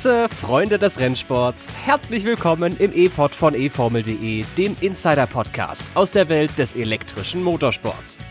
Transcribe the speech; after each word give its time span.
Grüße, 0.00 0.30
Freunde 0.30 0.78
des 0.78 0.98
Rennsports. 0.98 1.70
Herzlich 1.84 2.24
willkommen 2.24 2.74
im 2.78 2.90
E-Pod 2.94 3.34
von 3.34 3.54
eFormel.de, 3.54 4.46
dem 4.56 4.74
Insider-Podcast 4.80 5.90
aus 5.92 6.10
der 6.10 6.30
Welt 6.30 6.56
des 6.56 6.74
elektrischen 6.74 7.42
Motorsports. 7.42 8.22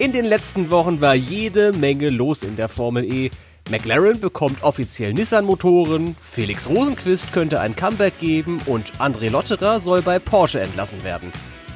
In 0.00 0.10
den 0.10 0.24
letzten 0.24 0.70
Wochen 0.70 1.00
war 1.00 1.14
jede 1.14 1.72
Menge 1.72 2.10
los 2.10 2.42
in 2.42 2.56
der 2.56 2.68
Formel 2.68 3.04
E. 3.04 3.30
McLaren 3.70 4.18
bekommt 4.18 4.64
offiziell 4.64 5.14
Nissan-Motoren, 5.14 6.16
Felix 6.20 6.68
Rosenquist 6.68 7.32
könnte 7.32 7.60
ein 7.60 7.76
Comeback 7.76 8.18
geben 8.18 8.58
und 8.66 8.90
André 8.98 9.30
Lotterer 9.30 9.78
soll 9.78 10.02
bei 10.02 10.18
Porsche 10.18 10.62
entlassen 10.62 11.04
werden. 11.04 11.30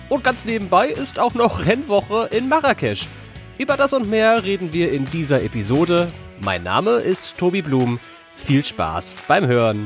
Und 0.09 0.25
ganz 0.25 0.46
nebenbei 0.46 0.89
ist 0.89 1.20
auch 1.20 1.34
noch 1.34 1.64
Rennwoche 1.64 2.29
in 2.32 2.48
Marrakesch. 2.48 3.07
Über 3.57 3.77
das 3.77 3.93
und 3.93 4.11
mehr 4.11 4.43
reden 4.43 4.73
wir 4.73 4.91
in 4.91 5.05
dieser 5.05 5.44
Episode. 5.44 6.08
Mein 6.43 6.64
Name 6.64 6.96
ist 6.98 7.39
Tobi 7.39 7.62
Blum. 7.62 8.00
Viel 8.44 8.64
Spaß 8.64 9.24
beim 9.28 9.46
Hören. 9.46 9.84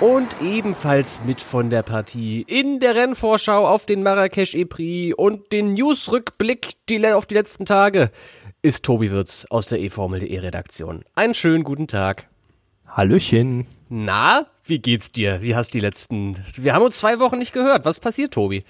Und 0.00 0.28
ebenfalls 0.42 1.22
mit 1.24 1.40
von 1.40 1.68
der 1.68 1.82
Partie 1.82 2.42
in 2.46 2.80
der 2.80 2.94
Rennvorschau 2.94 3.66
auf 3.66 3.84
den 3.84 4.02
Marrakesch 4.02 4.54
E-Prix 4.54 5.14
und 5.14 5.52
den 5.52 5.74
News-Rückblick 5.74 6.74
auf 7.14 7.26
die 7.26 7.34
letzten 7.34 7.66
Tage 7.66 8.10
ist 8.62 8.84
Tobi 8.84 9.10
Wirz 9.10 9.46
aus 9.48 9.66
der 9.66 9.80
eFormel.de 9.80 10.38
Redaktion. 10.38 11.04
Einen 11.14 11.34
schönen 11.34 11.64
guten 11.64 11.86
Tag. 11.86 12.26
Hallöchen. 12.86 13.66
Na, 13.88 14.46
wie 14.64 14.80
geht's 14.80 15.12
dir? 15.12 15.42
Wie 15.42 15.54
hast 15.54 15.74
die 15.74 15.80
letzten. 15.80 16.36
Wir 16.56 16.74
haben 16.74 16.84
uns 16.84 16.98
zwei 16.98 17.20
Wochen 17.20 17.38
nicht 17.38 17.52
gehört. 17.52 17.84
Was 17.84 18.00
passiert, 18.00 18.34
Tobi? 18.34 18.64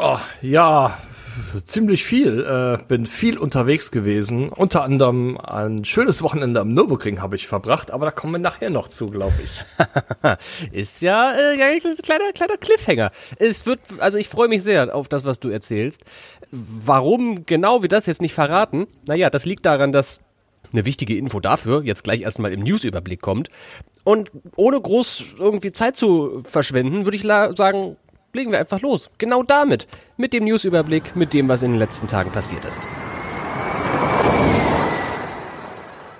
Oh, 0.00 0.18
ja, 0.42 0.98
ziemlich 1.64 2.04
viel. 2.04 2.44
Äh, 2.44 2.82
bin 2.86 3.06
viel 3.06 3.38
unterwegs 3.38 3.90
gewesen. 3.90 4.48
Unter 4.50 4.82
anderem 4.82 5.38
ein 5.38 5.84
schönes 5.84 6.22
Wochenende 6.22 6.60
am 6.60 6.72
Nürburgring 6.72 7.20
habe 7.20 7.36
ich 7.36 7.46
verbracht, 7.46 7.90
aber 7.90 8.06
da 8.06 8.12
kommen 8.12 8.34
wir 8.34 8.38
nachher 8.38 8.70
noch 8.70 8.88
zu, 8.88 9.06
glaube 9.06 9.34
ich. 9.42 10.72
Ist 10.72 11.02
ja, 11.02 11.32
äh, 11.32 11.62
ein 11.62 11.80
kleiner, 12.02 12.32
kleiner 12.32 12.56
Cliffhanger. 12.56 13.10
Es 13.38 13.66
wird, 13.66 13.80
also 13.98 14.18
ich 14.18 14.28
freue 14.28 14.48
mich 14.48 14.62
sehr 14.62 14.94
auf 14.94 15.08
das, 15.08 15.24
was 15.24 15.40
du 15.40 15.48
erzählst. 15.48 16.02
Warum 16.50 17.46
genau 17.46 17.82
wir 17.82 17.88
das 17.88 18.06
jetzt 18.06 18.22
nicht 18.22 18.34
verraten? 18.34 18.86
Naja, 19.06 19.30
das 19.30 19.44
liegt 19.44 19.66
daran, 19.66 19.92
dass 19.92 20.20
eine 20.72 20.84
wichtige 20.84 21.16
Info 21.16 21.40
dafür 21.40 21.82
jetzt 21.82 22.04
gleich 22.04 22.22
erstmal 22.22 22.52
im 22.52 22.60
Newsüberblick 22.60 23.20
kommt. 23.20 23.48
Und 24.04 24.30
ohne 24.56 24.80
groß 24.80 25.36
irgendwie 25.38 25.72
Zeit 25.72 25.96
zu 25.96 26.40
verschwenden, 26.42 27.04
würde 27.04 27.16
ich 27.16 27.22
sagen, 27.22 27.96
legen 28.38 28.52
wir 28.52 28.58
einfach 28.58 28.80
los. 28.80 29.10
Genau 29.18 29.42
damit. 29.42 29.86
Mit 30.16 30.32
dem 30.32 30.44
Newsüberblick, 30.44 31.16
mit 31.16 31.34
dem, 31.34 31.48
was 31.48 31.62
in 31.62 31.72
den 31.72 31.78
letzten 31.78 32.06
Tagen 32.06 32.30
passiert 32.30 32.64
ist. 32.64 32.80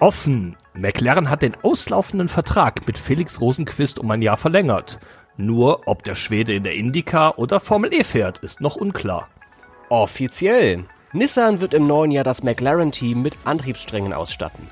Offen. 0.01 0.57
McLaren 0.75 1.31
hat 1.31 1.43
den 1.43 1.57
auslaufenden 1.63 2.29
Vertrag 2.29 2.87
mit 2.87 2.99
Felix 2.99 3.41
Rosenquist 3.41 3.99
um 3.99 4.11
ein 4.11 4.23
Jahr 4.23 4.37
verlängert. 4.37 5.01
Nur 5.37 5.83
ob 5.87 6.03
der 6.03 6.15
Schwede 6.15 6.55
in 6.55 6.65
der 6.65 6.75
IndyCar 6.75 7.39
oder 7.39 7.61
Formel 7.61 7.93
E 7.95 8.05
fährt, 8.05 8.39
ist 8.41 8.61
noch 8.61 8.77
unklar. 8.77 9.29
Offiziell. 9.89 10.85
Nissan 11.13 11.61
wird 11.61 11.75
im 11.75 11.87
neuen 11.87 12.11
Jahr 12.11 12.25
das 12.25 12.43
McLaren-Team 12.43 13.23
mit 13.23 13.35
Antriebssträngen 13.45 14.13
ausstatten. 14.13 14.69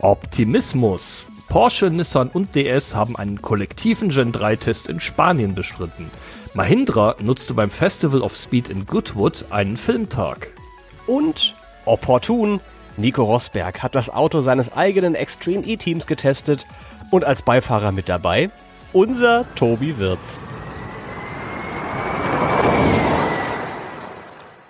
Optimismus. 0.00 1.28
Porsche, 1.48 1.90
Nissan 1.90 2.28
und 2.28 2.54
DS 2.54 2.94
haben 2.94 3.16
einen 3.16 3.40
kollektiven 3.40 4.08
Gen 4.08 4.32
3-Test 4.32 4.88
in 4.88 5.00
Spanien 5.00 5.54
bestritten. 5.54 6.10
Mahindra 6.56 7.16
nutzte 7.20 7.52
beim 7.52 7.68
Festival 7.68 8.22
of 8.22 8.36
Speed 8.36 8.68
in 8.68 8.86
Goodwood 8.86 9.46
einen 9.50 9.76
Filmtag. 9.76 10.52
Und 11.08 11.52
opportun, 11.84 12.60
Nico 12.96 13.24
Rosberg 13.24 13.82
hat 13.82 13.96
das 13.96 14.08
Auto 14.08 14.40
seines 14.40 14.72
eigenen 14.72 15.16
Extreme 15.16 15.66
E-Teams 15.66 16.06
getestet 16.06 16.64
und 17.10 17.24
als 17.24 17.42
Beifahrer 17.42 17.90
mit 17.90 18.08
dabei 18.08 18.50
unser 18.92 19.44
Tobi 19.56 19.98
Wirz. 19.98 20.44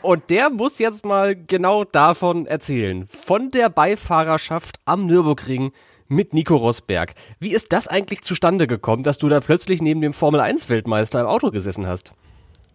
Und 0.00 0.30
der 0.30 0.48
muss 0.48 0.78
jetzt 0.78 1.04
mal 1.04 1.36
genau 1.36 1.84
davon 1.84 2.46
erzählen. 2.46 3.06
Von 3.06 3.50
der 3.50 3.68
Beifahrerschaft 3.68 4.80
am 4.86 5.04
Nürburgring 5.04 5.72
mit 6.08 6.34
Nico 6.34 6.56
Rosberg. 6.56 7.14
Wie 7.38 7.52
ist 7.52 7.72
das 7.72 7.88
eigentlich 7.88 8.22
zustande 8.22 8.66
gekommen, 8.66 9.02
dass 9.02 9.18
du 9.18 9.28
da 9.28 9.40
plötzlich 9.40 9.80
neben 9.80 10.00
dem 10.00 10.12
Formel 10.12 10.40
1 10.40 10.68
Weltmeister 10.68 11.20
im 11.20 11.26
Auto 11.26 11.50
gesessen 11.50 11.86
hast? 11.86 12.12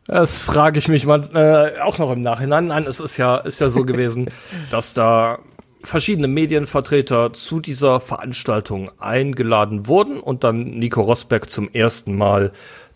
Das 0.06 0.42
frage 0.42 0.80
ich 0.80 0.88
mich 0.88 1.06
mal 1.06 1.30
äh, 1.36 1.82
auch 1.82 2.00
noch 2.00 2.12
im 2.12 2.22
Nachhinein. 2.22 2.68
Nein, 2.68 2.86
es 2.86 3.00
ist 3.00 3.18
ja, 3.18 3.38
ist 3.38 3.60
ja 3.60 3.70
so 3.70 3.86
gewesen, 3.86 4.26
dass 4.72 4.94
da 4.94 5.40
verschiedene 5.84 6.28
Medienvertreter 6.28 7.34
zu 7.34 7.60
dieser 7.60 8.00
Veranstaltung 8.00 8.90
eingeladen 9.00 9.88
wurden 9.88 10.20
und 10.20 10.44
dann 10.44 10.72
Nico 10.80 11.02
Rosberg 11.02 11.50
zum 11.50 11.70
ersten 11.72 12.16
Mal 12.16 12.52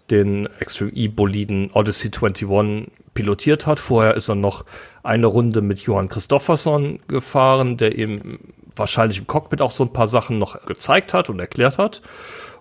den 0.09 0.49
Extreme 0.59 0.91
E-Boliden 0.91 1.71
Odyssey 1.71 2.09
21 2.09 2.91
pilotiert 3.13 3.67
hat. 3.67 3.79
Vorher 3.79 4.15
ist 4.15 4.29
er 4.29 4.35
noch 4.35 4.65
eine 5.03 5.27
Runde 5.27 5.61
mit 5.61 5.79
Johann 5.79 6.09
Christofferson 6.09 6.99
gefahren, 7.07 7.77
der 7.77 7.97
ihm 7.97 8.39
wahrscheinlich 8.75 9.19
im 9.19 9.27
Cockpit 9.27 9.61
auch 9.61 9.71
so 9.71 9.83
ein 9.83 9.93
paar 9.93 10.07
Sachen 10.07 10.39
noch 10.39 10.65
gezeigt 10.65 11.13
hat 11.13 11.29
und 11.29 11.39
erklärt 11.39 11.77
hat. 11.77 12.01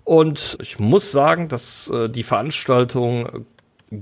Und 0.05 0.59
ich 0.61 0.79
muss 0.79 1.13
sagen, 1.13 1.49
dass 1.49 1.89
äh, 1.89 2.09
die 2.09 2.25
Veranstaltung 2.25 3.47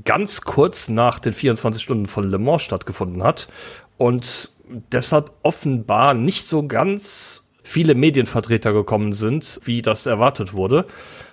ganz 0.04 0.42
kurz 0.42 0.88
nach 0.88 1.18
den 1.18 1.32
24 1.32 1.82
Stunden 1.82 2.06
von 2.06 2.28
Le 2.30 2.38
Mans 2.38 2.62
stattgefunden 2.62 3.22
hat 3.22 3.48
und 3.96 4.50
deshalb 4.92 5.32
offenbar 5.42 6.14
nicht 6.14 6.46
so 6.46 6.66
ganz 6.66 7.44
viele 7.62 7.94
Medienvertreter 7.94 8.72
gekommen 8.72 9.12
sind, 9.12 9.60
wie 9.64 9.82
das 9.82 10.06
erwartet 10.06 10.54
wurde, 10.54 10.86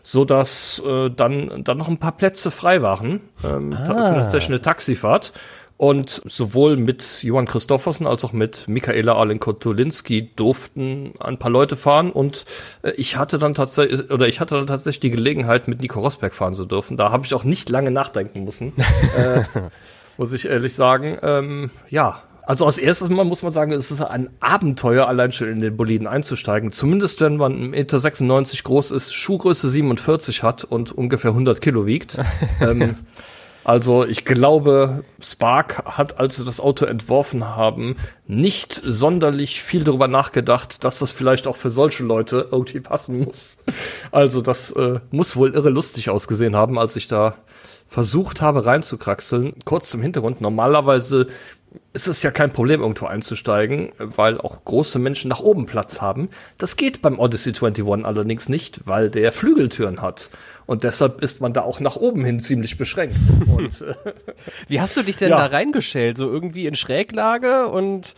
so 0.03 0.25
dass 0.25 0.81
äh, 0.85 1.09
dann 1.09 1.63
dann 1.63 1.77
noch 1.77 1.87
ein 1.87 1.97
paar 1.97 2.11
Plätze 2.11 2.51
frei 2.51 2.81
waren 2.81 3.21
ähm, 3.43 3.73
ah. 3.73 3.85
für 3.85 3.93
tatsächlich 3.93 4.49
eine 4.49 4.61
Taxifahrt. 4.61 5.33
Und 5.77 6.23
sowohl 6.25 6.75
mit 6.75 7.21
Johann 7.21 7.45
Christoffersen 7.45 8.07
als 8.07 8.25
auch 8.25 8.33
mit 8.33 8.67
Michaela 8.67 9.13
Alenko-Tolinski 9.15 10.31
durften 10.35 11.13
ein 11.19 11.37
paar 11.37 11.51
Leute 11.51 11.75
fahren 11.75 12.11
und 12.11 12.45
äh, 12.81 12.91
ich 12.97 13.15
hatte 13.15 13.37
dann 13.37 13.53
tatsächlich 13.53 14.09
oder 14.09 14.27
ich 14.27 14.39
hatte 14.39 14.55
dann 14.55 14.65
tatsächlich 14.65 15.01
die 15.01 15.11
Gelegenheit, 15.11 15.67
mit 15.67 15.81
Nico 15.81 15.99
Rosberg 15.99 16.33
fahren 16.33 16.55
zu 16.55 16.65
dürfen. 16.65 16.97
Da 16.97 17.11
habe 17.11 17.27
ich 17.27 17.33
auch 17.35 17.43
nicht 17.43 17.69
lange 17.69 17.91
nachdenken 17.91 18.43
müssen, 18.43 18.73
äh, 19.17 19.43
muss 20.17 20.33
ich 20.33 20.47
ehrlich 20.47 20.73
sagen. 20.73 21.19
Ähm, 21.21 21.69
ja, 21.91 22.23
also 22.47 22.65
als 22.65 22.77
erstes 22.77 23.09
Mal 23.09 23.25
muss 23.25 23.43
man 23.43 23.51
sagen, 23.51 23.73
es 23.73 23.91
ist 23.91 24.01
ein 24.01 24.29
Abenteuer, 24.39 25.07
allein 25.07 25.31
schon 25.33 25.49
in 25.49 25.59
den 25.59 25.75
Boliden 25.75 26.07
einzusteigen. 26.07 26.71
Zumindest 26.71 27.21
wenn 27.21 27.35
man 27.35 27.75
1,96 27.75 28.23
Meter 28.23 28.63
groß 28.63 28.91
ist, 28.91 29.13
Schuhgröße 29.13 29.69
47 29.69 30.43
hat 30.43 30.63
und 30.63 30.91
ungefähr 30.91 31.31
100 31.31 31.61
Kilo 31.61 31.85
wiegt. 31.85 32.17
ähm, 32.61 32.95
also 33.67 34.05
ich 34.05 34.23
glaube, 34.23 35.03
Spark 35.19 35.83
hat, 35.83 36.21
als 36.21 36.37
sie 36.37 36.45
das 36.45 36.61
Auto 36.61 36.85
entworfen 36.85 37.45
haben, 37.45 37.97
nicht 38.25 38.73
sonderlich 38.73 39.61
viel 39.61 39.83
darüber 39.83 40.07
nachgedacht, 40.07 40.85
dass 40.85 40.99
das 40.99 41.11
vielleicht 41.11 41.47
auch 41.47 41.57
für 41.57 41.69
solche 41.69 42.05
Leute 42.05 42.47
irgendwie 42.49 42.79
passen 42.79 43.25
muss. 43.25 43.57
Also 44.13 44.39
das 44.39 44.71
äh, 44.71 45.01
muss 45.11 45.35
wohl 45.35 45.53
irre 45.53 45.69
lustig 45.69 46.09
ausgesehen 46.09 46.55
haben, 46.55 46.79
als 46.79 46.95
ich 46.95 47.09
da 47.09 47.35
versucht 47.87 48.41
habe 48.41 48.65
reinzukraxeln. 48.65 49.55
Kurz 49.65 49.89
zum 49.89 50.01
Hintergrund. 50.01 50.39
Normalerweise 50.39 51.27
ist 51.93 52.07
es 52.07 52.21
ja 52.21 52.31
kein 52.31 52.51
Problem, 52.51 52.81
irgendwo 52.81 53.05
einzusteigen, 53.07 53.91
weil 53.97 54.39
auch 54.39 54.63
große 54.63 54.99
Menschen 54.99 55.29
nach 55.29 55.39
oben 55.39 55.65
Platz 55.65 56.01
haben. 56.01 56.29
Das 56.57 56.77
geht 56.77 57.01
beim 57.01 57.19
Odyssey 57.19 57.53
21 57.53 58.05
allerdings 58.05 58.49
nicht, 58.49 58.81
weil 58.85 59.09
der 59.09 59.31
Flügeltüren 59.31 60.01
hat. 60.01 60.29
Und 60.65 60.83
deshalb 60.83 61.21
ist 61.21 61.41
man 61.41 61.53
da 61.53 61.61
auch 61.61 61.79
nach 61.79 61.95
oben 61.95 62.23
hin 62.25 62.39
ziemlich 62.39 62.77
beschränkt. 62.77 63.15
Und, 63.47 63.81
äh, 63.81 63.95
Wie 64.67 64.79
hast 64.79 64.95
du 64.97 65.03
dich 65.03 65.15
denn 65.15 65.29
ja. 65.29 65.37
da 65.37 65.45
reingestellt? 65.47 66.17
So 66.17 66.29
irgendwie 66.29 66.67
in 66.67 66.75
Schräglage 66.75 67.67
und 67.67 68.15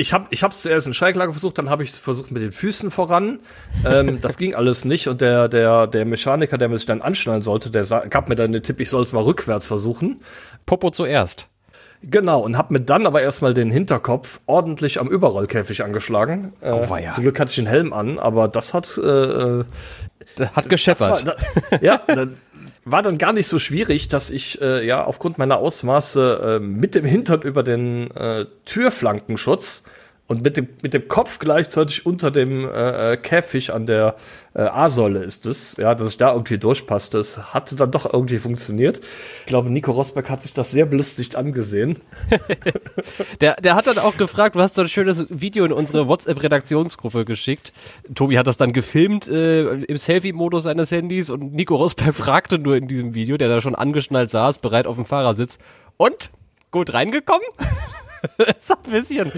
ich 0.00 0.12
habe 0.12 0.28
ich 0.30 0.44
hab's 0.44 0.62
zuerst 0.62 0.86
in 0.86 0.94
Schräglage 0.94 1.32
versucht, 1.32 1.58
dann 1.58 1.68
habe 1.68 1.82
ich 1.82 1.90
es 1.90 1.98
versucht 1.98 2.30
mit 2.30 2.40
den 2.40 2.52
Füßen 2.52 2.92
voran. 2.92 3.40
Ähm, 3.84 4.20
das 4.20 4.38
ging 4.38 4.54
alles 4.54 4.84
nicht 4.84 5.08
und 5.08 5.20
der 5.20 5.48
der 5.48 5.88
der 5.88 6.04
Mechaniker, 6.04 6.56
der 6.56 6.68
mich 6.68 6.86
dann 6.86 7.02
anschnallen 7.02 7.42
sollte, 7.42 7.70
der 7.70 7.84
gab 8.08 8.28
mir 8.28 8.36
dann 8.36 8.52
den 8.52 8.62
Tipp, 8.62 8.78
ich 8.78 8.90
soll 8.90 9.02
es 9.02 9.12
mal 9.12 9.24
rückwärts 9.24 9.66
versuchen. 9.66 10.20
Popo 10.66 10.90
zuerst. 10.90 11.48
Genau, 12.02 12.40
und 12.40 12.56
hab 12.56 12.70
mir 12.70 12.80
dann 12.80 13.06
aber 13.06 13.22
erstmal 13.22 13.54
den 13.54 13.70
Hinterkopf 13.70 14.40
ordentlich 14.46 15.00
am 15.00 15.08
Überrollkäfig 15.08 15.82
angeschlagen. 15.82 16.52
Äh, 16.60 16.70
oh, 16.70 16.96
ja. 16.96 17.10
Zum 17.10 17.24
Glück 17.24 17.40
hatte 17.40 17.50
ich 17.50 17.56
den 17.56 17.66
Helm 17.66 17.92
an, 17.92 18.18
aber 18.18 18.46
das 18.46 18.72
hat 18.72 18.96
äh, 18.98 19.64
das 20.36 20.52
hat 20.54 20.68
gescheppert. 20.68 21.26
War, 21.26 21.36
da, 21.70 21.76
ja, 21.80 22.00
dann 22.06 22.36
war 22.84 23.02
dann 23.02 23.18
gar 23.18 23.32
nicht 23.32 23.48
so 23.48 23.58
schwierig, 23.58 24.08
dass 24.08 24.30
ich 24.30 24.60
äh, 24.62 24.86
ja 24.86 25.04
aufgrund 25.04 25.38
meiner 25.38 25.58
Ausmaße 25.58 26.58
äh, 26.60 26.64
mit 26.64 26.94
dem 26.94 27.04
Hintern 27.04 27.42
über 27.42 27.62
den 27.62 28.10
äh, 28.12 28.46
Türflankenschutz 28.64 29.82
und 30.28 30.42
mit 30.42 30.58
dem, 30.58 30.68
mit 30.82 30.92
dem 30.92 31.08
Kopf 31.08 31.38
gleichzeitig 31.38 32.04
unter 32.04 32.30
dem 32.30 32.68
äh, 32.68 33.12
äh 33.12 33.16
Käfig 33.16 33.72
an 33.72 33.86
der 33.86 34.14
äh, 34.54 34.60
A-Säule 34.60 35.24
ist 35.24 35.46
es, 35.46 35.76
ja, 35.78 35.94
dass 35.94 36.10
ich 36.10 36.16
da 36.18 36.32
irgendwie 36.32 36.58
durchpasste. 36.58 37.16
Das 37.16 37.54
hatte 37.54 37.76
dann 37.76 37.90
doch 37.90 38.12
irgendwie 38.12 38.36
funktioniert. 38.36 39.00
Ich 39.40 39.46
glaube, 39.46 39.70
Nico 39.70 39.90
Rosberg 39.90 40.28
hat 40.28 40.42
sich 40.42 40.52
das 40.52 40.70
sehr 40.70 40.84
belustigt 40.84 41.34
angesehen. 41.34 41.96
der, 43.40 43.56
der 43.56 43.74
hat 43.74 43.86
dann 43.86 43.98
auch 43.98 44.18
gefragt, 44.18 44.54
du 44.56 44.60
hast 44.60 44.74
so 44.74 44.82
ein 44.82 44.88
schönes 44.88 45.26
Video 45.30 45.64
in 45.64 45.72
unsere 45.72 46.08
WhatsApp-Redaktionsgruppe 46.08 47.24
geschickt. 47.24 47.72
Tobi 48.14 48.36
hat 48.38 48.46
das 48.46 48.58
dann 48.58 48.74
gefilmt 48.74 49.28
äh, 49.28 49.62
im 49.62 49.96
Selfie-Modus 49.96 50.64
seines 50.64 50.90
Handys 50.90 51.30
und 51.30 51.54
Nico 51.54 51.76
Rosberg 51.76 52.14
fragte 52.14 52.58
nur 52.58 52.76
in 52.76 52.86
diesem 52.86 53.14
Video, 53.14 53.38
der 53.38 53.48
da 53.48 53.62
schon 53.62 53.74
angeschnallt 53.74 54.28
saß, 54.28 54.58
bereit 54.58 54.86
auf 54.86 54.96
dem 54.96 55.06
Fahrersitz. 55.06 55.58
Und? 55.96 56.30
Gut 56.70 56.92
reingekommen? 56.92 57.46
ist 58.58 58.70
ein 58.70 58.90
bisschen. 58.90 59.32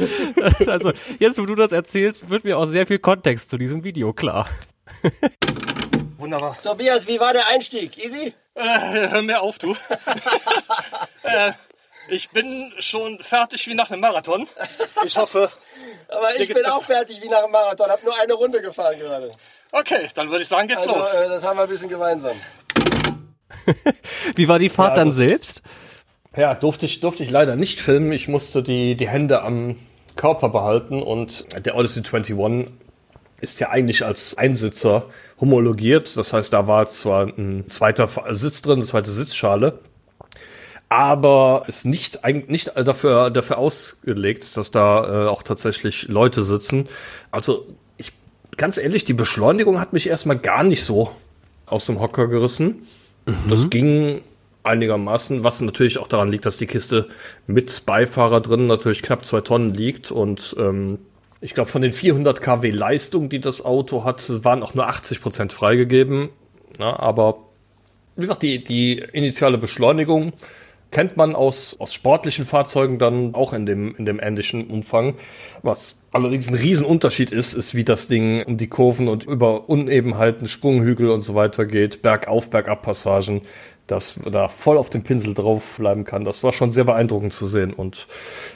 Also, 0.67 0.93
jetzt, 1.19 1.39
wo 1.39 1.47
du 1.47 1.55
das 1.55 1.73
erzählst, 1.73 2.31
wird 2.31 2.45
mir 2.45 2.59
auch 2.59 2.65
sehr 2.65 2.87
viel 2.87 2.99
Kontext 2.99 3.51
zu 3.51 3.59
diesem 3.59 3.85
Video 3.85 4.13
klar. 4.13 4.49
Wunderbar. 6.19 6.57
Tobias, 6.63 7.07
wie 7.07 7.19
war 7.21 7.33
der 7.33 7.49
Einstieg? 7.49 7.97
Easy? 7.99 8.35
Äh, 8.55 9.09
hör 9.09 9.23
mir 9.23 9.41
auf, 9.41 9.59
du. 9.59 9.75
äh, 11.23 11.53
ich 12.09 12.31
bin 12.31 12.73
schon 12.79 13.23
fertig 13.23 13.67
wie 13.67 13.75
nach 13.75 13.91
einem 13.91 14.01
Marathon. 14.01 14.49
Ich 15.05 15.17
hoffe. 15.17 15.51
Aber 16.09 16.39
ich 16.39 16.53
bin 16.53 16.67
auch 16.67 16.85
fertig 16.85 17.23
wie 17.23 17.29
nach 17.29 17.45
einem 17.45 17.53
Marathon. 17.53 17.89
Hab 17.89 18.03
nur 18.03 18.19
eine 18.21 18.35
Runde 18.35 18.61
gefahren 18.61 18.99
gerade. 18.99 19.31
Okay, 19.73 20.09
dann 20.15 20.31
würde 20.31 20.43
ich 20.43 20.49
sagen, 20.49 20.69
geht's 20.69 20.83
also, 20.83 20.99
los. 20.99 21.15
Äh, 21.15 21.29
das 21.29 21.45
haben 21.45 21.57
wir 21.57 21.63
ein 21.63 21.69
bisschen 21.69 21.89
gemeinsam. 21.89 22.37
wie 24.35 24.49
war 24.49 24.59
die 24.59 24.69
Fahrt 24.69 24.97
ja, 24.97 25.05
dann 25.05 25.13
selbst? 25.13 25.63
Ja, 26.37 26.55
durfte 26.55 26.87
ich, 26.87 27.01
durfte 27.01 27.25
ich 27.25 27.31
leider 27.31 27.57
nicht 27.57 27.81
filmen. 27.81 28.13
Ich 28.13 28.29
musste 28.29 28.63
die, 28.63 28.97
die 28.97 29.09
Hände 29.09 29.43
am 29.43 29.77
Körper 30.17 30.49
behalten 30.49 31.03
und 31.03 31.45
der 31.65 31.77
Odyssey 31.77 32.03
21 32.05 32.67
ist 33.41 33.59
ja 33.59 33.71
eigentlich 33.71 34.05
als 34.05 34.37
Einsitzer 34.37 35.07
homologiert. 35.41 36.17
Das 36.17 36.33
heißt, 36.33 36.53
da 36.53 36.67
war 36.67 36.89
zwar 36.89 37.27
ein 37.27 37.65
zweiter 37.69 38.09
Sitz 38.35 38.63
drin, 38.63 38.77
eine 38.77 38.85
zweite 38.85 39.11
Sitzschale, 39.11 39.81
aber 40.89 41.65
ist 41.67 41.85
nicht, 41.85 42.21
nicht 42.49 42.73
dafür, 42.77 43.31
dafür 43.31 43.59
ausgelegt, 43.59 44.57
dass 44.57 44.71
da 44.71 45.25
äh, 45.25 45.29
auch 45.29 45.43
tatsächlich 45.43 46.09
Leute 46.09 46.43
sitzen. 46.43 46.89
Also, 47.31 47.67
ich, 47.97 48.13
ganz 48.57 48.77
ehrlich, 48.77 49.05
die 49.05 49.15
Beschleunigung 49.15 49.81
hat 49.81 49.93
mich 49.93 50.09
erstmal 50.09 50.39
gar 50.39 50.63
nicht 50.63 50.85
so 50.85 51.11
aus 51.67 51.87
dem 51.87 52.01
Hocker 52.01 52.29
gerissen. 52.29 52.87
Mhm. 53.27 53.51
Das 53.51 53.71
ging 53.71 54.23
einigermaßen, 54.63 55.43
was 55.45 55.61
natürlich 55.61 55.99
auch 55.99 56.09
daran 56.09 56.31
liegt, 56.31 56.47
dass 56.47 56.59
die 56.59 56.67
Kiste 56.67 57.09
mit 57.47 57.85
Beifahrer 57.87 58.41
drin 58.41 58.67
natürlich 58.67 59.03
knapp 59.03 59.25
zwei 59.25 59.41
Tonnen 59.41 59.75
liegt 59.75 60.11
und 60.11 60.55
ähm, 60.59 60.99
ich 61.41 61.55
glaube, 61.55 61.71
von 61.71 61.81
den 61.81 61.93
400 61.93 62.41
kW 62.43 62.71
Leistung, 62.71 63.31
die 63.31 63.41
das 63.41 63.65
Auto 63.65 64.05
hat, 64.05 64.45
waren 64.45 64.63
auch 64.63 64.75
nur 64.75 64.89
80 64.89 65.23
Prozent 65.23 65.53
freigegeben. 65.55 66.29
Ja, 66.79 66.99
aber 66.99 67.39
wie 68.17 68.23
gesagt, 68.23 68.43
die, 68.43 68.63
die 68.63 68.99
initiale 69.13 69.57
Beschleunigung 69.57 70.35
kennt 70.91 71.17
man 71.17 71.35
aus, 71.35 71.77
aus 71.79 71.95
sportlichen 71.95 72.45
Fahrzeugen 72.45 72.99
dann 72.99 73.35
auch 73.35 73.53
in 73.53 73.65
dem, 73.65 73.95
in 73.97 74.05
dem 74.05 74.21
ähnlichen 74.21 74.67
Umfang. 74.69 75.15
Was 75.63 75.97
allerdings 76.13 76.49
ein 76.49 76.55
Riesenunterschied 76.55 77.33
ist, 77.33 77.55
ist, 77.55 77.75
wie 77.75 77.85
das 77.85 78.09
Ding 78.09 78.43
um 78.43 78.59
die 78.59 78.67
Kurven 78.67 79.09
und 79.09 79.25
über 79.25 79.69
Unebenheiten, 79.69 80.49
Sprunghügel 80.49 81.11
und 81.11 81.21
so 81.21 81.35
weiter 81.35 81.65
geht, 81.65 82.03
Bergauf, 82.03 82.51
Bergab-Passagen 82.51 83.43
dass 83.91 84.15
da 84.31 84.49
voll 84.49 84.79
auf 84.79 84.91
dem 84.91 85.03
Pinsel 85.03 85.35
drauf 85.35 85.77
bleiben 85.79 86.05
kann. 86.05 86.25
Das 86.25 86.43
war 86.43 86.53
schon 86.53 86.73
sehr 86.73 86.85
beeindruckend 86.85 87.33
zu 87.33 87.47
sehen. 87.47 87.73
Und 87.73 88.07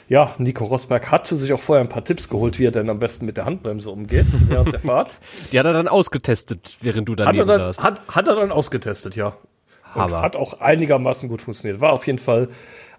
ja, 0.07 0.33
Nico 0.37 0.65
Rosberg 0.65 1.11
hatte 1.11 1.35
sich 1.35 1.51
auch 1.51 1.59
vorher 1.59 1.83
ein 1.83 1.89
paar 1.89 2.03
Tipps 2.03 2.29
geholt, 2.29 2.57
wie 2.59 2.65
er 2.65 2.71
denn 2.71 2.89
am 2.89 2.99
besten 2.99 3.25
mit 3.25 3.37
der 3.37 3.45
Handbremse 3.45 3.89
umgeht 3.89 4.27
während 4.47 4.71
der 4.71 4.79
Fahrt. 4.79 5.19
Die 5.51 5.59
hat 5.59 5.65
er 5.65 5.73
dann 5.73 5.87
ausgetestet, 5.87 6.77
während 6.81 7.09
du 7.09 7.15
daneben 7.15 7.41
hat 7.41 7.49
dann, 7.49 7.59
saßt. 7.73 7.83
Hat, 7.83 8.01
hat 8.07 8.27
er 8.27 8.35
dann 8.35 8.51
ausgetestet, 8.51 9.15
ja. 9.15 9.35
Aber. 9.93 10.21
hat 10.21 10.35
auch 10.35 10.59
einigermaßen 10.59 11.29
gut 11.29 11.41
funktioniert. 11.41 11.79
War 11.79 11.93
auf 11.93 12.05
jeden 12.05 12.19
Fall 12.19 12.49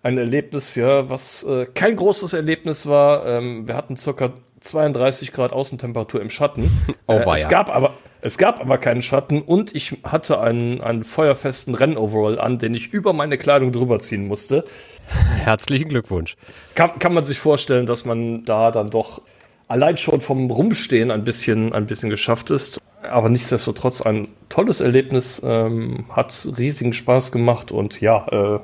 ein 0.02 0.18
Erlebnis, 0.18 0.74
ja, 0.74 1.10
was 1.10 1.42
äh, 1.44 1.66
kein 1.66 1.96
großes 1.96 2.32
Erlebnis 2.32 2.86
war. 2.86 3.26
Ähm, 3.26 3.66
wir 3.66 3.76
hatten 3.76 3.96
circa 3.96 4.32
32 4.60 5.32
Grad 5.32 5.52
Außentemperatur 5.52 6.20
im 6.20 6.30
Schatten. 6.30 6.70
Oh, 7.06 7.12
äh, 7.12 7.34
es 7.34 7.48
gab 7.48 7.74
aber 7.74 7.94
es 8.20 8.38
gab 8.38 8.60
aber 8.60 8.78
keinen 8.78 9.02
Schatten 9.02 9.42
und 9.42 9.74
ich 9.74 9.98
hatte 10.04 10.40
einen, 10.40 10.80
einen 10.80 11.04
feuerfesten 11.04 11.74
Rennoverall 11.74 12.38
an, 12.38 12.58
den 12.58 12.74
ich 12.74 12.92
über 12.92 13.12
meine 13.12 13.38
Kleidung 13.38 13.72
drüber 13.72 13.98
ziehen 13.98 14.26
musste. 14.26 14.64
Herzlichen 15.44 15.88
Glückwunsch. 15.88 16.36
Kann, 16.74 16.98
kann 16.98 17.14
man 17.14 17.24
sich 17.24 17.38
vorstellen, 17.38 17.86
dass 17.86 18.04
man 18.04 18.44
da 18.44 18.70
dann 18.70 18.90
doch 18.90 19.20
allein 19.68 19.96
schon 19.96 20.20
vom 20.20 20.50
Rumstehen 20.50 21.10
ein 21.10 21.24
bisschen, 21.24 21.72
ein 21.72 21.86
bisschen 21.86 22.10
geschafft 22.10 22.50
ist. 22.50 22.80
Aber 23.02 23.28
nichtsdestotrotz 23.28 24.00
ein 24.00 24.28
tolles 24.48 24.80
Erlebnis, 24.80 25.40
ähm, 25.44 26.06
hat 26.10 26.48
riesigen 26.56 26.92
Spaß 26.92 27.30
gemacht 27.30 27.70
und 27.70 28.00
ja, 28.00 28.26
äh, 28.56 28.58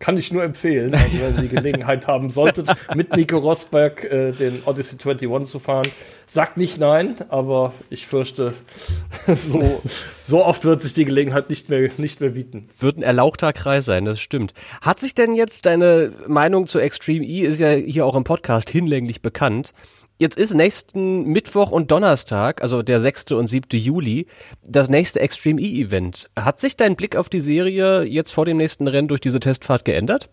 kann 0.00 0.16
ich 0.16 0.32
nur 0.32 0.42
empfehlen, 0.42 0.94
also 0.94 1.20
wenn 1.20 1.36
ihr 1.36 1.42
die 1.42 1.48
Gelegenheit 1.48 2.06
haben 2.06 2.30
solltet, 2.30 2.68
mit 2.94 3.14
Nico 3.14 3.36
Rosberg 3.36 4.02
äh, 4.04 4.32
den 4.32 4.62
Odyssey 4.64 4.96
21 4.98 5.46
zu 5.46 5.58
fahren. 5.58 5.86
Sagt 6.26 6.56
nicht 6.56 6.78
nein, 6.78 7.16
aber 7.28 7.74
ich 7.90 8.06
fürchte, 8.06 8.54
so, 9.26 9.82
so 10.22 10.44
oft 10.44 10.64
wird 10.64 10.80
sich 10.80 10.94
die 10.94 11.04
Gelegenheit 11.04 11.50
nicht 11.50 11.68
mehr, 11.68 11.90
nicht 11.98 12.20
mehr 12.20 12.30
bieten. 12.30 12.66
Wird 12.78 12.96
ein 12.96 13.02
erlauchter 13.02 13.52
Kreis 13.52 13.84
sein, 13.84 14.06
das 14.06 14.20
stimmt. 14.20 14.54
Hat 14.80 15.00
sich 15.00 15.14
denn 15.14 15.34
jetzt 15.34 15.66
deine 15.66 16.12
Meinung 16.26 16.66
zu 16.66 16.78
Extreme 16.78 17.24
E, 17.24 17.40
ist 17.42 17.60
ja 17.60 17.70
hier 17.72 18.06
auch 18.06 18.14
im 18.14 18.24
Podcast 18.24 18.70
hinlänglich 18.70 19.20
bekannt, 19.20 19.72
Jetzt 20.20 20.36
ist 20.36 20.52
nächsten 20.52 21.24
Mittwoch 21.24 21.70
und 21.70 21.90
Donnerstag, 21.90 22.60
also 22.60 22.82
der 22.82 23.00
6. 23.00 23.32
und 23.32 23.46
7. 23.46 23.80
Juli, 23.80 24.26
das 24.62 24.90
nächste 24.90 25.18
Extreme 25.18 25.62
E-Event. 25.62 26.28
Hat 26.38 26.58
sich 26.58 26.76
dein 26.76 26.94
Blick 26.94 27.16
auf 27.16 27.30
die 27.30 27.40
Serie 27.40 28.02
jetzt 28.02 28.30
vor 28.30 28.44
dem 28.44 28.58
nächsten 28.58 28.86
Rennen 28.86 29.08
durch 29.08 29.22
diese 29.22 29.40
Testfahrt 29.40 29.86
geändert? 29.86 30.28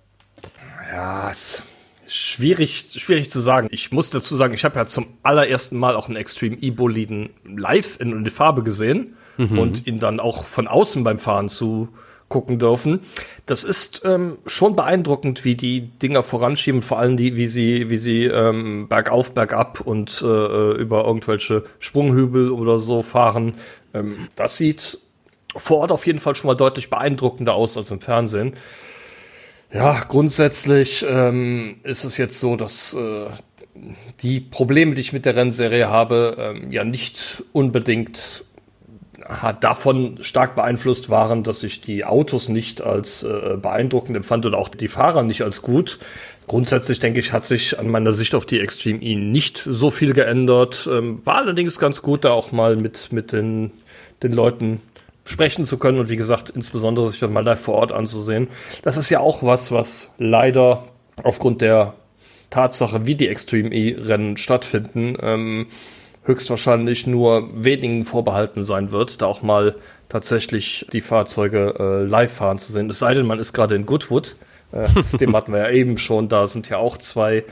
Ja, 0.91 1.31
es 1.31 1.63
schwierig, 2.05 2.87
schwierig 2.97 3.31
zu 3.31 3.39
sagen. 3.39 3.69
Ich 3.71 3.93
muss 3.93 4.09
dazu 4.09 4.35
sagen, 4.35 4.53
ich 4.53 4.65
habe 4.65 4.77
ja 4.77 4.87
zum 4.87 5.07
allerersten 5.23 5.77
Mal 5.77 5.95
auch 5.95 6.09
einen 6.09 6.17
Extreme 6.17 6.57
E-Boliden 6.57 7.29
live 7.45 7.97
in, 8.01 8.11
in 8.11 8.25
die 8.25 8.29
Farbe 8.29 8.63
gesehen 8.63 9.15
mhm. 9.37 9.57
und 9.57 9.87
ihn 9.87 10.01
dann 10.01 10.19
auch 10.19 10.43
von 10.43 10.67
außen 10.67 11.05
beim 11.05 11.17
Fahren 11.17 11.47
zu 11.47 11.87
gucken 12.29 12.59
dürfen. 12.59 13.01
Das 13.45 13.63
ist 13.63 14.01
ähm, 14.03 14.37
schon 14.45 14.75
beeindruckend, 14.75 15.45
wie 15.45 15.55
die 15.55 15.81
Dinger 15.81 16.23
voranschieben, 16.23 16.81
vor 16.81 16.99
allem 16.99 17.15
die, 17.17 17.35
wie 17.37 17.47
sie, 17.47 17.89
wie 17.89 17.97
sie 17.97 18.25
ähm, 18.25 18.87
bergauf, 18.87 19.31
bergab 19.31 19.81
und 19.81 20.21
äh, 20.21 20.27
äh, 20.27 20.77
über 20.77 21.05
irgendwelche 21.05 21.63
Sprunghügel 21.79 22.51
oder 22.51 22.79
so 22.79 23.01
fahren. 23.01 23.53
Ähm, 23.93 24.27
das 24.35 24.57
sieht 24.57 24.99
vor 25.55 25.79
Ort 25.79 25.91
auf 25.91 26.05
jeden 26.05 26.19
Fall 26.19 26.35
schon 26.35 26.47
mal 26.47 26.55
deutlich 26.55 26.89
beeindruckender 26.89 27.53
aus 27.55 27.77
als 27.77 27.91
im 27.91 28.01
Fernsehen. 28.01 28.55
Ja, 29.73 30.03
grundsätzlich 30.07 31.05
ähm, 31.07 31.77
ist 31.83 32.03
es 32.03 32.17
jetzt 32.17 32.39
so, 32.39 32.55
dass 32.55 32.93
äh, 32.93 33.27
die 34.21 34.39
Probleme, 34.39 34.95
die 34.95 35.01
ich 35.01 35.13
mit 35.13 35.25
der 35.25 35.35
Rennserie 35.35 35.89
habe, 35.89 36.35
ähm, 36.39 36.71
ja 36.71 36.83
nicht 36.83 37.43
unbedingt 37.51 38.45
davon 39.59 40.19
stark 40.21 40.55
beeinflusst 40.55 41.09
waren, 41.09 41.43
dass 41.43 41.63
ich 41.63 41.81
die 41.81 42.05
Autos 42.05 42.49
nicht 42.49 42.81
als 42.81 43.23
äh, 43.23 43.57
beeindruckend 43.61 44.15
empfand 44.15 44.45
und 44.45 44.55
auch 44.55 44.69
die 44.69 44.87
Fahrer 44.87 45.23
nicht 45.23 45.41
als 45.41 45.61
gut. 45.61 45.99
Grundsätzlich 46.47 46.99
denke 46.99 47.19
ich, 47.19 47.33
hat 47.33 47.45
sich 47.45 47.77
an 47.77 47.89
meiner 47.89 48.13
Sicht 48.13 48.33
auf 48.33 48.45
die 48.45 48.59
Extreme 48.59 49.01
E 49.01 49.15
nicht 49.15 49.57
so 49.57 49.91
viel 49.91 50.13
geändert. 50.13 50.89
Ähm, 50.91 51.19
war 51.25 51.35
allerdings 51.35 51.77
ganz 51.77 52.01
gut, 52.01 52.23
da 52.23 52.31
auch 52.31 52.51
mal 52.51 52.77
mit, 52.77 53.11
mit 53.11 53.33
den, 53.33 53.71
den 54.23 54.31
Leuten 54.31 54.81
sprechen 55.25 55.65
zu 55.65 55.77
können 55.77 55.99
und 55.99 56.09
wie 56.09 56.15
gesagt, 56.15 56.49
insbesondere 56.49 57.09
sich 57.09 57.19
dann 57.19 57.33
mal 57.33 57.43
live 57.43 57.59
vor 57.59 57.75
Ort 57.75 57.91
anzusehen. 57.91 58.47
Das 58.83 58.95
ist 58.95 59.09
ja 59.09 59.19
auch 59.19 59.43
was, 59.43 59.71
was 59.71 60.11
leider 60.17 60.85
aufgrund 61.21 61.61
der 61.61 61.95
Tatsache, 62.49 63.05
wie 63.05 63.15
die 63.15 63.27
Extreme 63.27 63.73
E-Rennen 63.73 64.37
stattfinden, 64.37 65.17
ähm, 65.21 65.67
höchstwahrscheinlich 66.27 67.07
nur 67.07 67.49
wenigen 67.53 68.05
vorbehalten 68.05 68.63
sein 68.63 68.91
wird, 68.91 69.21
da 69.21 69.25
auch 69.25 69.41
mal 69.41 69.75
tatsächlich 70.09 70.85
die 70.93 71.01
Fahrzeuge 71.01 71.75
äh, 71.79 72.03
live 72.03 72.33
fahren 72.33 72.59
zu 72.59 72.71
sehen. 72.71 72.89
Es 72.89 72.99
sei 72.99 73.13
denn, 73.13 73.25
man 73.25 73.39
ist 73.39 73.53
gerade 73.53 73.75
in 73.75 73.85
Goodwood. 73.85 74.35
Äh, 74.71 74.87
dem 75.17 75.35
hatten 75.35 75.53
wir 75.53 75.59
ja 75.59 75.69
eben 75.69 75.97
schon. 75.97 76.29
Da 76.29 76.47
sind 76.47 76.69
ja 76.69 76.77
auch 76.77 76.97
zwei 76.97 77.43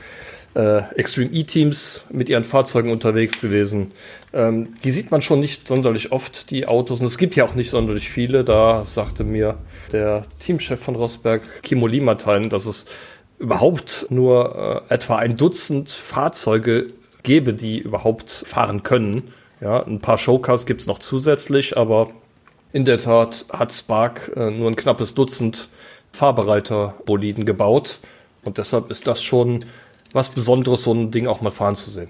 äh, 0.54 0.82
Extreme 0.94 1.30
E-Teams 1.32 2.06
mit 2.10 2.28
ihren 2.28 2.44
Fahrzeugen 2.44 2.90
unterwegs 2.90 3.40
gewesen. 3.40 3.92
Ähm, 4.32 4.74
die 4.84 4.90
sieht 4.90 5.10
man 5.10 5.22
schon 5.22 5.40
nicht 5.40 5.68
sonderlich 5.68 6.12
oft, 6.12 6.50
die 6.50 6.66
Autos. 6.66 7.00
Und 7.00 7.06
es 7.06 7.18
gibt 7.18 7.36
ja 7.36 7.44
auch 7.44 7.54
nicht 7.54 7.70
sonderlich 7.70 8.08
viele. 8.08 8.44
Da 8.44 8.84
sagte 8.84 9.24
mir 9.24 9.56
der 9.92 10.22
Teamchef 10.40 10.80
von 10.80 10.96
Rosberg, 10.96 11.62
Kimo 11.62 11.86
Limatein, 11.86 12.48
dass 12.48 12.66
es 12.66 12.86
überhaupt 13.38 14.06
nur 14.10 14.84
äh, 14.88 14.94
etwa 14.94 15.16
ein 15.16 15.36
Dutzend 15.36 15.90
Fahrzeuge 15.90 16.88
gäbe, 17.26 17.52
die 17.52 17.78
überhaupt 17.78 18.30
fahren 18.30 18.82
können. 18.82 19.34
Ja, 19.60 19.82
ein 19.84 20.00
paar 20.00 20.16
Showcars 20.16 20.64
gibt 20.64 20.82
es 20.82 20.86
noch 20.86 20.98
zusätzlich, 20.98 21.76
aber 21.76 22.10
in 22.72 22.84
der 22.84 22.98
Tat 22.98 23.46
hat 23.50 23.72
Spark 23.72 24.32
äh, 24.36 24.50
nur 24.50 24.70
ein 24.70 24.76
knappes 24.76 25.14
Dutzend 25.14 25.68
Fahrbereiter 26.12 26.94
Boliden 27.04 27.44
gebaut. 27.44 27.98
Und 28.44 28.58
deshalb 28.58 28.90
ist 28.90 29.06
das 29.06 29.22
schon 29.22 29.64
was 30.12 30.30
Besonderes, 30.30 30.84
so 30.84 30.92
ein 30.92 31.10
Ding 31.10 31.26
auch 31.26 31.40
mal 31.40 31.50
fahren 31.50 31.74
zu 31.74 31.90
sehen. 31.90 32.08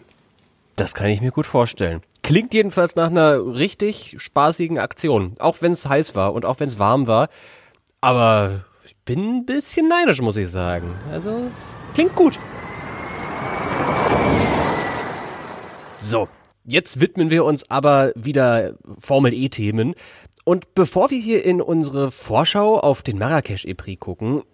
Das 0.77 0.95
kann 0.95 1.09
ich 1.09 1.23
mir 1.23 1.31
gut 1.31 1.47
vorstellen. 1.47 2.03
Klingt 2.23 2.53
jedenfalls 2.53 2.95
nach 2.97 3.09
einer 3.09 3.39
richtig 3.57 4.17
spaßigen 4.19 4.79
Aktion. 4.79 5.35
Auch 5.39 5.57
wenn 5.63 5.73
es 5.73 5.89
heiß 5.89 6.15
war 6.15 6.35
und 6.35 6.45
auch 6.45 6.61
wenn 6.61 6.69
es 6.69 6.79
warm 6.79 7.07
war. 7.07 7.29
Aber 8.03 8.65
ich 8.85 8.95
bin 9.07 9.39
ein 9.39 9.47
bisschen 9.47 9.89
neidisch, 9.89 10.21
muss 10.21 10.37
ich 10.37 10.51
sagen. 10.51 10.95
Also, 11.11 11.51
klingt 11.95 12.15
gut. 12.15 12.39
So, 16.09 16.29
jetzt 16.65 17.01
widmen 17.01 17.31
wir 17.31 17.45
uns 17.45 17.69
aber 17.69 18.13
wieder 18.15 18.75
Formel 19.01 19.35
E-Themen. 19.35 19.97
Und 20.45 20.73
bevor 20.77 21.11
wir 21.11 21.19
hier 21.19 21.45
in 21.45 21.61
unsere 21.61 22.13
Vorschau 22.13 22.79
auf 22.79 23.03
den 23.03 23.19
Marrakesch-E-Prix 23.19 23.99
gucken, 23.99 24.45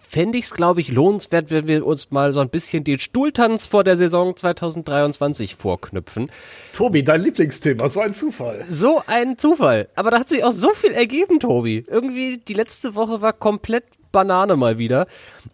fände 0.00 0.38
ich 0.38 0.46
es, 0.46 0.50
glaube 0.52 0.80
ich, 0.80 0.90
lohnenswert, 0.90 1.52
wenn 1.52 1.68
wir 1.68 1.86
uns 1.86 2.10
mal 2.10 2.32
so 2.32 2.40
ein 2.40 2.48
bisschen 2.48 2.82
den 2.82 2.98
Stuhltanz 2.98 3.68
vor 3.68 3.84
der 3.84 3.94
Saison 3.94 4.34
2023 4.34 5.54
vorknüpfen. 5.54 6.28
Tobi, 6.72 7.04
dein 7.04 7.22
Lieblingsthema, 7.22 7.88
so 7.88 8.00
ein 8.00 8.12
Zufall. 8.12 8.64
So 8.66 9.00
ein 9.06 9.38
Zufall. 9.38 9.90
Aber 9.94 10.10
da 10.10 10.18
hat 10.18 10.28
sich 10.28 10.42
auch 10.42 10.50
so 10.50 10.70
viel 10.70 10.90
ergeben, 10.90 11.38
Tobi. 11.38 11.84
Irgendwie, 11.86 12.38
die 12.38 12.54
letzte 12.54 12.96
Woche 12.96 13.20
war 13.20 13.32
komplett 13.32 13.84
Banane 14.10 14.56
mal 14.56 14.78
wieder. 14.78 15.06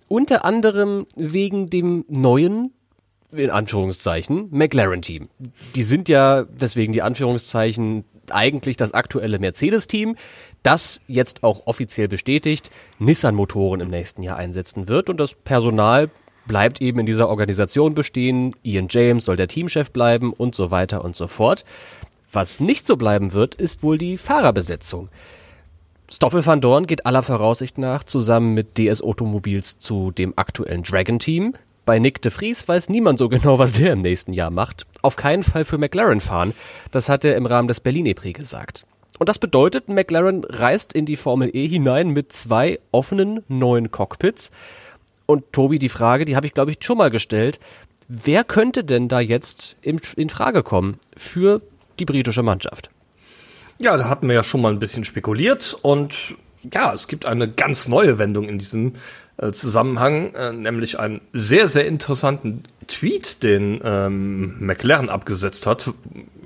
Unter 0.08 0.46
anderem 0.46 1.06
wegen 1.14 1.68
dem 1.68 2.06
neuen 2.08 2.72
in 3.44 3.50
Anführungszeichen, 3.50 4.48
McLaren-Team. 4.50 5.28
Die 5.74 5.82
sind 5.82 6.08
ja, 6.08 6.44
deswegen 6.44 6.92
die 6.92 7.02
Anführungszeichen, 7.02 8.04
eigentlich 8.30 8.76
das 8.76 8.92
aktuelle 8.92 9.38
Mercedes-Team, 9.38 10.16
das 10.62 11.00
jetzt 11.06 11.44
auch 11.44 11.66
offiziell 11.66 12.08
bestätigt, 12.08 12.70
Nissan-Motoren 12.98 13.80
im 13.80 13.88
nächsten 13.88 14.22
Jahr 14.22 14.36
einsetzen 14.36 14.88
wird 14.88 15.08
und 15.08 15.18
das 15.18 15.34
Personal 15.34 16.10
bleibt 16.46 16.80
eben 16.80 17.00
in 17.00 17.06
dieser 17.06 17.28
Organisation 17.28 17.94
bestehen. 17.94 18.54
Ian 18.62 18.88
James 18.90 19.24
soll 19.24 19.36
der 19.36 19.48
Teamchef 19.48 19.90
bleiben 19.90 20.32
und 20.32 20.54
so 20.54 20.70
weiter 20.70 21.04
und 21.04 21.16
so 21.16 21.26
fort. 21.26 21.64
Was 22.32 22.60
nicht 22.60 22.86
so 22.86 22.96
bleiben 22.96 23.32
wird, 23.32 23.54
ist 23.54 23.82
wohl 23.82 23.98
die 23.98 24.16
Fahrerbesetzung. 24.16 25.08
Stoffel 26.10 26.44
van 26.46 26.60
Dorn 26.60 26.86
geht 26.86 27.04
aller 27.04 27.22
Voraussicht 27.22 27.78
nach 27.78 28.04
zusammen 28.04 28.54
mit 28.54 28.78
DS 28.78 29.02
Automobils 29.02 29.78
zu 29.78 30.12
dem 30.12 30.34
aktuellen 30.36 30.84
Dragon 30.84 31.18
Team. 31.18 31.54
Bei 31.86 32.00
Nick 32.00 32.20
de 32.20 32.32
Vries 32.32 32.66
weiß 32.66 32.88
niemand 32.88 33.20
so 33.20 33.28
genau, 33.28 33.60
was 33.60 33.74
der 33.74 33.92
im 33.92 34.02
nächsten 34.02 34.32
Jahr 34.32 34.50
macht. 34.50 34.86
Auf 35.02 35.14
keinen 35.14 35.44
Fall 35.44 35.64
für 35.64 35.78
McLaren 35.78 36.20
fahren. 36.20 36.52
Das 36.90 37.08
hat 37.08 37.24
er 37.24 37.36
im 37.36 37.46
Rahmen 37.46 37.68
des 37.68 37.78
Berlin 37.78 38.06
E-Prix 38.06 38.36
gesagt. 38.36 38.86
Und 39.20 39.28
das 39.28 39.38
bedeutet, 39.38 39.88
McLaren 39.88 40.42
reist 40.44 40.92
in 40.92 41.06
die 41.06 41.14
Formel 41.14 41.48
E 41.54 41.68
hinein 41.68 42.08
mit 42.08 42.32
zwei 42.32 42.80
offenen 42.90 43.44
neuen 43.46 43.92
Cockpits. 43.92 44.50
Und 45.26 45.52
Tobi, 45.52 45.78
die 45.78 45.88
Frage, 45.88 46.24
die 46.24 46.34
habe 46.34 46.46
ich 46.46 46.54
glaube 46.54 46.72
ich 46.72 46.78
schon 46.80 46.98
mal 46.98 47.10
gestellt. 47.10 47.60
Wer 48.08 48.42
könnte 48.42 48.82
denn 48.82 49.06
da 49.06 49.20
jetzt 49.20 49.76
in, 49.80 50.28
Frage 50.28 50.64
kommen 50.64 50.98
für 51.16 51.62
die 52.00 52.04
britische 52.04 52.42
Mannschaft? 52.42 52.90
Ja, 53.78 53.96
da 53.96 54.08
hatten 54.08 54.26
wir 54.26 54.34
ja 54.34 54.44
schon 54.44 54.60
mal 54.60 54.72
ein 54.72 54.80
bisschen 54.80 55.04
spekuliert 55.04 55.76
und 55.82 56.34
ja, 56.72 56.92
es 56.92 57.06
gibt 57.06 57.26
eine 57.26 57.48
ganz 57.48 57.86
neue 57.86 58.18
Wendung 58.18 58.48
in 58.48 58.58
diesem 58.58 58.94
äh, 59.38 59.52
Zusammenhang, 59.52 60.34
äh, 60.34 60.52
nämlich 60.52 60.98
einen 60.98 61.20
sehr, 61.32 61.68
sehr 61.68 61.86
interessanten 61.86 62.62
Tweet, 62.86 63.42
den 63.42 63.80
ähm, 63.84 64.56
McLaren 64.64 65.10
abgesetzt 65.10 65.66
hat, 65.66 65.90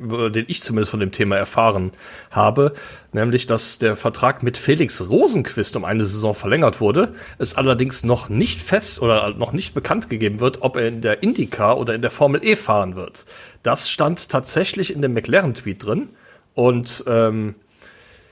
den 0.00 0.44
ich 0.48 0.62
zumindest 0.62 0.90
von 0.90 1.00
dem 1.00 1.12
Thema 1.12 1.36
erfahren 1.36 1.92
habe, 2.30 2.72
nämlich, 3.12 3.46
dass 3.46 3.78
der 3.78 3.94
Vertrag 3.96 4.42
mit 4.42 4.56
Felix 4.56 5.02
Rosenquist 5.08 5.76
um 5.76 5.84
eine 5.84 6.06
Saison 6.06 6.34
verlängert 6.34 6.80
wurde, 6.80 7.14
es 7.38 7.54
allerdings 7.54 8.04
noch 8.04 8.28
nicht 8.28 8.62
fest 8.62 9.02
oder 9.02 9.34
noch 9.34 9.52
nicht 9.52 9.74
bekannt 9.74 10.08
gegeben 10.08 10.40
wird, 10.40 10.62
ob 10.62 10.76
er 10.76 10.88
in 10.88 11.02
der 11.02 11.22
IndyCar 11.22 11.78
oder 11.78 11.94
in 11.94 12.02
der 12.02 12.10
Formel 12.10 12.42
E 12.42 12.56
fahren 12.56 12.96
wird. 12.96 13.26
Das 13.62 13.90
stand 13.90 14.30
tatsächlich 14.30 14.92
in 14.92 15.02
dem 15.02 15.12
McLaren-Tweet 15.12 15.84
drin 15.84 16.08
und 16.54 17.04
ähm, 17.06 17.54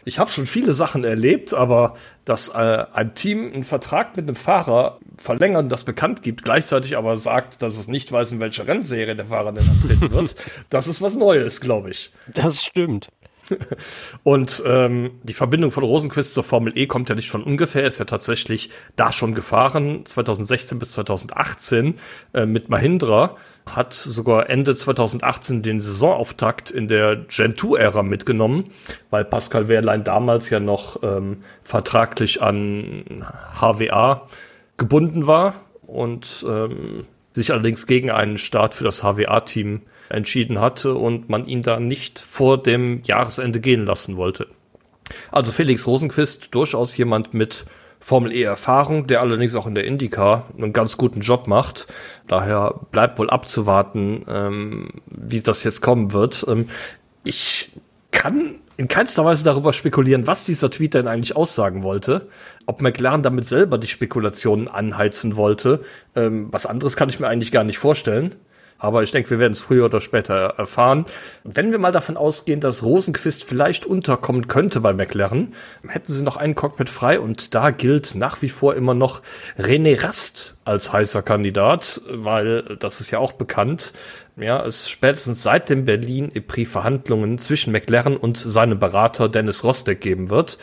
ich 0.09 0.19
habe 0.19 0.31
schon 0.31 0.47
viele 0.47 0.73
Sachen 0.73 1.05
erlebt, 1.05 1.53
aber 1.53 1.95
dass 2.25 2.49
äh, 2.49 2.87
ein 2.93 3.15
Team 3.15 3.53
einen 3.53 3.63
Vertrag 3.63 4.17
mit 4.17 4.27
einem 4.27 4.37
Fahrer 4.37 4.99
verlängern, 5.19 5.69
das 5.69 5.85
bekannt 5.85 6.23
gibt, 6.23 6.43
gleichzeitig 6.43 6.97
aber 6.97 7.19
sagt, 7.19 7.63
dass 7.63 7.77
es 7.77 7.89
nicht 7.89 8.11
weiß, 8.11 8.33
in 8.33 8.41
welcher 8.41 8.67
Rennserie 8.67 9.15
der 9.15 9.27
Fahrer 9.27 9.53
denn 9.53 9.69
antreten 9.69 10.11
wird, 10.11 10.35
das 10.71 10.87
ist 10.87 11.03
was 11.03 11.15
Neues, 11.15 11.61
glaube 11.61 11.91
ich. 11.91 12.11
Das 12.33 12.65
stimmt. 12.65 13.09
Und 14.23 14.63
ähm, 14.67 15.11
die 15.23 15.33
Verbindung 15.33 15.71
von 15.71 15.85
Rosenquist 15.85 16.35
zur 16.35 16.45
Formel 16.45 16.77
E 16.77 16.87
kommt 16.87 17.09
ja 17.09 17.15
nicht 17.15 17.31
von 17.31 17.43
ungefähr, 17.43 17.85
ist 17.85 17.99
ja 17.99 18.05
tatsächlich 18.05 18.71
da 18.97 19.13
schon 19.13 19.35
gefahren, 19.35 20.05
2016 20.05 20.79
bis 20.79 20.93
2018 20.93 21.95
äh, 22.35 22.47
mit 22.47 22.69
Mahindra, 22.69 23.37
hat 23.67 23.93
sogar 23.95 24.49
Ende 24.49 24.75
2018 24.75 25.63
den 25.63 25.81
Saisonauftakt 25.81 26.71
in 26.71 26.89
der 26.89 27.17
Gen 27.17 27.55
2-Ära 27.55 28.03
mitgenommen, 28.03 28.65
weil 29.11 29.25
Pascal 29.25 29.69
Wehrlein 29.69 30.05
damals 30.05 30.51
ja 30.51 30.61
noch 30.61 31.03
ähm, 31.03 31.43
vertraglich 31.63 32.43
an 32.43 33.27
HWA 33.61 34.27
gebunden 34.77 35.27
war 35.27 35.55
und 35.87 36.45
ähm, 36.49 37.05
sich 37.33 37.53
allerdings 37.53 37.87
gegen 37.87 38.11
einen 38.11 38.39
Start 38.39 38.75
für 38.75 38.85
das 38.85 39.03
HWA-Team 39.03 39.83
entschieden 40.09 40.61
hatte 40.61 40.95
und 40.95 41.29
man 41.29 41.47
ihn 41.47 41.63
da 41.63 41.81
nicht 41.81 42.19
vor 42.19 42.63
dem 42.63 43.03
Jahresende 43.05 43.61
gehen 43.61 43.87
lassen 43.87 44.17
wollte. 44.17 44.47
Also 45.31 45.53
Felix 45.53 45.87
Rosenquist 45.87 46.49
durchaus 46.55 46.97
jemand 46.97 47.35
mit 47.35 47.65
Formel 48.01 48.33
E 48.33 48.43
Erfahrung, 48.43 49.07
der 49.07 49.21
allerdings 49.21 49.55
auch 49.55 49.67
in 49.67 49.75
der 49.75 49.85
IndyCar 49.85 50.49
einen 50.57 50.73
ganz 50.73 50.97
guten 50.97 51.21
Job 51.21 51.47
macht. 51.47 51.89
Daher 52.27 52.81
bleibt 52.93 53.19
wohl 53.19 53.31
abzuwarten, 53.31 54.25
ähm, 54.29 54.89
wie 55.07 55.41
das 55.41 55.65
jetzt 55.65 55.81
kommen 55.81 56.13
wird. 56.13 56.45
Ähm, 56.49 56.69
ich 57.25 57.73
kann 58.11 58.57
in 58.77 58.87
keinster 58.87 59.25
Weise 59.25 59.45
darüber 59.45 59.73
spekulieren, 59.73 60.29
was 60.29 60.45
dieser 60.45 60.71
Tweet 60.71 60.95
denn 60.95 61.09
eigentlich 61.09 61.37
aussagen 61.37 61.83
wollte. 61.83 62.29
Ob 62.67 62.81
McLaren 62.81 63.23
damit 63.23 63.45
selber 63.45 63.77
die 63.77 63.89
Spekulationen 63.89 64.69
anheizen 64.69 65.37
wollte. 65.37 65.81
Ähm, 66.15 66.49
was 66.53 66.65
anderes 66.65 66.95
kann 66.97 67.09
ich 67.09 67.19
mir 67.19 67.27
eigentlich 67.27 67.51
gar 67.51 67.65
nicht 67.65 67.79
vorstellen. 67.79 68.37
Aber 68.79 69.03
ich 69.03 69.11
denke, 69.11 69.31
wir 69.31 69.39
werden 69.41 69.53
es 69.53 69.61
früher 69.61 69.87
oder 69.87 70.01
später 70.01 70.55
erfahren. 70.57 71.05
Wenn 71.43 71.73
wir 71.73 71.79
mal 71.79 71.93
davon 71.93 72.17
ausgehen, 72.17 72.61
dass 72.61 72.85
Rosenquist 72.85 73.45
vielleicht 73.45 73.85
unterkommen 73.85 74.47
könnte 74.47 74.81
bei 74.81 74.93
McLaren, 74.93 75.55
hätten 75.87 76.13
sie 76.13 76.23
noch 76.23 76.37
einen 76.37 76.55
Cockpit 76.55 76.89
frei 76.89 77.19
und 77.19 77.55
da 77.55 77.71
gilt 77.71 78.15
nach 78.15 78.41
wie 78.41 78.49
vor 78.49 78.77
immer 78.77 78.95
noch 78.95 79.23
René 79.59 80.03
Rast 80.03 80.55
als 80.65 80.93
heißer 80.93 81.23
Kandidat, 81.23 82.01
weil 82.09 82.77
das 82.79 83.01
ist 83.01 83.11
ja 83.11 83.19
auch 83.19 83.33
bekannt. 83.33 83.93
Ja, 84.37 84.65
es 84.65 84.89
spätestens 84.89 85.43
seit 85.43 85.69
dem 85.69 85.85
Berlin 85.85 86.31
EPRI 86.33 86.65
Verhandlungen 86.65 87.39
zwischen 87.39 87.73
McLaren 87.73 88.17
und 88.17 88.37
seinem 88.37 88.79
Berater 88.79 89.29
Dennis 89.29 89.65
Rostek 89.65 90.01
geben 90.01 90.31
wird. 90.31 90.59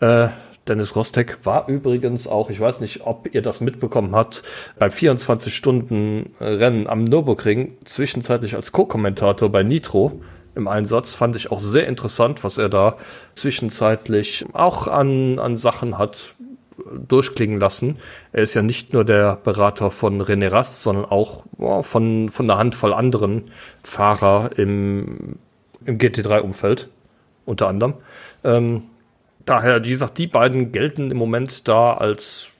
Äh, 0.00 0.28
Dennis 0.68 0.94
Rostek 0.94 1.44
war 1.44 1.68
übrigens 1.68 2.26
auch, 2.26 2.50
ich 2.50 2.60
weiß 2.60 2.80
nicht, 2.80 3.06
ob 3.06 3.34
ihr 3.34 3.42
das 3.42 3.60
mitbekommen 3.60 4.14
habt, 4.14 4.42
beim 4.78 4.90
24-Stunden-Rennen 4.90 6.86
am 6.86 7.04
Nürburgring 7.04 7.76
zwischenzeitlich 7.84 8.54
als 8.54 8.72
Co-Kommentator 8.72 9.48
bei 9.50 9.62
Nitro 9.62 10.20
im 10.54 10.68
Einsatz. 10.68 11.14
Fand 11.14 11.36
ich 11.36 11.50
auch 11.50 11.60
sehr 11.60 11.86
interessant, 11.88 12.44
was 12.44 12.58
er 12.58 12.68
da 12.68 12.98
zwischenzeitlich 13.34 14.46
auch 14.52 14.86
an, 14.86 15.38
an 15.38 15.56
Sachen 15.56 15.98
hat 15.98 16.34
durchklingen 17.08 17.60
lassen. 17.60 17.96
Er 18.32 18.42
ist 18.42 18.54
ja 18.54 18.62
nicht 18.62 18.92
nur 18.92 19.04
der 19.04 19.36
Berater 19.36 19.90
von 19.90 20.22
René 20.22 20.50
Rast, 20.50 20.82
sondern 20.82 21.04
auch 21.04 21.44
oh, 21.58 21.82
von, 21.82 22.30
von 22.30 22.50
einer 22.50 22.58
Handvoll 22.58 22.92
anderen 22.92 23.50
Fahrer 23.82 24.50
im, 24.56 25.36
im 25.84 25.98
GT3-Umfeld, 25.98 26.88
unter 27.44 27.68
anderem. 27.68 27.94
Ähm, 28.44 28.84
daher, 29.46 29.84
wie 29.84 29.90
gesagt, 29.90 30.18
die 30.18 30.26
beiden 30.26 30.72
gelten 30.72 31.10
im 31.10 31.16
Moment 31.16 31.68
da 31.68 31.94
als 31.94 32.50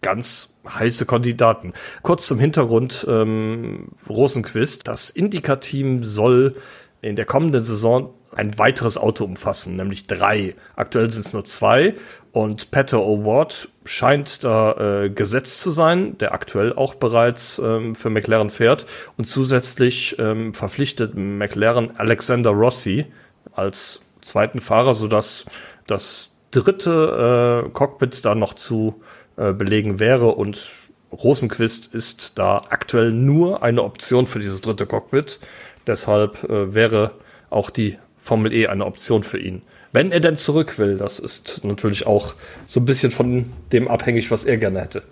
ganz 0.00 0.54
heiße 0.68 1.06
Kandidaten. 1.06 1.72
Kurz 2.02 2.26
zum 2.26 2.38
Hintergrund, 2.38 3.06
ähm, 3.08 3.88
Rosenquist, 4.08 4.86
das 4.88 5.10
Indica-Team 5.10 6.04
soll 6.04 6.56
in 7.00 7.16
der 7.16 7.24
kommenden 7.24 7.62
Saison 7.62 8.14
ein 8.34 8.58
weiteres 8.58 8.96
Auto 8.96 9.24
umfassen, 9.24 9.76
nämlich 9.76 10.06
drei. 10.06 10.54
Aktuell 10.76 11.10
sind 11.10 11.26
es 11.26 11.32
nur 11.32 11.44
zwei 11.44 11.94
und 12.32 12.70
Peter 12.70 12.98
O'Ward 12.98 13.68
scheint 13.84 14.42
da 14.44 15.02
äh, 15.04 15.10
gesetzt 15.10 15.60
zu 15.60 15.70
sein, 15.70 16.16
der 16.18 16.32
aktuell 16.32 16.72
auch 16.72 16.94
bereits 16.94 17.58
ähm, 17.58 17.94
für 17.94 18.08
McLaren 18.08 18.50
fährt 18.50 18.86
und 19.18 19.24
zusätzlich 19.24 20.16
ähm, 20.18 20.54
verpflichtet 20.54 21.14
McLaren 21.14 21.96
Alexander 21.98 22.50
Rossi 22.50 23.06
als 23.54 24.00
zweiten 24.22 24.60
Fahrer, 24.60 24.94
sodass 24.94 25.44
das 25.92 26.30
dritte 26.50 27.64
äh, 27.66 27.70
Cockpit 27.70 28.24
da 28.24 28.34
noch 28.34 28.54
zu 28.54 29.02
äh, 29.36 29.52
belegen 29.52 30.00
wäre 30.00 30.32
und 30.32 30.72
Rosenquist 31.12 31.88
ist 31.94 32.38
da 32.38 32.62
aktuell 32.70 33.12
nur 33.12 33.62
eine 33.62 33.82
Option 33.82 34.26
für 34.26 34.38
dieses 34.38 34.62
dritte 34.62 34.86
Cockpit. 34.86 35.40
Deshalb 35.86 36.44
äh, 36.44 36.74
wäre 36.74 37.12
auch 37.50 37.70
die 37.70 37.98
Formel 38.18 38.52
E 38.52 38.66
eine 38.68 38.86
Option 38.86 39.22
für 39.22 39.38
ihn. 39.38 39.62
Wenn 39.92 40.10
er 40.10 40.20
denn 40.20 40.36
zurück 40.36 40.78
will, 40.78 40.96
das 40.96 41.18
ist 41.18 41.64
natürlich 41.64 42.06
auch 42.06 42.34
so 42.66 42.80
ein 42.80 42.86
bisschen 42.86 43.10
von 43.10 43.52
dem 43.72 43.88
abhängig, 43.88 44.30
was 44.30 44.44
er 44.44 44.56
gerne 44.56 44.80
hätte. 44.80 45.02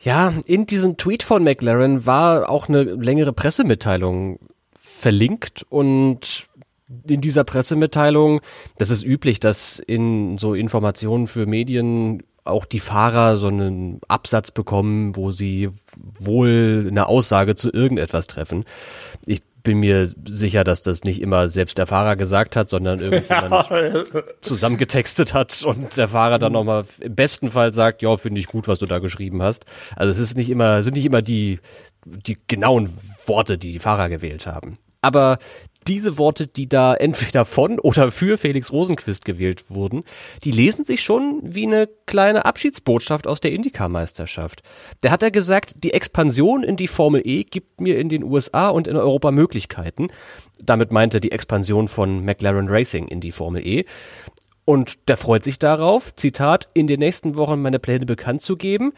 Ja, 0.00 0.32
in 0.46 0.64
diesem 0.64 0.96
Tweet 0.96 1.22
von 1.22 1.44
McLaren 1.44 2.06
war 2.06 2.48
auch 2.48 2.68
eine 2.68 2.82
längere 2.82 3.32
Pressemitteilung 3.32 4.38
verlinkt 4.74 5.66
und 5.68 6.45
in 7.08 7.20
dieser 7.20 7.44
Pressemitteilung, 7.44 8.40
das 8.78 8.90
ist 8.90 9.02
üblich, 9.04 9.40
dass 9.40 9.78
in 9.78 10.38
so 10.38 10.54
Informationen 10.54 11.26
für 11.26 11.46
Medien 11.46 12.22
auch 12.44 12.64
die 12.64 12.80
Fahrer 12.80 13.36
so 13.36 13.48
einen 13.48 14.00
Absatz 14.06 14.52
bekommen, 14.52 15.16
wo 15.16 15.32
sie 15.32 15.70
wohl 16.18 16.86
eine 16.88 17.08
Aussage 17.08 17.56
zu 17.56 17.72
irgendetwas 17.72 18.28
treffen. 18.28 18.64
Ich 19.26 19.42
bin 19.64 19.80
mir 19.80 20.08
sicher, 20.28 20.62
dass 20.62 20.82
das 20.82 21.02
nicht 21.02 21.20
immer 21.20 21.48
selbst 21.48 21.76
der 21.76 21.88
Fahrer 21.88 22.14
gesagt 22.14 22.54
hat, 22.54 22.68
sondern 22.68 23.00
irgendjemand 23.00 23.68
ja. 23.70 24.04
zusammengetextet 24.40 25.34
hat 25.34 25.64
und 25.64 25.96
der 25.96 26.06
Fahrer 26.06 26.38
dann 26.38 26.52
nochmal 26.52 26.84
im 27.00 27.16
besten 27.16 27.50
Fall 27.50 27.72
sagt, 27.72 28.00
ja, 28.00 28.16
finde 28.16 28.38
ich 28.38 28.46
gut, 28.46 28.68
was 28.68 28.78
du 28.78 28.86
da 28.86 29.00
geschrieben 29.00 29.42
hast. 29.42 29.64
Also 29.96 30.12
es 30.12 30.20
ist 30.20 30.36
nicht 30.36 30.50
immer, 30.50 30.84
sind 30.84 30.94
nicht 30.94 31.06
immer 31.06 31.20
die, 31.20 31.58
die 32.04 32.38
genauen 32.46 32.88
Worte, 33.26 33.58
die 33.58 33.72
die 33.72 33.80
Fahrer 33.80 34.08
gewählt 34.08 34.46
haben. 34.46 34.78
Aber 35.02 35.38
diese 35.88 36.18
Worte, 36.18 36.46
die 36.46 36.68
da 36.68 36.94
entweder 36.94 37.44
von 37.44 37.78
oder 37.78 38.10
für 38.10 38.38
Felix 38.38 38.72
Rosenquist 38.72 39.24
gewählt 39.24 39.70
wurden, 39.70 40.04
die 40.44 40.50
lesen 40.50 40.84
sich 40.84 41.02
schon 41.02 41.40
wie 41.42 41.66
eine 41.66 41.88
kleine 42.06 42.44
Abschiedsbotschaft 42.44 43.26
aus 43.26 43.40
der 43.40 43.52
IndyCar-Meisterschaft. 43.52 44.62
Der 45.02 45.10
hat 45.10 45.22
ja 45.22 45.30
gesagt, 45.30 45.84
die 45.84 45.92
Expansion 45.92 46.62
in 46.62 46.76
die 46.76 46.88
Formel 46.88 47.22
E 47.24 47.44
gibt 47.44 47.80
mir 47.80 47.98
in 47.98 48.08
den 48.08 48.24
USA 48.24 48.68
und 48.68 48.88
in 48.88 48.96
Europa 48.96 49.30
Möglichkeiten. 49.30 50.08
Damit 50.60 50.92
meinte 50.92 51.20
die 51.20 51.32
Expansion 51.32 51.88
von 51.88 52.24
McLaren 52.24 52.68
Racing 52.68 53.08
in 53.08 53.20
die 53.20 53.32
Formel 53.32 53.66
E. 53.66 53.84
Und 54.64 55.08
der 55.08 55.16
freut 55.16 55.44
sich 55.44 55.58
darauf, 55.60 56.14
Zitat, 56.16 56.68
in 56.74 56.88
den 56.88 56.98
nächsten 56.98 57.36
Wochen 57.36 57.62
meine 57.62 57.78
Pläne 57.78 58.04
bekannt 58.04 58.40
zu 58.40 58.56
geben. 58.56 58.92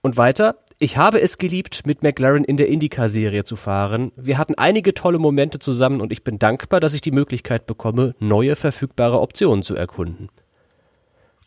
Und 0.00 0.16
weiter, 0.16 0.56
ich 0.82 0.96
habe 0.96 1.20
es 1.20 1.38
geliebt, 1.38 1.86
mit 1.86 2.02
McLaren 2.02 2.42
in 2.42 2.56
der 2.56 2.66
IndyCar-Serie 2.66 3.44
zu 3.44 3.54
fahren. 3.54 4.10
Wir 4.16 4.36
hatten 4.36 4.56
einige 4.56 4.94
tolle 4.94 5.20
Momente 5.20 5.60
zusammen 5.60 6.00
und 6.00 6.10
ich 6.10 6.24
bin 6.24 6.40
dankbar, 6.40 6.80
dass 6.80 6.92
ich 6.92 7.00
die 7.00 7.12
Möglichkeit 7.12 7.66
bekomme, 7.66 8.16
neue 8.18 8.56
verfügbare 8.56 9.20
Optionen 9.20 9.62
zu 9.62 9.76
erkunden. 9.76 10.28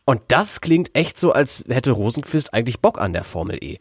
Und 0.05 0.21
das 0.29 0.61
klingt 0.61 0.95
echt 0.95 1.19
so, 1.19 1.33
als 1.33 1.65
hätte 1.67 1.91
Rosenquist 1.91 2.53
eigentlich 2.53 2.79
Bock 2.79 2.97
an 2.97 3.11
der 3.11 3.25
Formel 3.25 3.61
E. 3.61 3.79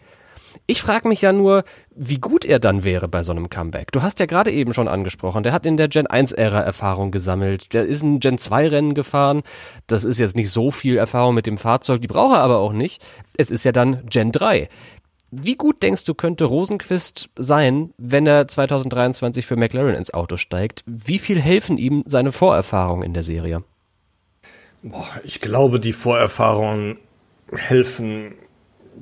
Ich 0.66 0.80
frage 0.80 1.08
mich 1.08 1.20
ja 1.20 1.32
nur, 1.32 1.64
wie 1.94 2.18
gut 2.18 2.44
er 2.44 2.58
dann 2.58 2.84
wäre 2.84 3.06
bei 3.06 3.22
so 3.22 3.32
einem 3.32 3.50
Comeback. 3.50 3.92
Du 3.92 4.02
hast 4.02 4.20
ja 4.20 4.26
gerade 4.26 4.50
eben 4.50 4.72
schon 4.72 4.88
angesprochen, 4.88 5.42
der 5.42 5.52
hat 5.52 5.66
in 5.66 5.76
der 5.76 5.88
Gen 5.88 6.06
1-Ära 6.06 6.60
Erfahrung 6.60 7.10
gesammelt. 7.10 7.74
Der 7.74 7.84
ist 7.84 8.02
ein 8.02 8.18
Gen 8.18 8.38
2-Rennen 8.38 8.94
gefahren. 8.94 9.42
Das 9.86 10.04
ist 10.04 10.18
jetzt 10.18 10.36
nicht 10.36 10.50
so 10.50 10.70
viel 10.70 10.96
Erfahrung 10.96 11.34
mit 11.34 11.46
dem 11.46 11.58
Fahrzeug, 11.58 12.00
die 12.00 12.08
braucht 12.08 12.34
er 12.34 12.40
aber 12.40 12.58
auch 12.58 12.72
nicht. 12.72 13.04
Es 13.36 13.50
ist 13.50 13.64
ja 13.64 13.72
dann 13.72 14.06
Gen 14.06 14.32
3. 14.32 14.68
Wie 15.42 15.56
gut 15.56 15.82
denkst 15.82 16.04
du, 16.04 16.14
könnte 16.14 16.44
Rosenquist 16.44 17.28
sein, 17.36 17.92
wenn 17.98 18.26
er 18.26 18.46
2023 18.46 19.44
für 19.44 19.56
McLaren 19.56 19.94
ins 19.94 20.14
Auto 20.14 20.36
steigt? 20.36 20.82
Wie 20.86 21.18
viel 21.18 21.40
helfen 21.40 21.76
ihm 21.76 22.04
seine 22.06 22.30
Vorerfahrungen 22.30 23.02
in 23.02 23.14
der 23.14 23.22
Serie? 23.22 23.64
Boah, 24.82 25.08
ich 25.24 25.40
glaube, 25.40 25.80
die 25.80 25.92
Vorerfahrungen 25.92 26.98
helfen 27.52 28.34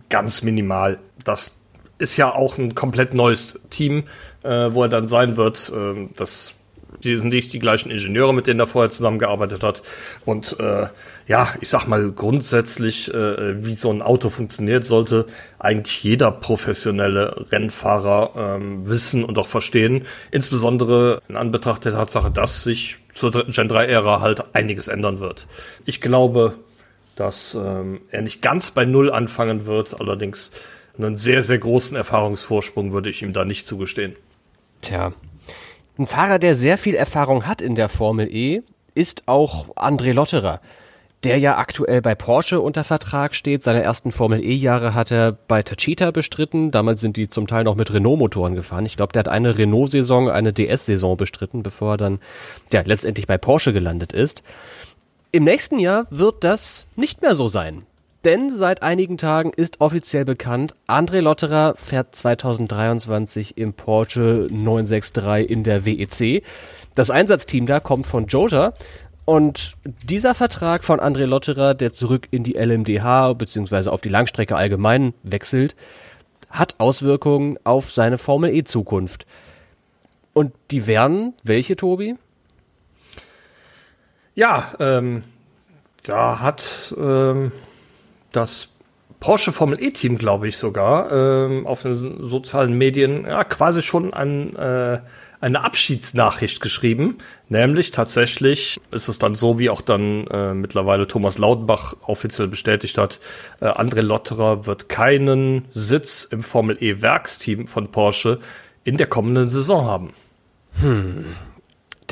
ganz 0.08 0.42
minimal. 0.42 0.98
Das 1.24 1.56
ist 1.98 2.16
ja 2.16 2.34
auch 2.34 2.56
ein 2.56 2.74
komplett 2.74 3.14
neues 3.14 3.58
Team, 3.68 4.04
äh, 4.42 4.72
wo 4.72 4.84
er 4.84 4.88
dann 4.88 5.06
sein 5.06 5.36
wird. 5.36 5.70
Äh, 5.74 6.08
das 6.16 6.54
die 7.02 7.16
sind 7.16 7.30
nicht 7.30 7.52
die 7.52 7.58
gleichen 7.58 7.90
Ingenieure, 7.90 8.34
mit 8.34 8.46
denen 8.46 8.60
er 8.60 8.66
vorher 8.66 8.90
zusammengearbeitet 8.90 9.62
hat. 9.62 9.82
Und 10.24 10.58
äh, 10.60 10.86
ja, 11.26 11.54
ich 11.60 11.68
sag 11.68 11.86
mal 11.86 12.10
grundsätzlich, 12.12 13.12
äh, 13.12 13.64
wie 13.64 13.74
so 13.74 13.90
ein 13.90 14.02
Auto 14.02 14.30
funktioniert, 14.30 14.84
sollte 14.84 15.26
eigentlich 15.58 16.02
jeder 16.02 16.30
professionelle 16.30 17.46
Rennfahrer 17.50 18.56
ähm, 18.56 18.88
wissen 18.88 19.24
und 19.24 19.38
auch 19.38 19.48
verstehen. 19.48 20.06
Insbesondere 20.30 21.20
in 21.28 21.36
Anbetracht 21.36 21.84
der 21.84 21.92
Tatsache, 21.92 22.30
dass 22.30 22.64
sich 22.64 22.98
zur 23.14 23.30
Gen 23.30 23.68
3-Ära 23.68 24.20
halt 24.20 24.54
einiges 24.54 24.88
ändern 24.88 25.20
wird. 25.20 25.46
Ich 25.84 26.00
glaube, 26.00 26.54
dass 27.16 27.54
ähm, 27.54 28.00
er 28.10 28.22
nicht 28.22 28.42
ganz 28.42 28.70
bei 28.70 28.84
Null 28.84 29.10
anfangen 29.10 29.66
wird, 29.66 30.00
allerdings 30.00 30.50
einen 30.96 31.16
sehr, 31.16 31.42
sehr 31.42 31.58
großen 31.58 31.96
Erfahrungsvorsprung 31.96 32.92
würde 32.92 33.10
ich 33.10 33.22
ihm 33.22 33.32
da 33.32 33.44
nicht 33.44 33.66
zugestehen. 33.66 34.16
Tja, 34.82 35.12
ein 36.02 36.06
Fahrer, 36.06 36.38
der 36.40 36.56
sehr 36.56 36.78
viel 36.78 36.96
Erfahrung 36.96 37.46
hat 37.46 37.62
in 37.62 37.76
der 37.76 37.88
Formel 37.88 38.28
E, 38.28 38.62
ist 38.94 39.22
auch 39.26 39.68
André 39.76 40.12
Lotterer, 40.12 40.58
der 41.22 41.38
ja 41.38 41.56
aktuell 41.56 42.02
bei 42.02 42.16
Porsche 42.16 42.60
unter 42.60 42.82
Vertrag 42.82 43.36
steht. 43.36 43.62
Seine 43.62 43.82
ersten 43.82 44.10
Formel 44.10 44.44
E-Jahre 44.44 44.94
hat 44.94 45.12
er 45.12 45.30
bei 45.30 45.62
Tachita 45.62 46.10
bestritten. 46.10 46.72
Damals 46.72 47.00
sind 47.00 47.16
die 47.16 47.28
zum 47.28 47.46
Teil 47.46 47.62
noch 47.62 47.76
mit 47.76 47.92
Renault-Motoren 47.92 48.56
gefahren. 48.56 48.84
Ich 48.84 48.96
glaube, 48.96 49.12
der 49.12 49.20
hat 49.20 49.28
eine 49.28 49.56
Renault-Saison, 49.56 50.28
eine 50.28 50.52
DS-Saison 50.52 51.16
bestritten, 51.16 51.62
bevor 51.62 51.92
er 51.92 51.96
dann 51.98 52.18
ja, 52.72 52.82
letztendlich 52.84 53.28
bei 53.28 53.38
Porsche 53.38 53.72
gelandet 53.72 54.12
ist. 54.12 54.42
Im 55.30 55.44
nächsten 55.44 55.78
Jahr 55.78 56.06
wird 56.10 56.42
das 56.42 56.86
nicht 56.96 57.22
mehr 57.22 57.36
so 57.36 57.46
sein. 57.46 57.86
Denn 58.24 58.50
seit 58.50 58.82
einigen 58.82 59.18
Tagen 59.18 59.50
ist 59.50 59.80
offiziell 59.80 60.24
bekannt, 60.24 60.74
André 60.86 61.20
Lotterer 61.20 61.74
fährt 61.76 62.14
2023 62.14 63.58
im 63.58 63.72
Porsche 63.72 64.46
963 64.50 65.50
in 65.50 65.64
der 65.64 65.84
WEC. 65.84 66.44
Das 66.94 67.10
Einsatzteam 67.10 67.66
da 67.66 67.80
kommt 67.80 68.06
von 68.06 68.26
Jota 68.28 68.74
und 69.24 69.74
dieser 70.04 70.34
Vertrag 70.34 70.84
von 70.84 71.00
André 71.00 71.26
Lotterer, 71.26 71.74
der 71.74 71.92
zurück 71.92 72.28
in 72.30 72.44
die 72.44 72.54
LMDH 72.54 73.32
bzw. 73.34 73.88
auf 73.88 74.00
die 74.00 74.08
Langstrecke 74.08 74.56
allgemein 74.56 75.14
wechselt, 75.24 75.74
hat 76.48 76.76
Auswirkungen 76.78 77.58
auf 77.64 77.90
seine 77.90 78.18
Formel 78.18 78.54
E 78.54 78.62
Zukunft. 78.62 79.26
Und 80.32 80.52
die 80.70 80.86
wären 80.86 81.34
welche, 81.42 81.76
Tobi? 81.76 82.16
Ja, 84.34 84.72
ähm, 84.78 85.22
da 86.04 86.40
hat 86.40 86.94
ähm, 86.98 87.52
das 88.32 88.68
Porsche 89.20 89.52
Formel 89.52 89.80
E-Team, 89.80 90.18
glaube 90.18 90.48
ich 90.48 90.56
sogar, 90.56 91.12
ähm, 91.12 91.66
auf 91.66 91.82
den 91.82 91.94
sozialen 91.94 92.76
Medien 92.76 93.24
ja, 93.24 93.44
quasi 93.44 93.80
schon 93.80 94.12
ein, 94.12 94.56
äh, 94.56 95.00
eine 95.40 95.62
Abschiedsnachricht 95.62 96.60
geschrieben. 96.60 97.18
Nämlich 97.48 97.92
tatsächlich 97.92 98.80
ist 98.90 99.08
es 99.08 99.20
dann 99.20 99.36
so, 99.36 99.60
wie 99.60 99.70
auch 99.70 99.80
dann 99.80 100.26
äh, 100.26 100.54
mittlerweile 100.54 101.06
Thomas 101.06 101.38
Lautenbach 101.38 101.94
offiziell 102.02 102.48
bestätigt 102.48 102.98
hat, 102.98 103.20
äh, 103.60 103.66
André 103.66 104.00
Lotterer 104.00 104.66
wird 104.66 104.88
keinen 104.88 105.66
Sitz 105.70 106.24
im 106.24 106.42
Formel 106.42 106.76
E-Werksteam 106.80 107.68
von 107.68 107.92
Porsche 107.92 108.40
in 108.82 108.96
der 108.96 109.06
kommenden 109.06 109.48
Saison 109.48 109.84
haben. 109.84 110.10
Hm. 110.80 111.26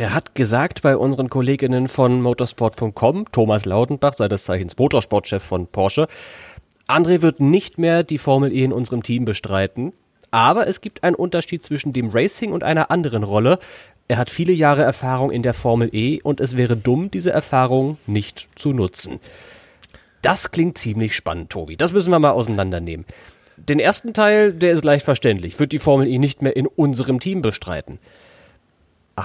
Der 0.01 0.15
hat 0.15 0.35
gesagt 0.35 0.81
bei 0.81 0.97
unseren 0.97 1.29
Kolleginnen 1.29 1.87
von 1.87 2.23
motorsport.com, 2.23 3.27
Thomas 3.33 3.67
Lautenbach, 3.67 4.15
sei 4.15 4.29
das 4.29 4.45
Zeichens 4.45 4.79
Motorsportchef 4.79 5.43
von 5.43 5.67
Porsche, 5.67 6.09
André 6.89 7.21
wird 7.21 7.41
nicht 7.41 7.79
mehr 7.79 8.03
die 8.03 8.17
Formel 8.17 8.51
E 8.51 8.65
in 8.65 8.73
unserem 8.73 9.03
Team 9.03 9.27
bestreiten. 9.27 9.93
Aber 10.31 10.67
es 10.67 10.81
gibt 10.81 11.05
einen 11.05 11.17
Unterschied 11.17 11.63
zwischen 11.63 11.93
dem 11.93 12.09
Racing 12.09 12.53
und 12.53 12.65
einer 12.65 12.91
anderen 12.91 13.25
Rolle. 13.25 13.59
Er 14.09 14.17
hat 14.17 14.31
viele 14.31 14.55
Jahre 14.55 14.83
Erfahrung 14.83 15.31
in 15.31 15.43
der 15.43 15.53
Formel 15.53 15.91
E 15.93 16.23
und 16.23 16.41
es 16.41 16.57
wäre 16.57 16.79
dumm, 16.79 17.11
diese 17.11 17.33
Erfahrung 17.33 17.99
nicht 18.07 18.49
zu 18.55 18.73
nutzen. 18.73 19.21
Das 20.23 20.51
klingt 20.51 20.79
ziemlich 20.79 21.15
spannend, 21.15 21.51
Tobi. 21.51 21.77
Das 21.77 21.93
müssen 21.93 22.11
wir 22.11 22.19
mal 22.19 22.31
auseinandernehmen. 22.31 23.05
Den 23.59 23.79
ersten 23.79 24.15
Teil, 24.15 24.55
der 24.55 24.73
ist 24.73 24.83
leicht 24.83 25.05
verständlich, 25.05 25.59
wird 25.61 25.73
die 25.73 25.79
Formel 25.79 26.09
E 26.09 26.17
nicht 26.17 26.41
mehr 26.41 26.57
in 26.57 26.67
unserem 26.67 27.21
Team 27.21 27.43
bestreiten. 27.43 27.99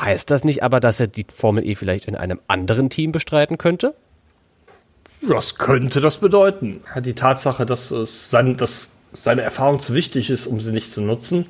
Heißt 0.01 0.31
das 0.31 0.43
nicht 0.43 0.63
aber, 0.63 0.79
dass 0.79 0.99
er 0.99 1.07
die 1.07 1.25
Formel 1.29 1.65
E 1.65 1.75
vielleicht 1.75 2.05
in 2.05 2.15
einem 2.15 2.39
anderen 2.47 2.89
Team 2.89 3.11
bestreiten 3.11 3.57
könnte? 3.57 3.95
Das 5.27 5.55
könnte 5.57 6.01
das 6.01 6.17
bedeuten. 6.17 6.81
Die 6.99 7.13
Tatsache, 7.13 7.65
dass, 7.65 7.91
es 7.91 8.29
sein, 8.29 8.57
dass 8.57 8.89
seine 9.13 9.41
Erfahrung 9.41 9.79
zu 9.79 9.93
wichtig 9.93 10.29
ist, 10.29 10.47
um 10.47 10.61
sie 10.61 10.71
nicht 10.71 10.91
zu 10.91 11.01
nutzen, 11.01 11.47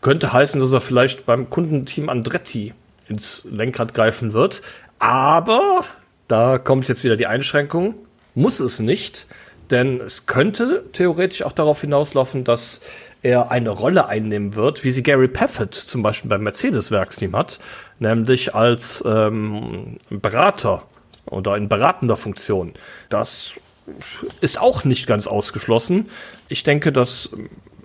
könnte 0.00 0.32
heißen, 0.32 0.60
dass 0.60 0.72
er 0.72 0.80
vielleicht 0.80 1.26
beim 1.26 1.50
Kundenteam 1.50 2.08
Andretti 2.08 2.74
ins 3.08 3.46
Lenkrad 3.50 3.94
greifen 3.94 4.32
wird. 4.32 4.62
Aber 4.98 5.84
da 6.28 6.58
kommt 6.58 6.88
jetzt 6.88 7.04
wieder 7.04 7.16
die 7.16 7.26
Einschränkung. 7.26 7.94
Muss 8.34 8.60
es 8.60 8.80
nicht, 8.80 9.26
denn 9.70 10.00
es 10.00 10.26
könnte 10.26 10.84
theoretisch 10.92 11.42
auch 11.42 11.52
darauf 11.52 11.80
hinauslaufen, 11.80 12.44
dass 12.44 12.80
er 13.24 13.50
eine 13.50 13.70
Rolle 13.70 14.06
einnehmen 14.06 14.54
wird, 14.54 14.84
wie 14.84 14.90
sie 14.90 15.02
Gary 15.02 15.28
Paffett 15.28 15.74
zum 15.74 16.02
Beispiel 16.02 16.28
beim 16.28 16.42
Mercedes-Werksteam 16.42 17.34
hat, 17.34 17.58
nämlich 17.98 18.54
als 18.54 19.02
ähm, 19.06 19.96
Berater 20.10 20.82
oder 21.24 21.56
in 21.56 21.68
beratender 21.68 22.16
Funktion. 22.16 22.74
Das 23.08 23.54
ist 24.42 24.60
auch 24.60 24.84
nicht 24.84 25.06
ganz 25.06 25.26
ausgeschlossen. 25.26 26.10
Ich 26.48 26.64
denke, 26.64 26.92
dass 26.92 27.30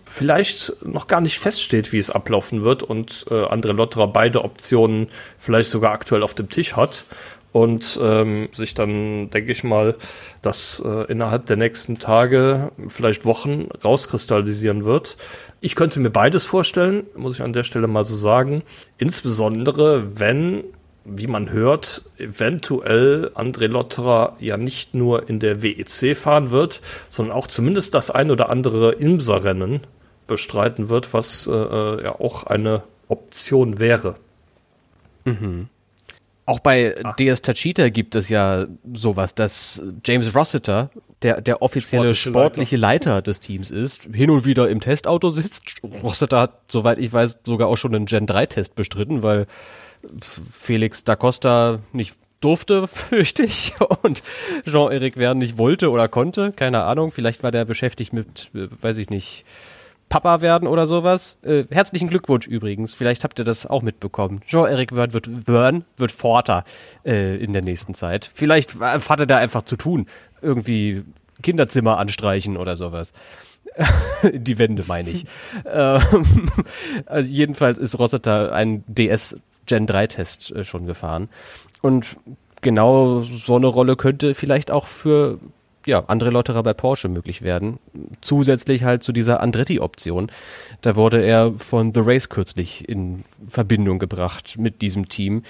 vielleicht 0.04 0.86
noch 0.86 1.08
gar 1.08 1.22
nicht 1.22 1.40
feststeht, 1.40 1.94
wie 1.94 2.00
es 2.00 2.10
ablaufen 2.10 2.64
wird 2.64 2.84
und 2.84 3.26
äh, 3.30 3.34
André 3.34 3.72
Lotterer 3.72 4.08
beide 4.08 4.44
Optionen 4.44 5.08
vielleicht 5.38 5.70
sogar 5.70 5.94
aktuell 5.94 6.22
auf 6.22 6.34
dem 6.34 6.50
Tisch 6.50 6.76
hat. 6.76 7.06
Und 7.52 8.00
ähm, 8.02 8.50
sich 8.52 8.74
dann, 8.74 9.30
denke 9.32 9.52
ich 9.52 9.64
mal, 9.64 9.96
das 10.42 10.82
äh, 10.86 11.12
innerhalb 11.12 11.48
der 11.48 11.58
nächsten 11.58 11.98
Tage, 11.98 12.72
vielleicht 12.88 13.26
Wochen 13.26 13.70
rauskristallisieren 13.84 14.86
wird. 14.86 15.18
Ich 15.62 15.76
könnte 15.76 16.00
mir 16.00 16.12
beides 16.12 16.46
vorstellen, 16.46 17.08
muss 17.16 17.36
ich 17.36 17.42
an 17.42 17.54
der 17.54 17.64
Stelle 17.64 17.88
mal 17.88 18.06
so 18.06 18.16
sagen. 18.16 18.64
Insbesondere, 18.98 20.20
wenn, 20.20 20.64
wie 21.06 21.28
man 21.28 21.52
hört, 21.52 22.04
eventuell 22.18 23.32
André 23.34 23.68
Lotterer 23.68 24.36
ja 24.40 24.58
nicht 24.58 24.94
nur 24.94 25.28
in 25.28 25.40
der 25.40 25.64
WEC 25.64 26.16
fahren 26.16 26.52
wird, 26.52 26.82
sondern 27.10 27.36
auch 27.36 27.48
zumindest 27.48 27.94
das 27.96 28.12
ein 28.12 28.30
oder 28.30 28.50
andere 28.50 28.92
Imsa-Rennen 28.94 29.82
bestreiten 30.28 30.90
wird, 30.90 31.14
was 31.14 31.48
äh, 31.48 31.52
äh 31.52 32.04
ja 32.04 32.20
auch 32.20 32.44
eine 32.44 32.84
Option 33.08 33.80
wäre. 33.80 34.16
Mhm. 35.26 35.68
Auch 36.50 36.60
bei 36.60 36.96
ah. 37.04 37.14
DS 37.14 37.44
Tachita 37.44 37.90
gibt 37.90 38.16
es 38.16 38.28
ja 38.28 38.66
sowas, 38.92 39.36
dass 39.36 39.84
James 40.04 40.36
Rossiter, 40.36 40.90
der, 41.22 41.42
der 41.42 41.62
offizielle 41.62 42.16
sportliche, 42.16 42.30
sportliche 42.30 42.78
Leiter. 42.78 43.10
Leiter. 43.12 43.22
des 43.22 43.40
Teams 43.40 43.70
ist, 43.70 44.08
hin 44.12 44.32
und 44.32 44.46
wieder 44.46 44.68
im 44.68 44.80
Testauto 44.80 45.30
sitzt. 45.30 45.76
Rossiter 46.02 46.40
hat, 46.40 46.62
soweit 46.68 46.98
ich 46.98 47.14
weiß, 47.14 47.42
sogar 47.44 47.68
auch 47.68 47.76
schon 47.76 47.94
einen 47.94 48.08
Gen 48.08 48.26
3 48.26 48.48
Test 48.48 48.74
bestritten, 48.74 49.22
weil 49.22 49.46
Felix 50.52 51.04
da 51.04 51.16
Costa 51.16 51.80
nicht 51.94 52.16
durfte, 52.42 52.88
fürchte 52.92 53.44
ich, 53.44 53.74
und 54.02 54.24
Jean-Eric 54.66 55.18
Verne 55.18 55.42
nicht 55.42 55.60
wollte 55.60 55.92
oder 55.92 56.08
konnte, 56.08 56.52
keine 56.52 56.84
Ahnung, 56.84 57.12
vielleicht 57.12 57.44
war 57.44 57.52
der 57.52 57.66
beschäftigt 57.66 58.12
mit, 58.12 58.50
äh, 58.56 58.70
weiß 58.82 58.98
ich 58.98 59.12
nicht, 59.12 59.46
Papa 60.10 60.42
werden 60.42 60.68
oder 60.68 60.88
sowas. 60.88 61.38
Äh, 61.44 61.66
herzlichen 61.70 62.10
Glückwunsch 62.10 62.48
übrigens. 62.48 62.94
Vielleicht 62.94 63.24
habt 63.24 63.40
ihr 63.40 63.46
das 63.46 63.66
auch 63.66 63.84
mitbekommen. 63.84 64.42
Jean-Eric 64.48 64.96
Wern 64.96 65.14
wird, 65.14 65.48
Wern 65.48 65.86
wird 65.98 66.12
Vater 66.12 66.64
äh, 67.06 67.38
in 67.38 67.54
der 67.54 67.62
nächsten 67.62 67.94
Zeit. 67.94 68.30
Vielleicht 68.34 68.80
hat 68.80 69.20
er 69.20 69.26
da 69.26 69.38
einfach 69.38 69.64
zu 69.64 69.78
tun. 69.78 70.08
Irgendwie 70.42 71.04
Kinderzimmer 71.42 71.98
anstreichen 71.98 72.58
oder 72.58 72.76
sowas. 72.76 73.14
Die 74.34 74.58
Wände 74.58 74.84
meine 74.88 75.10
ich. 75.10 75.26
ähm, 75.66 76.52
also 77.06 77.32
jedenfalls 77.32 77.78
ist 77.78 77.98
Rossiter 77.98 78.52
einen 78.52 78.84
DS 78.88 79.40
Gen 79.66 79.86
3 79.86 80.08
Test 80.08 80.52
äh, 80.52 80.64
schon 80.64 80.86
gefahren. 80.88 81.30
Und 81.82 82.18
genau 82.62 83.22
so 83.22 83.56
eine 83.56 83.68
Rolle 83.68 83.96
könnte 83.96 84.34
vielleicht 84.34 84.72
auch 84.72 84.88
für 84.88 85.40
ja, 85.86 86.04
andere 86.08 86.30
Lotterer 86.30 86.64
bei 86.64 86.74
Porsche 86.74 87.08
möglich 87.08 87.42
werden. 87.42 87.80
Zusätzlich 88.22 88.84
halt 88.84 89.04
zu 89.04 89.12
dieser 89.12 89.40
Andretti-Option. 89.40 90.32
Da 90.82 90.96
wurde 90.96 91.24
er 91.24 91.54
von 91.54 91.94
The 91.94 92.02
Race 92.04 92.30
kürzlich 92.30 92.88
in 92.88 93.24
Verbindung 93.48 94.00
gebracht 94.00 94.56
mit 94.58 94.82
diesem 94.82 95.10
Team, 95.10 95.44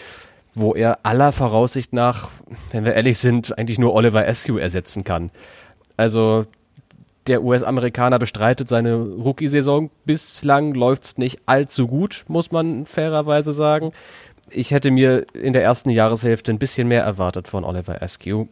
wo 0.56 0.74
er 0.74 1.00
aller 1.04 1.32
Voraussicht 1.32 1.94
nach, 1.94 2.30
wenn 2.72 2.86
wir 2.86 2.94
ehrlich 2.94 3.18
sind, 3.18 3.58
eigentlich 3.58 3.80
nur 3.80 3.94
Oliver 3.94 4.28
Askew 4.28 4.58
ersetzen 4.58 5.04
kann. 5.04 5.32
Also 5.98 6.46
der 7.28 7.44
US-Amerikaner 7.44 8.20
bestreitet 8.20 8.70
seine 8.70 8.96
Rookie-Saison. 8.96 9.92
Bislang 10.06 10.74
läuft's 10.74 11.18
nicht 11.18 11.42
allzu 11.46 11.88
gut, 11.88 12.26
muss 12.28 12.52
man 12.52 12.86
fairerweise 12.86 13.54
sagen. 13.54 13.92
Ich 14.50 14.72
hätte 14.72 14.90
mir 14.90 15.26
in 15.34 15.54
der 15.54 15.64
ersten 15.64 15.92
Jahreshälfte 15.92 16.52
ein 16.52 16.60
bisschen 16.60 16.88
mehr 16.88 17.04
erwartet 17.04 17.48
von 17.48 17.64
Oliver 17.64 18.02
Askew. 18.02 18.48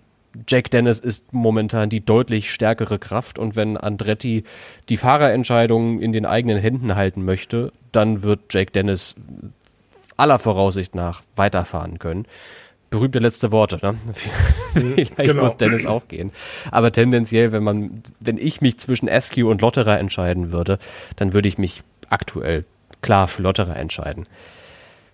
Jack 0.47 0.69
Dennis 0.71 0.99
ist 0.99 1.33
momentan 1.33 1.89
die 1.89 2.03
deutlich 2.03 2.51
stärkere 2.51 2.99
Kraft 2.99 3.39
und 3.39 3.55
wenn 3.55 3.77
Andretti 3.77 4.43
die 4.89 4.97
Fahrerentscheidungen 4.97 6.01
in 6.01 6.11
den 6.11 6.25
eigenen 6.25 6.57
Händen 6.57 6.95
halten 6.95 7.23
möchte, 7.25 7.71
dann 7.91 8.23
wird 8.23 8.41
Jack 8.51 8.73
Dennis 8.73 9.15
aller 10.17 10.39
Voraussicht 10.39 10.95
nach 10.95 11.21
weiterfahren 11.35 11.99
können. 11.99 12.25
Berühmte 12.89 13.19
letzte 13.19 13.51
Worte, 13.51 13.79
ne? 13.81 13.95
Vielleicht 14.73 15.17
genau. 15.17 15.43
muss 15.43 15.57
Dennis 15.57 15.85
auch 15.85 16.07
gehen. 16.07 16.31
Aber 16.71 16.91
tendenziell, 16.91 17.51
wenn 17.51 17.63
man, 17.63 18.01
wenn 18.19 18.37
ich 18.37 18.61
mich 18.61 18.77
zwischen 18.77 19.09
Askew 19.09 19.49
und 19.49 19.61
Lotterer 19.61 19.99
entscheiden 19.99 20.51
würde, 20.51 20.79
dann 21.17 21.33
würde 21.33 21.49
ich 21.49 21.57
mich 21.57 21.83
aktuell 22.09 22.65
klar 23.01 23.27
für 23.27 23.41
Lotterer 23.41 23.75
entscheiden. 23.75 24.25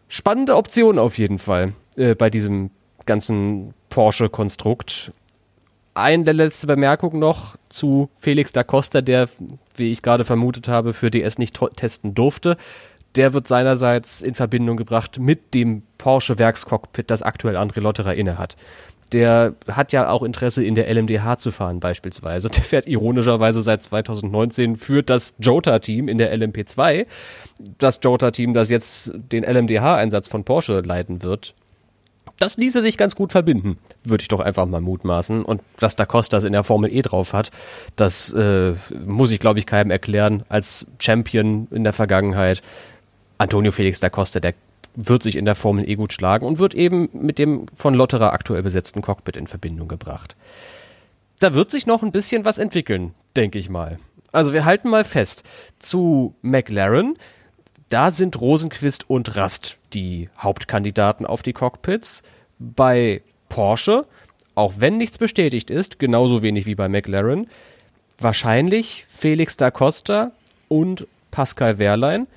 Spannende 0.07 0.55
Option 0.55 0.99
auf 0.99 1.17
jeden 1.17 1.39
Fall 1.39 1.73
äh, 1.95 2.13
bei 2.13 2.29
diesem 2.29 2.69
ganzen 3.05 3.73
Porsche-Konstrukt. 3.89 5.11
Eine 5.95 6.31
letzte 6.31 6.65
Bemerkung 6.65 7.19
noch 7.19 7.55
zu 7.69 8.09
Felix 8.17 8.51
da 8.51 8.63
Costa, 8.63 9.01
der, 9.01 9.29
wie 9.75 9.91
ich 9.91 10.01
gerade 10.01 10.25
vermutet 10.25 10.67
habe, 10.67 10.93
für 10.93 11.11
DS 11.11 11.37
nicht 11.37 11.59
testen 11.75 12.15
durfte. 12.15 12.57
Der 13.15 13.33
wird 13.33 13.47
seinerseits 13.47 14.23
in 14.23 14.33
Verbindung 14.33 14.75
gebracht 14.75 15.19
mit 15.19 15.53
dem 15.53 15.83
Porsche 15.99 16.39
Werkscockpit, 16.39 17.11
das 17.11 17.21
aktuell 17.21 17.57
André 17.57 17.79
Lotterer 17.79 18.15
innehat. 18.15 18.55
Der 19.11 19.53
hat 19.67 19.91
ja 19.91 20.09
auch 20.09 20.23
Interesse 20.23 20.63
in 20.63 20.73
der 20.73 20.91
LMDH 20.91 21.37
zu 21.37 21.51
fahren 21.51 21.79
beispielsweise. 21.79 22.49
Der 22.49 22.63
fährt 22.63 22.87
ironischerweise 22.87 23.61
seit 23.61 23.83
2019 23.83 24.75
für 24.75 25.03
das 25.03 25.35
Jota-Team 25.37 26.07
in 26.07 26.17
der 26.17 26.35
LMP2. 26.35 27.05
Das 27.77 27.99
Jota-Team, 28.01 28.55
das 28.55 28.71
jetzt 28.71 29.13
den 29.13 29.43
LMDH-Einsatz 29.43 30.27
von 30.27 30.43
Porsche 30.43 30.81
leiten 30.81 31.21
wird 31.21 31.53
das 32.37 32.57
ließe 32.57 32.81
sich 32.81 32.97
ganz 32.97 33.15
gut 33.15 33.31
verbinden, 33.31 33.77
würde 34.03 34.21
ich 34.21 34.27
doch 34.27 34.39
einfach 34.39 34.65
mal 34.65 34.81
mutmaßen. 34.81 35.43
Und 35.43 35.61
dass 35.79 35.95
Da 35.95 36.05
Costa 36.05 36.37
das 36.37 36.43
in 36.43 36.53
der 36.53 36.63
Formel 36.63 36.93
E 36.93 37.01
drauf 37.01 37.33
hat, 37.33 37.51
das 37.95 38.33
äh, 38.33 38.73
muss 39.05 39.31
ich, 39.31 39.39
glaube 39.39 39.59
ich, 39.59 39.65
keinem 39.65 39.91
erklären. 39.91 40.43
Als 40.49 40.87
Champion 40.99 41.67
in 41.71 41.83
der 41.83 41.93
Vergangenheit, 41.93 42.61
Antonio 43.37 43.71
Felix 43.71 43.99
da 43.99 44.09
Costa, 44.09 44.39
der 44.39 44.53
wird 44.95 45.23
sich 45.23 45.35
in 45.35 45.45
der 45.45 45.55
Formel 45.55 45.89
E 45.89 45.95
gut 45.95 46.13
schlagen 46.13 46.45
und 46.45 46.59
wird 46.59 46.75
eben 46.75 47.09
mit 47.13 47.39
dem 47.39 47.65
von 47.75 47.93
Lotterer 47.93 48.33
aktuell 48.33 48.63
besetzten 48.63 49.01
Cockpit 49.01 49.37
in 49.37 49.47
Verbindung 49.47 49.87
gebracht. 49.87 50.35
Da 51.39 51.53
wird 51.53 51.71
sich 51.71 51.87
noch 51.87 52.03
ein 52.03 52.11
bisschen 52.11 52.45
was 52.45 52.57
entwickeln, 52.57 53.13
denke 53.35 53.57
ich 53.59 53.69
mal. 53.69 53.97
Also 54.31 54.53
wir 54.53 54.65
halten 54.65 54.89
mal 54.89 55.03
fest, 55.03 55.43
zu 55.79 56.35
McLaren 56.41 57.15
da 57.89 58.11
sind 58.11 58.39
Rosenquist 58.39 59.09
und 59.09 59.35
Rast 59.35 59.77
die 59.93 60.29
Hauptkandidaten 60.37 61.25
auf 61.25 61.43
die 61.43 61.53
Cockpits. 61.53 62.23
Bei 62.59 63.21
Porsche, 63.49 64.05
auch 64.55 64.73
wenn 64.77 64.97
nichts 64.97 65.17
bestätigt 65.17 65.69
ist, 65.69 65.99
genauso 65.99 66.41
wenig 66.41 66.65
wie 66.65 66.75
bei 66.75 66.89
McLaren, 66.89 67.47
wahrscheinlich 68.19 69.05
Felix 69.09 69.57
da 69.57 69.71
Costa 69.71 70.31
und 70.69 71.07
Pascal 71.31 71.77
Wehrlein. 71.79 72.27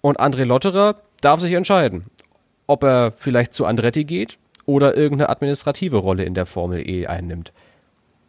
Und 0.00 0.18
André 0.18 0.44
Lotterer 0.44 0.96
darf 1.20 1.40
sich 1.40 1.52
entscheiden, 1.52 2.06
ob 2.66 2.84
er 2.84 3.12
vielleicht 3.12 3.52
zu 3.52 3.66
Andretti 3.66 4.04
geht 4.04 4.38
oder 4.66 4.96
irgendeine 4.96 5.28
administrative 5.28 5.98
Rolle 5.98 6.24
in 6.24 6.34
der 6.34 6.46
Formel 6.46 6.88
E 6.88 7.06
einnimmt. 7.06 7.52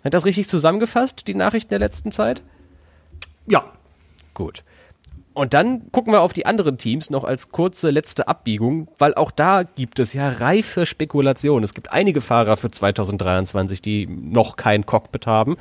Hat 0.03 0.13
das 0.13 0.25
richtig 0.25 0.47
zusammengefasst, 0.47 1.27
die 1.27 1.35
Nachrichten 1.35 1.69
der 1.69 1.79
letzten 1.79 2.11
Zeit? 2.11 2.41
Ja. 3.45 3.71
Gut. 4.33 4.63
Und 5.33 5.53
dann 5.53 5.89
gucken 5.93 6.11
wir 6.11 6.21
auf 6.21 6.33
die 6.33 6.45
anderen 6.45 6.77
Teams 6.77 7.09
noch 7.09 7.23
als 7.23 7.51
kurze 7.51 7.89
letzte 7.89 8.27
Abbiegung, 8.27 8.89
weil 8.97 9.13
auch 9.15 9.31
da 9.31 9.63
gibt 9.63 9.99
es 9.99 10.13
ja 10.13 10.27
reife 10.27 10.85
Spekulationen. 10.85 11.63
Es 11.63 11.73
gibt 11.73 11.91
einige 11.91 12.19
Fahrer 12.19 12.57
für 12.57 12.69
2023, 12.69 13.81
die 13.81 14.07
noch 14.07 14.57
kein 14.57 14.85
Cockpit 14.85 15.27
haben. 15.27 15.55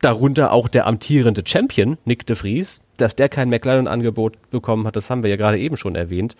Darunter 0.00 0.52
auch 0.52 0.68
der 0.68 0.86
amtierende 0.86 1.42
Champion, 1.44 1.98
Nick 2.04 2.26
de 2.26 2.36
Vries. 2.36 2.82
Dass 2.96 3.16
der 3.16 3.28
kein 3.28 3.50
McLaren-Angebot 3.50 4.50
bekommen 4.50 4.86
hat, 4.86 4.94
das 4.94 5.10
haben 5.10 5.24
wir 5.24 5.30
ja 5.30 5.36
gerade 5.36 5.58
eben 5.58 5.76
schon 5.76 5.96
erwähnt. 5.96 6.36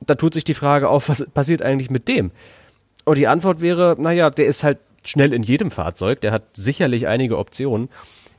Da 0.00 0.14
tut 0.14 0.32
sich 0.32 0.44
die 0.44 0.54
Frage 0.54 0.88
auf, 0.88 1.10
was 1.10 1.26
passiert 1.34 1.60
eigentlich 1.60 1.90
mit 1.90 2.08
dem? 2.08 2.30
Und 3.04 3.18
die 3.18 3.26
Antwort 3.26 3.60
wäre, 3.60 3.96
naja, 3.98 4.30
der 4.30 4.46
ist 4.46 4.64
halt 4.64 4.78
schnell 5.04 5.34
in 5.34 5.42
jedem 5.42 5.70
Fahrzeug, 5.70 6.22
der 6.22 6.32
hat 6.32 6.44
sicherlich 6.54 7.06
einige 7.06 7.36
Optionen, 7.36 7.90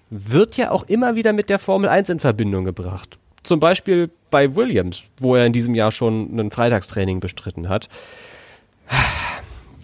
wird 0.10 0.58
ja 0.58 0.72
auch 0.72 0.84
immer 0.84 1.16
wieder 1.16 1.34
mit 1.34 1.52
der 1.52 1.60
Formel 1.60 1.90
1 1.90 2.10
in 2.10 2.20
Verbindung 2.20 2.66
gebracht 2.66 3.20
zum 3.46 3.60
Beispiel 3.60 4.10
bei 4.30 4.56
Williams, 4.56 5.04
wo 5.20 5.36
er 5.36 5.46
in 5.46 5.54
diesem 5.54 5.76
Jahr 5.76 5.92
schon 5.92 6.38
ein 6.38 6.52
Freitagstraining 6.52 7.20
bestritten 7.20 7.70
hat. 7.70 7.90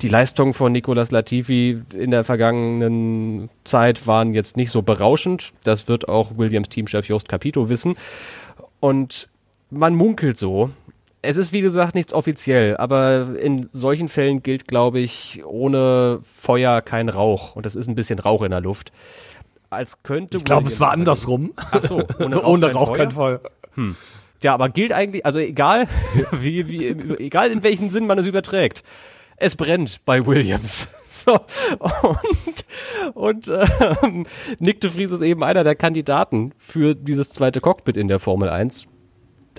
Die 0.02 0.08
Leistungen 0.08 0.54
von 0.54 0.71
Nicolas 0.71 1.12
Latifi 1.12 1.82
in 1.93 2.10
der 2.10 2.24
vergangenen 2.24 3.50
Zeit 3.63 4.08
waren 4.08 4.34
jetzt 4.34 4.58
nicht 4.58 4.71
so 4.71 4.82
berauschend. 4.82 5.54
Das 5.63 5.88
wird 5.88 6.10
auch 6.10 6.38
Williams 6.38 6.69
Teamchef 6.69 7.08
Jost 7.08 7.30
Capito 7.30 7.69
wissen. 7.69 7.95
Und 8.80 9.30
man 9.69 9.93
munkelt 9.93 10.38
so. 10.38 10.71
Es 11.21 11.38
ist 11.38 11.54
wie 11.54 11.62
gesagt 11.62 11.93
nichts 11.93 12.15
offiziell, 12.15 12.78
aber 12.78 13.39
in 13.39 13.69
solchen 13.74 14.10
Fällen 14.10 14.41
gilt, 14.41 14.67
glaube 14.67 15.00
ich, 15.00 15.43
ohne 15.45 16.19
Feuer 16.24 16.82
kein 16.82 17.10
Rauch. 17.10 17.56
Und 17.56 17.67
das 17.67 17.76
ist 17.76 17.88
ein 17.88 17.93
bisschen 17.93 18.17
Rauch 18.17 18.41
in 18.41 18.50
der 18.50 18.62
Luft 18.62 18.91
als 19.72 20.04
könnte. 20.04 20.38
Ich 20.38 20.44
glaube, 20.44 20.68
es 20.68 20.80
war 20.80 20.92
andersrum. 20.92 21.54
Ach 21.56 21.82
so, 21.82 22.04
ohne 22.20 22.38
Rauch, 22.38 22.48
ohne 22.48 22.68
kein, 22.68 22.76
Rauch 22.76 22.88
Feuer? 22.88 22.98
kein 22.98 23.12
Feuer. 23.12 23.42
Hm. 23.76 23.96
Ja, 24.44 24.54
aber 24.54 24.70
gilt 24.70 24.92
eigentlich, 24.92 25.26
also 25.26 25.40
egal, 25.40 25.88
wie, 26.32 26.68
wie, 26.68 26.88
egal 27.20 27.52
in 27.52 27.64
welchen 27.64 27.90
Sinn 27.90 28.08
man 28.08 28.18
es 28.18 28.26
überträgt. 28.26 28.84
Es 29.38 29.56
brennt 29.56 30.02
bei 30.06 30.26
Williams. 30.26 30.88
So. 31.12 31.42
Und, 31.80 32.66
und 33.16 33.52
ähm, 34.02 34.26
Nick 34.60 34.80
de 34.80 34.90
Vries 34.90 35.12
ist 35.12 35.22
eben 35.22 35.44
einer 35.44 35.66
der 35.66 35.76
Kandidaten 35.76 36.54
für 36.58 36.96
dieses 36.96 37.32
zweite 37.32 37.60
Cockpit 37.60 37.98
in 37.98 38.08
der 38.08 38.20
Formel 38.20 38.48
1. 38.48 38.88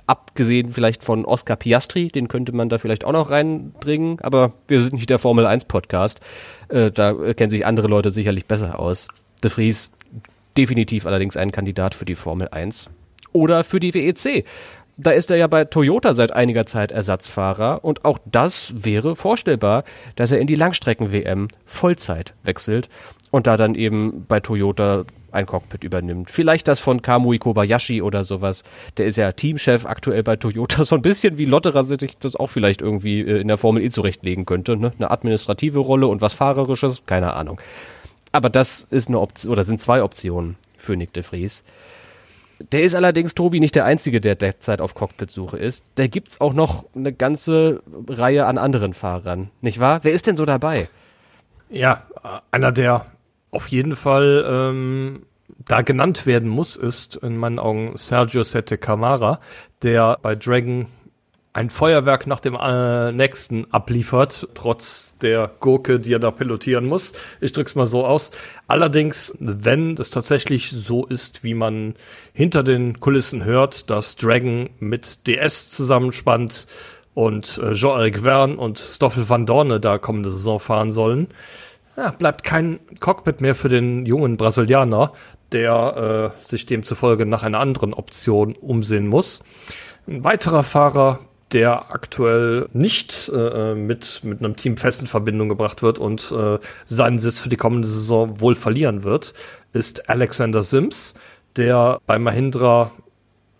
abgesehen 0.06 0.72
vielleicht 0.72 1.04
von 1.04 1.26
Oscar 1.26 1.56
Piastri, 1.56 2.08
den 2.08 2.28
könnte 2.28 2.52
man 2.52 2.70
da 2.70 2.78
vielleicht 2.78 3.04
auch 3.04 3.12
noch 3.12 3.28
reindringen, 3.28 4.18
aber 4.22 4.54
wir 4.66 4.80
sind 4.80 4.94
nicht 4.94 5.10
der 5.10 5.18
Formel 5.18 5.44
1 5.44 5.66
Podcast. 5.66 6.20
Äh, 6.70 6.90
da 6.90 7.34
kennen 7.34 7.50
sich 7.50 7.66
andere 7.66 7.88
Leute 7.88 8.08
sicherlich 8.08 8.46
besser 8.46 8.78
aus. 8.78 9.08
De 9.44 9.50
Vries 9.50 9.90
definitiv 10.56 11.06
allerdings 11.06 11.36
ein 11.36 11.52
Kandidat 11.52 11.94
für 11.94 12.04
die 12.04 12.14
Formel 12.14 12.48
1 12.48 12.90
oder 13.32 13.64
für 13.64 13.80
die 13.80 13.94
WEC. 13.94 14.44
Da 14.98 15.10
ist 15.10 15.30
er 15.30 15.38
ja 15.38 15.46
bei 15.46 15.64
Toyota 15.64 16.12
seit 16.12 16.32
einiger 16.32 16.66
Zeit 16.66 16.92
Ersatzfahrer 16.92 17.82
und 17.82 18.04
auch 18.04 18.18
das 18.26 18.84
wäre 18.84 19.16
vorstellbar, 19.16 19.84
dass 20.16 20.32
er 20.32 20.38
in 20.38 20.46
die 20.46 20.54
Langstrecken-WM 20.54 21.48
Vollzeit 21.64 22.34
wechselt 22.42 22.88
und 23.30 23.46
da 23.46 23.56
dann 23.56 23.74
eben 23.74 24.26
bei 24.28 24.40
Toyota 24.40 25.04
ein 25.32 25.46
Cockpit 25.46 25.82
übernimmt. 25.82 26.30
Vielleicht 26.30 26.68
das 26.68 26.80
von 26.80 27.00
Kamui 27.00 27.38
Kobayashi 27.38 28.02
oder 28.02 28.22
sowas. 28.22 28.64
Der 28.98 29.06
ist 29.06 29.16
ja 29.16 29.32
Teamchef 29.32 29.86
aktuell 29.86 30.22
bei 30.22 30.36
Toyota. 30.36 30.84
So 30.92 30.96
ein 30.96 31.02
bisschen 31.02 31.38
wie 31.38 31.46
Lotterer 31.46 31.84
sich 31.84 32.18
das 32.18 32.36
auch 32.36 32.48
vielleicht 32.48 32.82
irgendwie 32.82 33.20
äh, 33.20 33.40
in 33.40 33.48
der 33.48 33.56
Formel 33.56 33.82
E 33.82 33.88
zurechtlegen 33.88 34.44
könnte. 34.44 34.76
Ne? 34.76 34.92
Eine 34.98 35.10
administrative 35.10 35.78
Rolle 35.78 36.06
und 36.06 36.20
was 36.20 36.34
Fahrerisches, 36.34 37.02
keine 37.06 37.32
Ahnung. 37.32 37.58
Aber 38.32 38.50
das 38.50 38.86
ist 38.90 39.08
eine 39.08 39.20
Option, 39.20 39.52
oder 39.52 39.64
sind 39.64 39.80
zwei 39.80 40.02
Optionen 40.02 40.56
für 40.76 40.96
Nick 40.96 41.12
de 41.12 41.22
Vries. 41.22 41.64
Der 42.70 42.82
ist 42.82 42.94
allerdings, 42.94 43.34
Tobi, 43.34 43.60
nicht 43.60 43.74
der 43.74 43.84
Einzige, 43.84 44.20
der 44.20 44.34
derzeit 44.34 44.80
auf 44.80 44.94
Cockpit-Suche 44.94 45.58
ist. 45.58 45.84
Da 45.96 46.06
gibt's 46.06 46.40
auch 46.40 46.52
noch 46.52 46.86
eine 46.94 47.12
ganze 47.12 47.82
Reihe 48.08 48.46
an 48.46 48.56
anderen 48.58 48.94
Fahrern, 48.94 49.50
nicht 49.60 49.80
wahr? 49.80 50.00
Wer 50.02 50.12
ist 50.12 50.26
denn 50.26 50.36
so 50.36 50.44
dabei? 50.44 50.88
Ja, 51.68 52.04
einer, 52.50 52.72
der 52.72 53.06
auf 53.50 53.68
jeden 53.68 53.96
Fall 53.96 54.44
ähm, 54.48 55.26
da 55.58 55.82
genannt 55.82 56.26
werden 56.26 56.48
muss, 56.48 56.76
ist 56.76 57.16
in 57.16 57.36
meinen 57.36 57.58
Augen 57.58 57.96
Sergio 57.96 58.44
Sette 58.44 58.78
Camara, 58.78 59.40
der 59.82 60.18
bei 60.22 60.34
Dragon 60.34 60.86
ein 61.54 61.68
Feuerwerk 61.68 62.26
nach 62.26 62.40
dem 62.40 62.54
äh, 62.54 63.12
nächsten 63.12 63.66
abliefert, 63.72 64.48
trotz 64.54 65.14
der 65.20 65.50
Gurke, 65.60 66.00
die 66.00 66.14
er 66.14 66.18
da 66.18 66.30
pilotieren 66.30 66.86
muss. 66.86 67.12
Ich 67.40 67.52
drück's 67.52 67.74
mal 67.74 67.86
so 67.86 68.06
aus. 68.06 68.30
Allerdings, 68.68 69.36
wenn 69.38 69.96
es 69.98 70.10
tatsächlich 70.10 70.70
so 70.70 71.04
ist, 71.04 71.44
wie 71.44 71.54
man 71.54 71.94
hinter 72.32 72.62
den 72.62 73.00
Kulissen 73.00 73.44
hört, 73.44 73.90
dass 73.90 74.16
Dragon 74.16 74.70
mit 74.80 75.26
DS 75.26 75.68
zusammenspannt 75.68 76.66
und 77.14 77.58
äh, 77.62 77.72
Joel 77.72 78.10
Gwern 78.10 78.56
und 78.56 78.78
Stoffel 78.78 79.28
van 79.28 79.44
Dorne 79.44 79.78
da 79.78 79.98
kommende 79.98 80.30
Saison 80.30 80.58
fahren 80.58 80.92
sollen, 80.92 81.28
ja, 81.98 82.10
bleibt 82.10 82.44
kein 82.44 82.80
Cockpit 83.00 83.42
mehr 83.42 83.54
für 83.54 83.68
den 83.68 84.06
jungen 84.06 84.38
Brasilianer, 84.38 85.12
der 85.52 86.32
äh, 86.44 86.48
sich 86.48 86.64
demzufolge 86.64 87.26
nach 87.26 87.42
einer 87.42 87.60
anderen 87.60 87.92
Option 87.92 88.54
umsehen 88.54 89.06
muss. 89.06 89.42
Ein 90.08 90.24
weiterer 90.24 90.62
Fahrer, 90.62 91.20
der 91.52 91.92
aktuell 91.92 92.68
nicht 92.72 93.30
äh, 93.34 93.74
mit, 93.74 94.20
mit 94.24 94.40
einem 94.40 94.56
Team 94.56 94.76
fest 94.76 95.00
in 95.00 95.06
Verbindung 95.06 95.48
gebracht 95.48 95.82
wird 95.82 95.98
und 95.98 96.32
äh, 96.32 96.58
seinen 96.84 97.18
Sitz 97.18 97.40
für 97.40 97.48
die 97.48 97.56
kommende 97.56 97.88
Saison 97.88 98.40
wohl 98.40 98.54
verlieren 98.54 99.04
wird, 99.04 99.34
ist 99.72 100.08
Alexander 100.08 100.62
Sims, 100.62 101.14
der 101.56 101.98
bei 102.06 102.18
Mahindra 102.18 102.90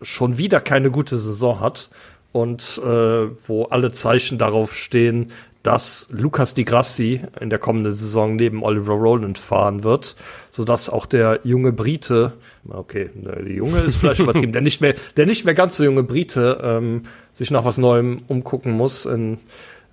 schon 0.00 0.38
wieder 0.38 0.60
keine 0.60 0.90
gute 0.90 1.16
Saison 1.16 1.60
hat 1.60 1.90
und 2.32 2.80
äh, 2.84 3.28
wo 3.46 3.64
alle 3.64 3.92
Zeichen 3.92 4.38
darauf 4.38 4.74
stehen, 4.76 5.30
dass 5.62 6.08
Lucas 6.10 6.54
Di 6.54 6.64
Grassi 6.64 7.22
in 7.40 7.50
der 7.50 7.58
kommenden 7.58 7.92
Saison 7.92 8.36
neben 8.36 8.64
Oliver 8.64 8.94
Rowland 8.94 9.38
fahren 9.38 9.84
wird, 9.84 10.16
sodass 10.50 10.90
auch 10.90 11.06
der 11.06 11.40
junge 11.44 11.72
Brite, 11.72 12.32
okay, 12.68 13.10
der 13.14 13.46
junge 13.46 13.80
ist 13.80 13.96
vielleicht 13.96 14.20
übertrieben, 14.20 14.52
der 14.52 14.62
nicht 14.62 14.80
mehr, 14.80 14.94
der 15.16 15.26
nicht 15.26 15.44
mehr 15.44 15.54
ganz 15.54 15.76
so 15.76 15.84
junge 15.84 16.02
Brite 16.02 16.60
ähm, 16.62 17.02
sich 17.34 17.50
nach 17.50 17.64
was 17.64 17.78
Neuem 17.78 18.22
umgucken 18.28 18.72
muss. 18.72 19.06
In 19.06 19.38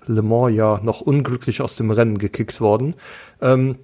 Le 0.05 0.21
Mans 0.21 0.55
ja 0.55 0.79
noch 0.83 1.01
unglücklich 1.01 1.61
aus 1.61 1.75
dem 1.75 1.91
Rennen 1.91 2.17
gekickt 2.17 2.61
worden. 2.61 2.95
Ähm, 3.41 3.77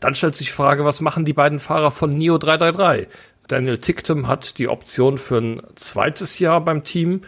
dann 0.00 0.14
stellt 0.14 0.36
sich 0.36 0.48
die 0.48 0.52
Frage, 0.52 0.84
was 0.84 1.00
machen 1.00 1.24
die 1.24 1.32
beiden 1.32 1.58
Fahrer 1.58 1.90
von 1.90 2.10
Neo 2.10 2.38
333? 2.38 3.08
Daniel 3.48 3.78
Ticktum 3.78 4.28
hat 4.28 4.58
die 4.58 4.68
Option 4.68 5.18
für 5.18 5.38
ein 5.38 5.62
zweites 5.74 6.38
Jahr 6.38 6.64
beim 6.64 6.84
Team. 6.84 7.22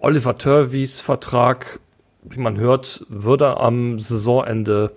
Oliver 0.00 0.36
Turveys 0.36 1.00
Vertrag 1.00 1.78
wie 2.22 2.40
man 2.40 2.58
hört, 2.58 3.04
würde 3.08 3.56
am 3.58 3.98
Saisonende 3.98 4.92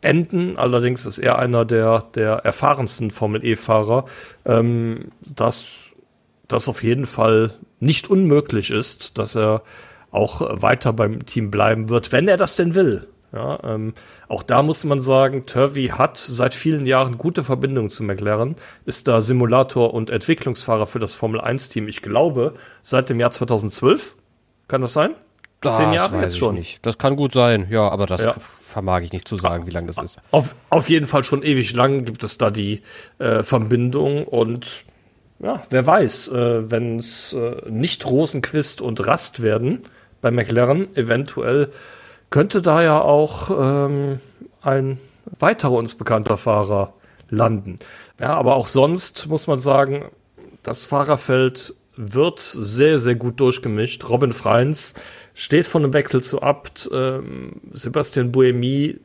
enden. 0.00 0.56
Allerdings 0.56 1.06
ist 1.06 1.18
er 1.18 1.38
einer 1.38 1.64
der, 1.64 2.04
der 2.14 2.32
erfahrensten 2.32 3.10
Formel 3.10 3.44
E-Fahrer, 3.44 4.04
ähm, 4.44 5.08
dass 5.22 5.66
das 6.48 6.68
auf 6.68 6.82
jeden 6.82 7.06
Fall 7.06 7.52
nicht 7.78 8.10
unmöglich 8.10 8.70
ist, 8.70 9.18
dass 9.18 9.36
er 9.36 9.62
auch 10.10 10.40
weiter 10.62 10.92
beim 10.92 11.24
Team 11.24 11.50
bleiben 11.50 11.88
wird, 11.88 12.12
wenn 12.12 12.28
er 12.28 12.36
das 12.36 12.56
denn 12.56 12.74
will. 12.74 13.06
Ja, 13.32 13.60
ähm, 13.62 13.94
auch 14.26 14.42
da 14.42 14.62
muss 14.64 14.82
man 14.82 15.00
sagen, 15.00 15.46
Turvey 15.46 15.88
hat 15.88 16.18
seit 16.18 16.52
vielen 16.52 16.84
Jahren 16.84 17.16
gute 17.16 17.44
Verbindungen 17.44 17.88
zu 17.88 18.02
McLaren, 18.02 18.56
ist 18.86 19.06
da 19.06 19.20
Simulator 19.20 19.94
und 19.94 20.10
Entwicklungsfahrer 20.10 20.88
für 20.88 20.98
das 20.98 21.14
Formel 21.14 21.40
1 21.40 21.68
Team. 21.68 21.86
Ich 21.86 22.02
glaube, 22.02 22.54
seit 22.82 23.08
dem 23.08 23.20
Jahr 23.20 23.30
2012. 23.30 24.16
Kann 24.66 24.80
das 24.80 24.92
sein? 24.92 25.14
Das 25.60 25.76
Zehn 25.76 25.92
Jahre 25.92 26.14
weiß 26.14 26.22
jetzt 26.22 26.38
schon. 26.38 26.54
Ich 26.56 26.60
nicht. 26.60 26.86
Das 26.86 26.98
kann 26.98 27.14
gut 27.16 27.32
sein, 27.32 27.68
ja, 27.70 27.88
aber 27.88 28.06
das 28.06 28.24
ja. 28.24 28.34
Vermag 28.70 29.02
ich 29.02 29.12
nicht 29.12 29.28
zu 29.28 29.36
sagen, 29.36 29.66
wie 29.66 29.70
lang 29.70 29.86
das 29.86 29.98
ist. 29.98 30.20
Auf, 30.30 30.54
auf 30.70 30.88
jeden 30.88 31.06
Fall 31.06 31.24
schon 31.24 31.42
ewig 31.42 31.74
lang 31.74 32.04
gibt 32.04 32.24
es 32.24 32.38
da 32.38 32.50
die 32.50 32.82
äh, 33.18 33.42
Verbindung 33.42 34.24
und 34.24 34.84
ja, 35.42 35.62
wer 35.70 35.86
weiß, 35.86 36.28
äh, 36.28 36.70
wenn 36.70 36.98
es 36.98 37.32
äh, 37.32 37.68
nicht 37.70 38.06
Rosenquist 38.06 38.80
und 38.80 39.06
Rast 39.06 39.42
werden 39.42 39.82
bei 40.20 40.30
McLaren, 40.30 40.94
eventuell 40.96 41.70
könnte 42.28 42.62
da 42.62 42.82
ja 42.82 43.00
auch 43.00 43.50
ähm, 43.50 44.20
ein 44.62 44.98
weiterer 45.38 45.72
uns 45.72 45.94
bekannter 45.94 46.36
Fahrer 46.36 46.94
landen. 47.28 47.76
Ja, 48.20 48.34
aber 48.34 48.54
auch 48.56 48.68
sonst 48.68 49.28
muss 49.28 49.46
man 49.46 49.58
sagen, 49.58 50.04
das 50.62 50.84
Fahrerfeld 50.86 51.74
wird 51.96 52.40
sehr, 52.40 52.98
sehr 52.98 53.14
gut 53.14 53.40
durchgemischt. 53.40 54.08
Robin 54.08 54.32
Freins 54.32 54.94
steht 55.34 55.66
von 55.66 55.84
einem 55.84 55.94
Wechsel 55.94 56.22
zu 56.22 56.42
Abt. 56.42 56.90
Ähm, 56.92 57.60
Sebastian 57.72 58.32
Buemi 58.32 58.98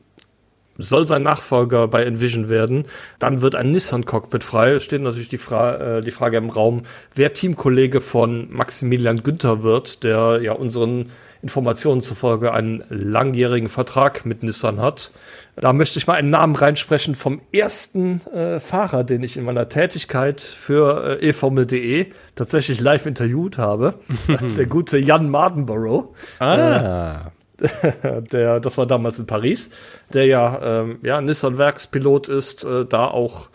soll 0.77 1.07
sein 1.07 1.23
Nachfolger 1.23 1.87
bei 1.87 2.03
Envision 2.03 2.49
werden. 2.49 2.85
Dann 3.19 3.41
wird 3.41 3.55
ein 3.55 3.71
Nissan-Cockpit 3.71 4.43
frei. 4.43 4.79
Steht 4.79 5.01
natürlich 5.01 5.29
die, 5.29 5.37
Fra 5.37 5.97
äh, 5.97 6.01
die 6.01 6.11
Frage 6.11 6.37
im 6.37 6.49
Raum, 6.49 6.83
wer 7.13 7.33
Teamkollege 7.33 8.01
von 8.01 8.51
Maximilian 8.51 9.23
Günther 9.23 9.63
wird, 9.63 10.03
der 10.03 10.39
ja 10.41 10.53
unseren 10.53 11.11
Informationen 11.45 12.01
zufolge 12.01 12.53
einen 12.53 12.83
langjährigen 12.89 13.69
Vertrag 13.69 14.25
mit 14.25 14.41
Nissan 14.41 14.81
hat. 14.81 15.11
Da 15.55 15.73
möchte 15.73 15.99
ich 15.99 16.07
mal 16.07 16.15
einen 16.15 16.31
Namen 16.31 16.55
reinsprechen 16.55 17.13
vom 17.13 17.39
ersten 17.51 18.19
äh, 18.33 18.59
Fahrer, 18.59 19.03
den 19.03 19.21
ich 19.21 19.37
in 19.37 19.43
meiner 19.43 19.69
Tätigkeit 19.69 20.41
für 20.41 21.19
äh, 21.21 21.29
eFormel.de 21.29 22.07
tatsächlich 22.33 22.81
live 22.81 23.05
interviewt 23.05 23.59
habe. 23.59 23.93
der 24.57 24.65
gute 24.65 24.97
Jan 24.97 25.29
Mardenborough. 25.29 26.15
Ah. 26.39 27.27
Äh, 27.61 28.21
der, 28.31 28.59
das 28.59 28.75
war 28.79 28.87
damals 28.87 29.19
in 29.19 29.27
Paris, 29.27 29.69
der 30.11 30.25
ja, 30.25 30.81
ähm, 30.81 30.97
ja 31.03 31.21
Nissan-Werkspilot 31.21 32.27
ist, 32.27 32.63
äh, 32.63 32.85
da 32.85 33.05
auch 33.05 33.49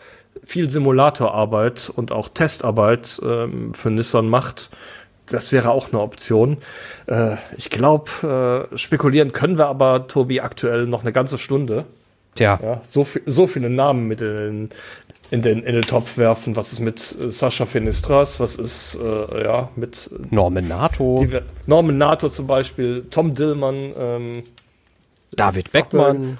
viel 0.45 0.69
Simulatorarbeit 0.69 1.91
und 1.93 2.13
auch 2.13 2.29
Testarbeit 2.29 3.19
ähm, 3.21 3.73
für 3.73 3.91
Nissan 3.91 4.29
macht 4.29 4.69
das 5.27 5.51
wäre 5.51 5.71
auch 5.71 5.91
eine 5.91 6.01
Option. 6.01 6.57
Äh, 7.07 7.35
ich 7.57 7.69
glaube, 7.69 8.67
äh, 8.71 8.77
spekulieren 8.77 9.31
können 9.31 9.57
wir 9.57 9.67
aber, 9.67 10.07
Tobi, 10.07 10.41
aktuell 10.41 10.85
noch 10.87 11.01
eine 11.01 11.11
ganze 11.11 11.37
Stunde. 11.37 11.85
Tja. 12.35 12.59
Ja, 12.61 12.81
so, 12.89 13.05
so 13.25 13.47
viele 13.47 13.69
Namen 13.69 14.07
mit 14.07 14.21
in, 14.21 14.69
in, 15.31 15.41
den, 15.41 15.63
in 15.63 15.73
den 15.73 15.83
Topf 15.83 16.17
werfen. 16.17 16.55
Was 16.55 16.71
ist 16.71 16.79
mit 16.79 17.15
äh, 17.19 17.29
Sascha 17.29 17.65
Finistras? 17.65 18.39
Was 18.39 18.55
ist 18.55 18.97
äh, 19.01 19.43
ja 19.43 19.69
mit 19.75 20.09
Norman 20.29 20.67
Nato? 20.67 21.25
Norman 21.65 21.97
Nato 21.97 22.29
zum 22.29 22.47
Beispiel, 22.47 23.05
Tom 23.09 23.35
Dillmann, 23.35 23.93
ähm, 23.97 24.43
David 25.33 25.71
Beckmann 25.71 26.37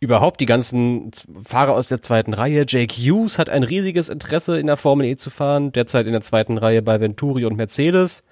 überhaupt 0.00 0.40
die 0.40 0.46
ganzen 0.46 1.10
Fahrer 1.44 1.74
aus 1.74 1.88
der 1.88 2.00
zweiten 2.00 2.32
Reihe. 2.32 2.64
Jake 2.66 2.94
Hughes 2.94 3.38
hat 3.38 3.50
ein 3.50 3.62
riesiges 3.62 4.08
Interesse 4.08 4.58
in 4.58 4.66
der 4.66 4.78
Formel 4.78 5.06
E 5.06 5.16
zu 5.16 5.28
fahren, 5.28 5.72
derzeit 5.72 6.06
in 6.06 6.12
der 6.12 6.22
zweiten 6.22 6.58
Reihe 6.58 6.82
bei 6.82 7.00
Venturi 7.00 7.44
und 7.44 7.56
Mercedes. 7.56 8.24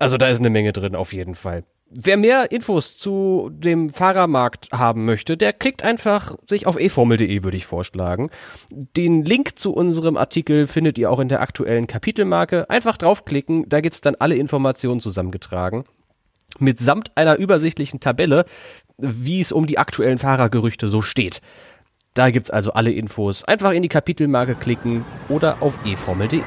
Also 0.00 0.16
da 0.16 0.28
ist 0.28 0.40
eine 0.40 0.50
Menge 0.50 0.72
drin 0.72 0.96
auf 0.96 1.12
jeden 1.12 1.36
Fall. 1.36 1.64
Wer 1.90 2.18
mehr 2.18 2.52
Infos 2.52 2.98
zu 2.98 3.50
dem 3.50 3.88
Fahrermarkt 3.88 4.68
haben 4.72 5.06
möchte, 5.06 5.38
der 5.38 5.54
klickt 5.54 5.82
einfach 5.82 6.36
sich 6.46 6.66
auf 6.66 6.78
eformel.de, 6.78 7.44
würde 7.44 7.56
ich 7.56 7.64
vorschlagen. 7.64 8.28
Den 8.70 9.24
Link 9.24 9.58
zu 9.58 9.72
unserem 9.72 10.18
Artikel 10.18 10.66
findet 10.66 10.98
ihr 10.98 11.10
auch 11.10 11.18
in 11.18 11.28
der 11.28 11.40
aktuellen 11.40 11.86
Kapitelmarke. 11.86 12.68
Einfach 12.68 12.98
draufklicken, 12.98 13.70
da 13.70 13.80
gibt's 13.80 14.02
dann 14.02 14.16
alle 14.16 14.34
Informationen 14.34 15.00
zusammengetragen 15.00 15.84
mitsamt 16.58 17.12
einer 17.14 17.38
übersichtlichen 17.38 18.00
Tabelle, 18.00 18.44
wie 18.98 19.40
es 19.40 19.52
um 19.52 19.66
die 19.66 19.78
aktuellen 19.78 20.18
Fahrergerüchte 20.18 20.88
so 20.88 21.02
steht. 21.02 21.40
Da 22.14 22.30
gibt's 22.30 22.50
also 22.50 22.72
alle 22.72 22.90
Infos. 22.90 23.44
Einfach 23.44 23.70
in 23.70 23.82
die 23.82 23.88
Kapitelmarke 23.88 24.54
klicken 24.54 25.04
oder 25.28 25.62
auf 25.62 25.78
eformel.de. 25.86 26.42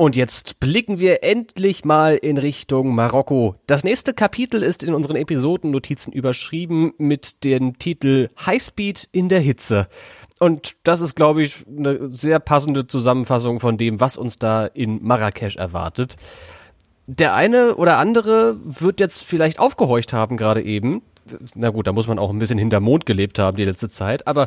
Und 0.00 0.16
jetzt 0.16 0.60
blicken 0.60 0.98
wir 0.98 1.22
endlich 1.22 1.84
mal 1.84 2.16
in 2.16 2.38
Richtung 2.38 2.94
Marokko. 2.94 3.56
Das 3.66 3.84
nächste 3.84 4.14
Kapitel 4.14 4.62
ist 4.62 4.82
in 4.82 4.94
unseren 4.94 5.16
Episodennotizen 5.16 6.10
überschrieben 6.10 6.94
mit 6.96 7.44
dem 7.44 7.78
Titel 7.78 8.30
Highspeed 8.46 9.10
in 9.12 9.28
der 9.28 9.40
Hitze. 9.40 9.88
Und 10.38 10.76
das 10.84 11.02
ist, 11.02 11.16
glaube 11.16 11.42
ich, 11.42 11.66
eine 11.68 12.08
sehr 12.16 12.40
passende 12.40 12.86
Zusammenfassung 12.86 13.60
von 13.60 13.76
dem, 13.76 14.00
was 14.00 14.16
uns 14.16 14.38
da 14.38 14.64
in 14.64 15.04
Marrakesch 15.04 15.56
erwartet. 15.56 16.16
Der 17.12 17.34
eine 17.34 17.74
oder 17.74 17.98
andere 17.98 18.56
wird 18.62 19.00
jetzt 19.00 19.24
vielleicht 19.24 19.58
aufgehorcht 19.58 20.12
haben 20.12 20.36
gerade 20.36 20.62
eben. 20.62 21.02
Na 21.56 21.70
gut, 21.70 21.88
da 21.88 21.92
muss 21.92 22.06
man 22.06 22.20
auch 22.20 22.30
ein 22.30 22.38
bisschen 22.38 22.56
hinter 22.56 22.78
Mond 22.78 23.04
gelebt 23.04 23.40
haben 23.40 23.56
die 23.56 23.64
letzte 23.64 23.88
Zeit. 23.88 24.28
Aber 24.28 24.46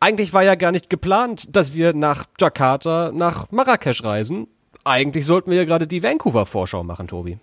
eigentlich 0.00 0.32
war 0.32 0.42
ja 0.42 0.56
gar 0.56 0.72
nicht 0.72 0.90
geplant, 0.90 1.54
dass 1.54 1.72
wir 1.74 1.92
nach 1.94 2.24
Jakarta, 2.40 3.12
nach 3.14 3.52
Marrakesch 3.52 4.02
reisen. 4.02 4.48
Eigentlich 4.82 5.24
sollten 5.24 5.52
wir 5.52 5.56
ja 5.58 5.64
gerade 5.64 5.86
die 5.86 6.02
Vancouver-Vorschau 6.02 6.82
machen, 6.82 7.06
Tobi. 7.06 7.38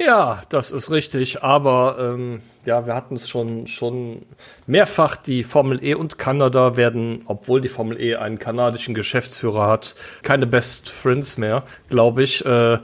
Ja, 0.00 0.40
das 0.48 0.72
ist 0.72 0.90
richtig. 0.90 1.42
Aber 1.42 1.96
ähm, 2.00 2.40
ja, 2.64 2.86
wir 2.86 2.94
hatten 2.94 3.14
es 3.16 3.28
schon, 3.28 3.66
schon 3.66 4.22
mehrfach. 4.66 5.16
Die 5.16 5.44
Formel 5.44 5.84
E 5.84 5.92
und 5.92 6.16
Kanada 6.16 6.78
werden, 6.78 7.24
obwohl 7.26 7.60
die 7.60 7.68
Formel 7.68 8.00
E 8.00 8.16
einen 8.16 8.38
kanadischen 8.38 8.94
Geschäftsführer 8.94 9.66
hat, 9.66 9.96
keine 10.22 10.46
Best 10.46 10.88
Friends 10.88 11.36
mehr, 11.36 11.64
glaube 11.90 12.22
ich. 12.22 12.44
Äh, 12.46 12.78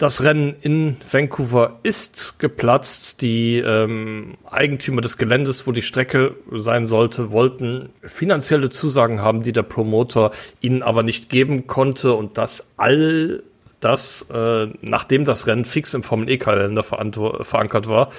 das 0.00 0.24
Rennen 0.24 0.56
in 0.62 0.96
Vancouver 1.10 1.78
ist 1.82 2.38
geplatzt. 2.38 3.20
Die 3.20 3.58
ähm, 3.58 4.38
Eigentümer 4.50 5.02
des 5.02 5.18
Geländes, 5.18 5.66
wo 5.66 5.72
die 5.72 5.82
Strecke 5.82 6.36
sein 6.50 6.86
sollte, 6.86 7.32
wollten 7.32 7.90
finanzielle 8.02 8.70
Zusagen 8.70 9.20
haben, 9.20 9.42
die 9.42 9.52
der 9.52 9.62
Promoter 9.62 10.30
ihnen 10.62 10.82
aber 10.82 11.02
nicht 11.02 11.28
geben 11.28 11.66
konnte. 11.66 12.14
Und 12.14 12.38
das 12.38 12.72
all 12.78 13.42
das, 13.80 14.26
äh, 14.32 14.66
nachdem 14.82 15.24
das 15.24 15.46
Rennen 15.46 15.64
fix 15.64 15.94
im 15.94 16.02
Formel-E-Kalender 16.02 16.84
verankert 16.84 17.88
war, 17.88 18.10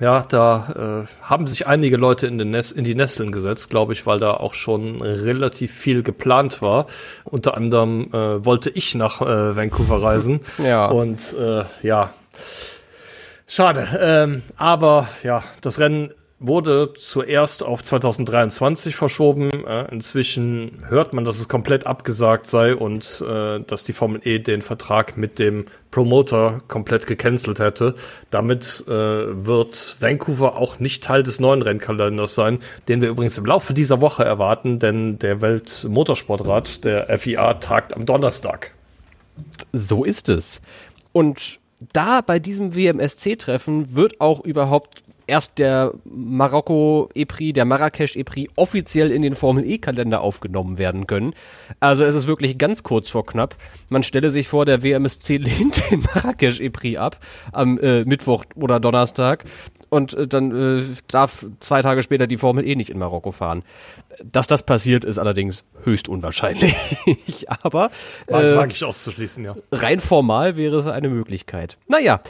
ja, 0.00 0.24
da 0.28 1.06
äh, 1.08 1.24
haben 1.24 1.46
sich 1.46 1.66
einige 1.66 1.96
Leute 1.96 2.26
in, 2.26 2.38
den 2.38 2.52
in 2.52 2.84
die 2.84 2.94
Nesseln 2.94 3.32
gesetzt, 3.32 3.70
glaube 3.70 3.94
ich, 3.94 4.06
weil 4.06 4.18
da 4.18 4.32
auch 4.32 4.54
schon 4.54 5.00
relativ 5.00 5.72
viel 5.72 6.02
geplant 6.02 6.60
war. 6.60 6.86
Unter 7.24 7.56
anderem 7.56 8.08
äh, 8.12 8.44
wollte 8.44 8.70
ich 8.70 8.94
nach 8.94 9.22
äh, 9.22 9.56
Vancouver 9.56 10.02
reisen. 10.02 10.40
ja. 10.58 10.86
Und 10.86 11.34
äh, 11.38 11.64
ja, 11.82 12.12
schade. 13.46 13.88
Ähm, 14.00 14.42
aber 14.56 15.08
ja, 15.22 15.42
das 15.62 15.78
Rennen 15.78 16.10
wurde 16.40 16.92
zuerst 16.94 17.64
auf 17.64 17.82
2023 17.82 18.94
verschoben. 18.94 19.66
Äh, 19.66 19.90
inzwischen 19.90 20.84
hört 20.88 21.12
man, 21.12 21.24
dass 21.24 21.40
es 21.40 21.48
komplett 21.48 21.86
abgesagt 21.86 22.46
sei 22.46 22.76
und 22.76 23.24
äh, 23.26 23.60
dass 23.60 23.82
die 23.84 23.92
Formel 23.92 24.20
E 24.24 24.38
den 24.38 24.62
Vertrag 24.62 25.16
mit 25.16 25.38
dem 25.38 25.66
Promoter 25.90 26.58
komplett 26.68 27.06
gecancelt 27.06 27.58
hätte. 27.58 27.96
Damit 28.30 28.84
äh, 28.86 28.90
wird 28.90 29.96
Vancouver 30.00 30.56
auch 30.56 30.78
nicht 30.78 31.02
Teil 31.02 31.24
des 31.24 31.40
neuen 31.40 31.62
Rennkalenders 31.62 32.34
sein, 32.34 32.60
den 32.86 33.00
wir 33.00 33.08
übrigens 33.08 33.36
im 33.36 33.46
Laufe 33.46 33.74
dieser 33.74 34.00
Woche 34.00 34.24
erwarten, 34.24 34.78
denn 34.78 35.18
der 35.18 35.40
Weltmotorsportrat, 35.40 36.84
der 36.84 37.18
FIA, 37.18 37.54
tagt 37.54 37.96
am 37.96 38.06
Donnerstag. 38.06 38.74
So 39.72 40.04
ist 40.04 40.28
es. 40.28 40.60
Und 41.12 41.58
da 41.92 42.20
bei 42.20 42.38
diesem 42.38 42.74
WMSC-Treffen 42.74 43.94
wird 43.94 44.20
auch 44.20 44.44
überhaupt 44.44 45.02
erst 45.28 45.58
der 45.58 45.92
Marokko 46.04 47.10
EPRI, 47.14 47.52
der 47.52 47.64
Marrakesch 47.64 48.16
EPRI 48.16 48.50
offiziell 48.56 49.12
in 49.12 49.22
den 49.22 49.36
Formel 49.36 49.64
E 49.64 49.78
Kalender 49.78 50.22
aufgenommen 50.22 50.78
werden 50.78 51.06
können. 51.06 51.34
Also 51.78 52.02
es 52.02 52.14
ist 52.14 52.26
wirklich 52.26 52.58
ganz 52.58 52.82
kurz 52.82 53.08
vor 53.08 53.24
knapp. 53.26 53.56
Man 53.88 54.02
stelle 54.02 54.30
sich 54.30 54.48
vor, 54.48 54.64
der 54.64 54.82
WMSC 54.82 55.36
lehnt 55.36 55.90
den 55.90 56.00
Marrakesch 56.00 56.60
EPRI 56.60 56.98
ab 56.98 57.18
am 57.52 57.78
äh, 57.78 58.02
Mittwoch 58.04 58.44
oder 58.56 58.80
Donnerstag 58.80 59.44
und 59.90 60.14
äh, 60.14 60.26
dann 60.26 60.80
äh, 60.80 60.82
darf 61.08 61.46
zwei 61.60 61.82
Tage 61.82 62.02
später 62.02 62.26
die 62.26 62.36
Formel 62.36 62.66
E 62.66 62.74
nicht 62.74 62.90
in 62.90 62.98
Marokko 62.98 63.30
fahren. 63.30 63.62
Dass 64.24 64.46
das 64.46 64.64
passiert, 64.64 65.04
ist 65.04 65.18
allerdings 65.18 65.64
höchst 65.84 66.08
unwahrscheinlich. 66.08 66.74
Aber 67.62 67.90
äh, 68.26 68.56
mag 68.56 68.70
ich 68.70 68.84
auszuschließen, 68.84 69.44
ja. 69.44 69.54
Rein 69.70 70.00
formal 70.00 70.56
wäre 70.56 70.76
es 70.76 70.86
eine 70.86 71.08
Möglichkeit. 71.08 71.78
Naja, 71.86 72.20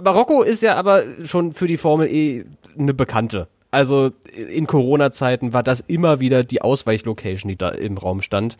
Marokko 0.00 0.42
ist 0.42 0.62
ja 0.62 0.76
aber 0.76 1.02
schon 1.24 1.52
für 1.52 1.66
die 1.66 1.76
Formel 1.76 2.08
E 2.08 2.44
eine 2.78 2.94
Bekannte. 2.94 3.48
Also 3.70 4.10
in 4.34 4.66
Corona-Zeiten 4.66 5.52
war 5.52 5.62
das 5.62 5.80
immer 5.80 6.20
wieder 6.20 6.44
die 6.44 6.62
Ausweichlocation, 6.62 7.48
die 7.48 7.56
da 7.56 7.70
im 7.70 7.96
Raum 7.96 8.20
stand. 8.20 8.58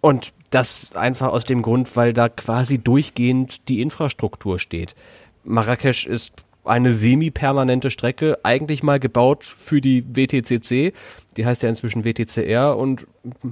Und 0.00 0.32
das 0.50 0.94
einfach 0.94 1.28
aus 1.28 1.44
dem 1.44 1.62
Grund, 1.62 1.96
weil 1.96 2.12
da 2.12 2.28
quasi 2.28 2.78
durchgehend 2.78 3.68
die 3.68 3.80
Infrastruktur 3.80 4.60
steht. 4.60 4.94
Marrakesch 5.42 6.06
ist 6.06 6.32
eine 6.64 6.92
semi-permanente 6.92 7.90
Strecke, 7.90 8.38
eigentlich 8.42 8.82
mal 8.82 9.00
gebaut 9.00 9.44
für 9.44 9.80
die 9.80 10.04
WTCC. 10.14 10.92
Die 11.36 11.46
heißt 11.46 11.62
ja 11.62 11.68
inzwischen 11.68 12.04
WTCR 12.04 12.76
und 12.76 13.06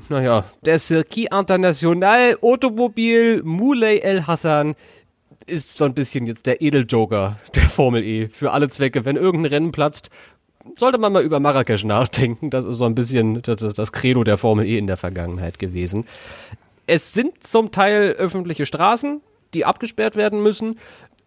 naja, 0.09 0.45
der 0.65 0.79
Circuit 0.79 1.33
International 1.33 2.37
Automobil 2.41 3.43
Moulay 3.45 3.99
El 3.99 4.27
Hassan 4.27 4.75
ist 5.47 5.79
so 5.79 5.85
ein 5.85 5.95
bisschen 5.95 6.27
jetzt 6.27 6.47
der 6.47 6.61
Edeljoker 6.63 7.37
der 7.55 7.63
Formel 7.63 8.03
E 8.03 8.29
für 8.29 8.53
alle 8.53 8.69
Zwecke. 8.69 9.05
Wenn 9.05 9.17
irgendein 9.17 9.53
Rennen 9.53 9.73
platzt, 9.73 10.11
sollte 10.77 10.99
man 10.99 11.13
mal 11.13 11.23
über 11.23 11.41
Marrakesch 11.41 11.85
nachdenken. 11.85 12.51
Das 12.51 12.65
ist 12.65 12.79
so 12.79 12.85
ein 12.85 12.95
bisschen 12.95 13.43
das, 13.43 13.93
Credo 13.93 14.25
der 14.25 14.39
Formel 14.39 14.67
E 14.67 14.79
in 14.79 14.87
der 14.87 14.97
Vergangenheit 14.97 15.59
gewesen. 15.59 16.05
Es 16.87 17.15
sind 17.15 17.43
zum 17.43 17.73
Teil 17.73 18.13
öffentliche 18.13 18.67
Straßen, 18.67 19.21
die 19.55 19.65
abgesperrt 19.65 20.17
werden 20.17 20.43
müssen, 20.43 20.79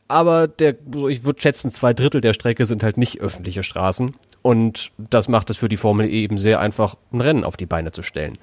aber 0.08 0.47
der, 0.47 0.75
ich 1.10 1.23
würde 1.23 1.41
schätzen, 1.41 1.71
zwei 1.71 1.93
Drittel 1.93 2.21
der 2.21 2.34
Strecke 2.34 2.65
sind 2.65 2.84
halt 2.84 2.97
nicht 2.97 3.19
öffentliche 3.21 3.63
Straßen. 3.63 4.15
Und 4.41 4.91
das 4.97 5.27
macht 5.27 5.49
es 5.49 5.58
für 5.58 5.67
die 5.67 5.77
Formel 5.77 6.08
E 6.08 6.23
eben 6.23 6.38
sehr 6.38 6.60
einfach, 6.60 6.95
ein 7.12 7.21
Rennen 7.21 7.43
auf 7.43 7.58
die 7.58 7.65
Beine 7.65 7.91
zu 7.91 8.03
stellen. 8.03 8.38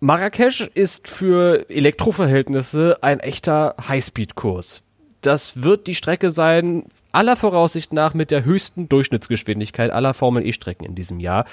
Marrakesch 0.00 0.68
ist 0.74 1.08
für 1.08 1.70
Elektroverhältnisse 1.70 2.98
ein 3.00 3.20
echter 3.20 3.74
Highspeed-Kurs. 3.88 4.82
Das 5.24 5.62
wird 5.62 5.86
die 5.86 5.94
Strecke 5.94 6.28
sein, 6.28 6.84
aller 7.10 7.34
Voraussicht 7.34 7.94
nach 7.94 8.12
mit 8.12 8.30
der 8.30 8.44
höchsten 8.44 8.90
Durchschnittsgeschwindigkeit 8.90 9.90
aller 9.90 10.12
Formel 10.12 10.46
E-Strecken 10.46 10.84
in 10.84 10.94
diesem 10.94 11.18
Jahr. 11.18 11.46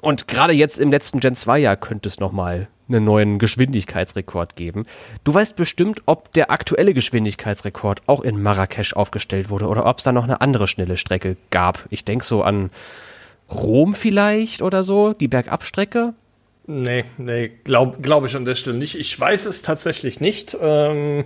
Und 0.00 0.28
gerade 0.28 0.52
jetzt 0.52 0.78
im 0.78 0.92
letzten 0.92 1.18
Gen 1.18 1.34
2 1.34 1.58
Jahr 1.58 1.76
könnte 1.76 2.08
es 2.08 2.20
nochmal 2.20 2.68
einen 2.88 3.04
neuen 3.04 3.40
Geschwindigkeitsrekord 3.40 4.54
geben. 4.54 4.86
Du 5.24 5.34
weißt 5.34 5.56
bestimmt, 5.56 6.02
ob 6.06 6.32
der 6.32 6.52
aktuelle 6.52 6.94
Geschwindigkeitsrekord 6.94 8.02
auch 8.06 8.20
in 8.20 8.40
Marrakesch 8.40 8.94
aufgestellt 8.94 9.50
wurde 9.50 9.66
oder 9.66 9.84
ob 9.86 9.98
es 9.98 10.04
da 10.04 10.12
noch 10.12 10.24
eine 10.24 10.40
andere 10.40 10.68
schnelle 10.68 10.96
Strecke 10.96 11.36
gab. 11.50 11.86
Ich 11.90 12.04
denke 12.04 12.24
so 12.24 12.42
an 12.42 12.70
Rom 13.50 13.94
vielleicht 13.94 14.62
oder 14.62 14.84
so, 14.84 15.12
die 15.12 15.28
Bergabstrecke. 15.28 16.14
Nee, 16.68 17.04
nee, 17.18 17.48
glaube 17.64 17.98
glaub 18.00 18.24
ich 18.24 18.36
an 18.36 18.44
der 18.44 18.54
Stelle 18.54 18.78
nicht. 18.78 18.96
Ich 18.96 19.18
weiß 19.18 19.46
es 19.46 19.62
tatsächlich 19.62 20.20
nicht. 20.20 20.56
Ähm, 20.60 21.24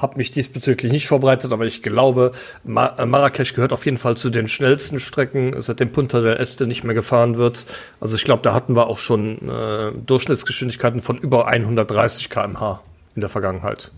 habe 0.00 0.16
mich 0.16 0.30
diesbezüglich 0.30 0.92
nicht 0.92 1.06
vorbereitet, 1.06 1.52
aber 1.52 1.66
ich 1.66 1.82
glaube, 1.82 2.32
Mar 2.64 2.98
äh, 2.98 3.06
Marrakesch 3.06 3.54
gehört 3.54 3.72
auf 3.72 3.84
jeden 3.84 3.98
Fall 3.98 4.16
zu 4.16 4.30
den 4.30 4.48
schnellsten 4.48 5.00
Strecken, 5.00 5.54
seitdem 5.60 5.92
Punta 5.92 6.20
del 6.20 6.36
Este 6.36 6.66
nicht 6.66 6.84
mehr 6.84 6.94
gefahren 6.94 7.36
wird. 7.36 7.64
Also 8.00 8.16
ich 8.16 8.24
glaube, 8.24 8.42
da 8.42 8.54
hatten 8.54 8.74
wir 8.76 8.86
auch 8.86 8.98
schon 8.98 9.48
äh, 9.48 9.92
Durchschnittsgeschwindigkeiten 10.06 11.02
von 11.02 11.18
über 11.18 11.46
130 11.46 12.30
km/h 12.30 12.80
in 13.14 13.20
der 13.20 13.30
Vergangenheit. 13.30 13.90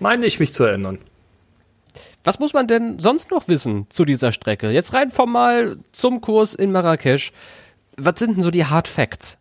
Meine 0.00 0.26
ich 0.26 0.40
mich 0.40 0.52
zu 0.52 0.64
erinnern. 0.64 0.98
Was 2.24 2.38
muss 2.38 2.52
man 2.52 2.66
denn 2.66 2.98
sonst 2.98 3.30
noch 3.30 3.48
wissen 3.48 3.86
zu 3.88 4.04
dieser 4.04 4.32
Strecke? 4.32 4.70
Jetzt 4.70 4.92
rein 4.92 5.10
formal 5.10 5.76
zum 5.92 6.20
Kurs 6.20 6.54
in 6.54 6.72
Marrakesch. 6.72 7.32
Was 7.96 8.18
sind 8.18 8.36
denn 8.36 8.42
so 8.42 8.50
die 8.50 8.64
Hard 8.64 8.88
Facts? 8.88 9.38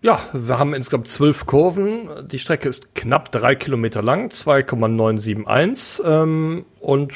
Ja, 0.00 0.20
wir 0.32 0.60
haben 0.60 0.74
insgesamt 0.74 1.08
zwölf 1.08 1.44
Kurven. 1.44 2.08
Die 2.30 2.38
Strecke 2.38 2.68
ist 2.68 2.94
knapp 2.94 3.32
drei 3.32 3.56
Kilometer 3.56 4.00
lang, 4.00 4.30
2,971. 4.30 6.04
Ähm, 6.06 6.64
und 6.78 7.14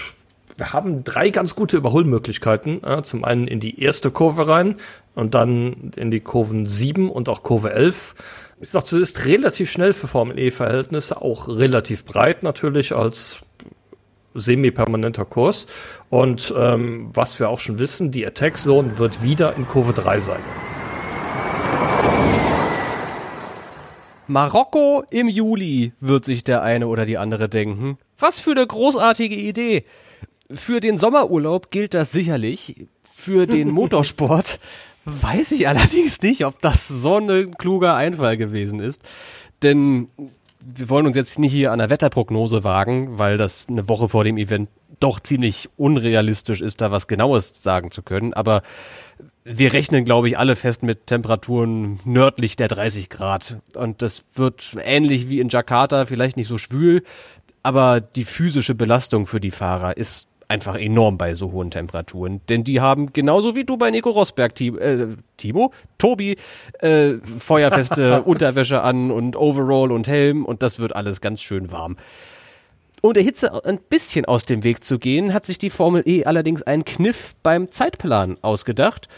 wir 0.57 0.73
haben 0.73 1.05
drei 1.05 1.31
ganz 1.31 1.55
gute 1.55 1.77
Überholmöglichkeiten. 1.77 2.83
Äh, 2.83 3.05
zum 3.05 3.25
einen 3.25 3.47
in 3.47 3.61
die 3.61 3.81
erste 3.81 4.11
Kurve 4.11 4.49
rein 4.49 4.79
und 5.15 5.35
dann 5.35 5.93
in 5.95 6.11
die 6.11 6.19
Kurven 6.19 6.67
7 6.67 7.09
und 7.09 7.29
auch 7.29 7.45
Kurve 7.45 7.73
11. 7.73 8.17
Ich 8.61 8.71
sag, 8.71 8.85
es 8.85 8.93
ist 8.93 9.27
relativ 9.27 9.71
schnell 9.71 9.93
für 9.93 10.09
Formel 10.09 10.37
E-Verhältnisse, 10.37 11.23
auch 11.23 11.47
relativ 11.47 12.05
breit 12.05 12.43
natürlich 12.43 12.97
als 12.97 13.39
semi-permanenter 14.35 15.25
Kurs. 15.25 15.69
Und 16.11 16.53
ähm, 16.57 17.11
was 17.15 17.39
wir 17.39 17.49
auch 17.49 17.61
schon 17.61 17.79
wissen, 17.79 18.11
die 18.11 18.27
Attack 18.27 18.57
Zone 18.57 18.99
wird 18.99 19.23
wieder 19.23 19.55
in 19.57 19.69
Kurve 19.69 19.93
3 19.93 20.19
sein. 20.19 20.41
Marokko 24.27 25.05
im 25.11 25.29
Juli, 25.29 25.93
wird 26.01 26.25
sich 26.25 26.45
der 26.45 26.63
eine 26.63 26.87
oder 26.89 27.07
die 27.07 27.19
andere 27.19 27.49
denken. 27.49 27.99
Was 28.19 28.41
für 28.41 28.53
eine 28.53 28.67
großartige 28.67 29.35
Idee. 29.35 29.85
Für 30.51 30.81
den 30.81 30.99
Sommerurlaub 30.99 31.71
gilt 31.71 31.95
das 31.95 32.13
sicherlich. 32.13 32.87
Für 33.11 33.47
den 33.47 33.69
Motorsport 33.73 34.61
weiß 35.05 35.53
ich 35.53 35.69
allerdings 35.69 36.23
nicht, 36.23 36.45
ob 36.45 36.61
das 36.61 36.87
so 36.89 37.19
ein 37.19 37.57
kluger 37.57 37.95
Einfall 37.95 38.37
gewesen 38.37 38.81
ist. 38.81 39.03
Denn 39.63 40.09
wir 40.61 40.89
wollen 40.89 41.07
uns 41.07 41.17
jetzt 41.17 41.39
nicht 41.39 41.53
hier 41.53 41.73
an 41.73 41.79
der 41.79 41.91
Wetterprognose 41.91 42.65
wagen, 42.65 43.19
weil 43.19 43.37
das 43.37 43.69
eine 43.69 43.89
Woche 43.89 44.09
vor 44.09 44.25
dem 44.25 44.39
Event 44.39 44.69
doch 45.01 45.19
ziemlich 45.19 45.69
unrealistisch 45.77 46.61
ist, 46.61 46.81
da 46.81 46.93
was 46.93 47.09
Genaues 47.09 47.63
sagen 47.63 47.91
zu 47.91 48.03
können. 48.03 48.33
Aber 48.35 48.63
wir 49.45 49.73
rechnen, 49.73 50.05
glaube 50.05 50.29
ich, 50.29 50.39
alle 50.39 50.57
fest 50.57 50.83
mit 50.83 51.07
Temperaturen 51.07 51.99
nördlich 52.05 52.57
der 52.57 52.69
30 52.69 53.11
Grad. 53.11 53.57
Und 53.75 54.03
das 54.03 54.25
wird 54.35 54.77
ähnlich 54.83 55.29
wie 55.29 55.41
in 55.41 55.49
Jakarta, 55.49 56.07
vielleicht 56.07 56.37
nicht 56.37 56.49
so 56.49 56.59
schwül, 56.59 57.03
aber 57.63 58.01
die 58.01 58.25
physische 58.25 58.75
Belastung 58.75 59.27
für 59.27 59.41
die 59.41 59.51
Fahrer 59.51 59.97
ist 59.97 60.29
einfach 60.49 60.77
enorm 60.77 61.17
bei 61.17 61.35
so 61.35 61.51
hohen 61.53 61.71
Temperaturen. 61.71 62.43
Denn 62.49 62.63
die 62.63 62.81
haben 62.81 63.13
genauso 63.13 63.57
wie 63.57 63.65
du 63.65 63.79
bei 63.79 63.91
Nico 63.91 64.11
Rosberg, 64.11 64.55
Timo, 64.55 64.79
äh, 64.79 65.09
Timo? 65.39 65.73
Tobi, 65.97 66.37
äh, 66.81 67.15
feuerfeste 67.39 68.23
Unterwäsche 68.25 68.83
an 68.83 69.11
und 69.11 69.35
Overall 69.35 69.91
und 69.91 70.09
Helm 70.09 70.45
und 70.45 70.63
das 70.63 70.79
wird 70.79 70.95
alles 70.95 71.21
ganz 71.21 71.41
schön 71.41 71.73
warm. 71.73 71.97
Um 73.05 73.15
der 73.15 73.25
Hitze 73.25 73.65
ein 73.65 73.81
bisschen 73.81 74.27
aus 74.27 74.47
dem 74.47 74.63
Weg 74.63 74.85
zu 74.85 75.01
gehen, 75.01 75.35
hat 75.35 75.45
sich 75.45 75.59
die 75.59 75.71
Formel 75.71 76.05
E 76.07 76.25
allerdings 76.25 76.63
einen 76.63 76.85
Kniff 76.85 77.35
beim 77.43 77.69
Zeitplan 77.69 78.37
ausgedacht. 78.43 79.09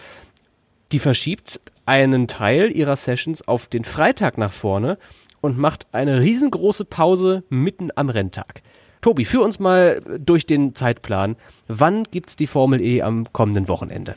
Die 0.90 0.98
verschiebt 0.98 1.60
einen 1.84 2.26
Teil 2.26 2.74
ihrer 2.74 2.96
Sessions 2.96 3.46
auf 3.46 3.66
den 3.66 3.84
Freitag 3.84 4.38
nach 4.38 4.52
vorne 4.54 4.96
und 5.42 5.58
macht 5.58 5.86
eine 5.92 6.22
riesengroße 6.22 6.86
Pause 6.86 7.44
mitten 7.50 7.90
am 7.94 8.08
Renntag. 8.08 8.62
Tobi, 9.02 9.26
führ 9.26 9.44
uns 9.44 9.58
mal 9.58 10.00
durch 10.18 10.46
den 10.46 10.74
Zeitplan. 10.74 11.36
Wann 11.68 12.04
gibt's 12.04 12.36
die 12.36 12.46
Formel 12.46 12.80
E 12.80 13.02
am 13.02 13.30
kommenden 13.34 13.68
Wochenende? 13.68 14.14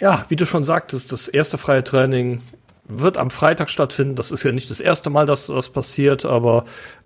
Ja, 0.00 0.24
wie 0.28 0.34
du 0.34 0.44
schon 0.44 0.64
sagtest, 0.64 1.12
das 1.12 1.28
erste 1.28 1.56
freie 1.56 1.84
Training 1.84 2.40
wird 2.86 3.16
am 3.16 3.30
Freitag 3.30 3.70
stattfinden. 3.70 4.14
Das 4.14 4.30
ist 4.30 4.42
ja 4.42 4.52
nicht 4.52 4.70
das 4.70 4.80
erste 4.80 5.10
Mal, 5.10 5.26
dass 5.26 5.46
das 5.46 5.70
passiert, 5.70 6.24
aber 6.24 6.64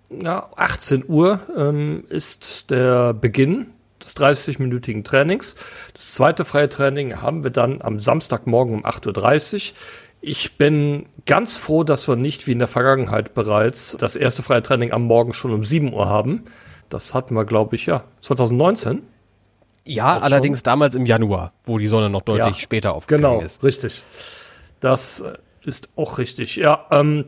ja, 0.09 0.49
18 0.55 1.05
Uhr 1.07 1.39
ähm, 1.55 2.03
ist 2.09 2.69
der 2.69 3.13
Beginn 3.13 3.67
des 4.01 4.15
30-minütigen 4.15 5.03
Trainings. 5.03 5.55
Das 5.93 6.13
zweite 6.13 6.45
freie 6.45 6.69
Training 6.69 7.21
haben 7.21 7.43
wir 7.43 7.51
dann 7.51 7.81
am 7.81 7.99
Samstagmorgen 7.99 8.75
um 8.75 8.85
8.30 8.85 9.71
Uhr. 9.71 9.77
Ich 10.21 10.57
bin 10.57 11.05
ganz 11.25 11.55
froh, 11.55 11.83
dass 11.83 12.07
wir 12.07 12.15
nicht 12.15 12.47
wie 12.47 12.51
in 12.51 12.59
der 12.59 12.67
Vergangenheit 12.67 13.33
bereits 13.33 13.95
das 13.97 14.15
erste 14.15 14.43
freie 14.43 14.61
Training 14.61 14.91
am 14.91 15.03
Morgen 15.03 15.33
schon 15.33 15.53
um 15.53 15.63
7 15.63 15.93
Uhr 15.93 16.07
haben. 16.07 16.45
Das 16.89 17.13
hatten 17.13 17.35
wir, 17.35 17.45
glaube 17.45 17.75
ich, 17.75 17.85
ja, 17.85 18.03
2019. 18.21 19.03
Ja, 19.85 20.19
allerdings 20.19 20.59
schon. 20.59 20.65
damals 20.65 20.95
im 20.95 21.05
Januar, 21.05 21.53
wo 21.63 21.77
die 21.77 21.87
Sonne 21.87 22.09
noch 22.09 22.21
deutlich 22.21 22.55
ja, 22.57 22.61
später 22.61 22.93
aufgegangen 22.93 23.23
genau, 23.23 23.41
ist. 23.41 23.61
Genau, 23.61 23.67
richtig. 23.67 24.03
Das 24.81 25.21
äh, 25.21 25.33
ist 25.69 25.89
auch 25.95 26.17
richtig. 26.17 26.55
Ja, 26.57 26.85
ähm, 26.91 27.25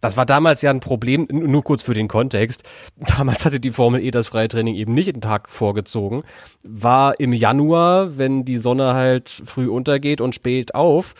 das 0.00 0.16
war 0.16 0.26
damals 0.26 0.62
ja 0.62 0.70
ein 0.70 0.80
Problem, 0.80 1.28
nur 1.30 1.62
kurz 1.62 1.84
für 1.84 1.94
den 1.94 2.08
Kontext. 2.08 2.64
Damals 3.16 3.44
hatte 3.44 3.60
die 3.60 3.70
Formel 3.70 4.02
E 4.02 4.10
das 4.10 4.26
Freitraining 4.26 4.74
eben 4.74 4.94
nicht 4.94 5.12
einen 5.12 5.20
Tag 5.20 5.48
vorgezogen. 5.48 6.24
War 6.64 7.20
im 7.20 7.32
Januar, 7.32 8.18
wenn 8.18 8.44
die 8.44 8.58
Sonne 8.58 8.94
halt 8.94 9.30
früh 9.30 9.68
untergeht 9.68 10.20
und 10.20 10.34
spät 10.34 10.74
auf, 10.74 11.14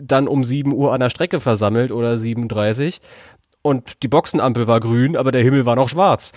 dann 0.00 0.28
um 0.28 0.44
7 0.44 0.72
Uhr 0.72 0.92
an 0.92 1.00
der 1.00 1.10
Strecke 1.10 1.40
versammelt 1.40 1.90
oder 1.90 2.14
7.30 2.14 3.00
und 3.62 4.02
die 4.02 4.08
Boxenampel 4.08 4.66
war 4.66 4.80
grün, 4.80 5.16
aber 5.16 5.32
der 5.32 5.42
Himmel 5.42 5.66
war 5.66 5.76
noch 5.76 5.88
schwarz. 5.88 6.32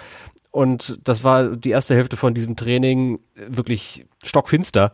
Und 0.51 0.99
das 1.03 1.23
war 1.23 1.55
die 1.55 1.71
erste 1.71 1.95
Hälfte 1.95 2.15
von 2.15 2.33
diesem 2.33 2.55
Training 2.55 3.19
wirklich 3.35 4.05
stockfinster. 4.23 4.93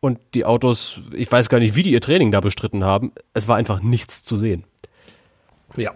Und 0.00 0.20
die 0.34 0.44
Autos, 0.44 1.00
ich 1.12 1.30
weiß 1.30 1.48
gar 1.48 1.58
nicht, 1.58 1.74
wie 1.74 1.82
die 1.82 1.92
ihr 1.92 2.00
Training 2.00 2.30
da 2.30 2.40
bestritten 2.40 2.84
haben. 2.84 3.12
Es 3.34 3.48
war 3.48 3.56
einfach 3.56 3.82
nichts 3.82 4.22
zu 4.22 4.36
sehen. 4.36 4.64
Ja, 5.76 5.92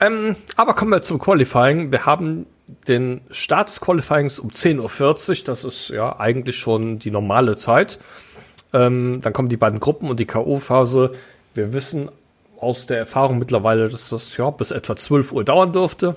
ähm, 0.00 0.36
aber 0.56 0.74
kommen 0.74 0.90
wir 0.90 1.02
zum 1.02 1.18
Qualifying. 1.18 1.90
Wir 1.90 2.06
haben 2.06 2.46
den 2.88 3.20
Start 3.30 3.68
des 3.68 3.80
Qualifyings 3.80 4.38
um 4.38 4.50
10.40 4.50 5.40
Uhr. 5.40 5.44
Das 5.44 5.64
ist 5.64 5.88
ja 5.88 6.18
eigentlich 6.18 6.56
schon 6.56 6.98
die 6.98 7.10
normale 7.10 7.56
Zeit. 7.56 7.98
Ähm, 8.72 9.20
dann 9.22 9.32
kommen 9.32 9.48
die 9.48 9.56
beiden 9.56 9.80
Gruppen 9.80 10.10
und 10.10 10.20
die 10.20 10.26
K.O.-Phase. 10.26 11.12
Wir 11.54 11.72
wissen 11.72 12.10
aus 12.58 12.86
der 12.86 12.98
Erfahrung 12.98 13.38
mittlerweile, 13.38 13.88
dass 13.88 14.08
das 14.10 14.36
ja 14.36 14.50
bis 14.50 14.70
etwa 14.70 14.96
12 14.96 15.32
Uhr 15.32 15.44
dauern 15.44 15.72
dürfte. 15.72 16.16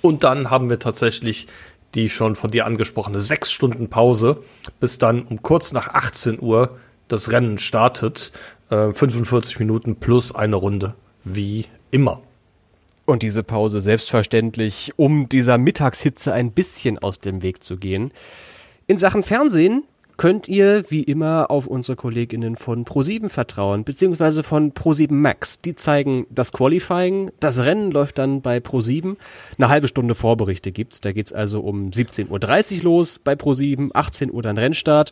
Und 0.00 0.24
dann 0.24 0.50
haben 0.50 0.70
wir 0.70 0.78
tatsächlich 0.78 1.48
die 1.94 2.08
schon 2.08 2.34
von 2.34 2.50
dir 2.50 2.66
angesprochene 2.66 3.20
sechs 3.20 3.50
Stunden 3.50 3.88
Pause, 3.88 4.42
bis 4.80 4.98
dann 4.98 5.22
um 5.22 5.42
kurz 5.42 5.72
nach 5.72 5.88
18 5.88 6.40
Uhr 6.40 6.78
das 7.08 7.30
Rennen 7.30 7.58
startet. 7.58 8.32
Äh, 8.70 8.92
45 8.92 9.58
Minuten 9.58 9.96
plus 9.96 10.34
eine 10.34 10.56
Runde, 10.56 10.94
wie 11.24 11.66
immer. 11.90 12.22
Und 13.04 13.22
diese 13.22 13.42
Pause 13.42 13.80
selbstverständlich, 13.80 14.92
um 14.96 15.28
dieser 15.28 15.58
Mittagshitze 15.58 16.32
ein 16.32 16.52
bisschen 16.52 16.98
aus 16.98 17.18
dem 17.18 17.42
Weg 17.42 17.62
zu 17.62 17.76
gehen. 17.76 18.12
In 18.86 18.96
Sachen 18.96 19.22
Fernsehen 19.22 19.84
könnt 20.22 20.46
ihr 20.46 20.88
wie 20.88 21.02
immer 21.02 21.50
auf 21.50 21.66
unsere 21.66 21.96
Kolleginnen 21.96 22.54
von 22.54 22.84
Pro7 22.84 23.28
vertrauen, 23.28 23.82
beziehungsweise 23.82 24.44
von 24.44 24.72
Pro7 24.72 25.12
Max. 25.12 25.60
Die 25.60 25.74
zeigen 25.74 26.28
das 26.30 26.52
Qualifying. 26.52 27.32
Das 27.40 27.64
Rennen 27.64 27.90
läuft 27.90 28.18
dann 28.18 28.40
bei 28.40 28.58
Pro7. 28.58 29.16
Eine 29.58 29.68
halbe 29.68 29.88
Stunde 29.88 30.14
Vorberichte 30.14 30.70
gibt's. 30.70 31.00
Da 31.00 31.10
geht's 31.10 31.32
also 31.32 31.58
um 31.58 31.88
17.30 31.88 32.76
Uhr 32.76 32.82
los 32.84 33.18
bei 33.18 33.32
Pro7, 33.32 33.90
18 33.94 34.32
Uhr 34.32 34.42
dann 34.42 34.58
Rennstart. 34.58 35.10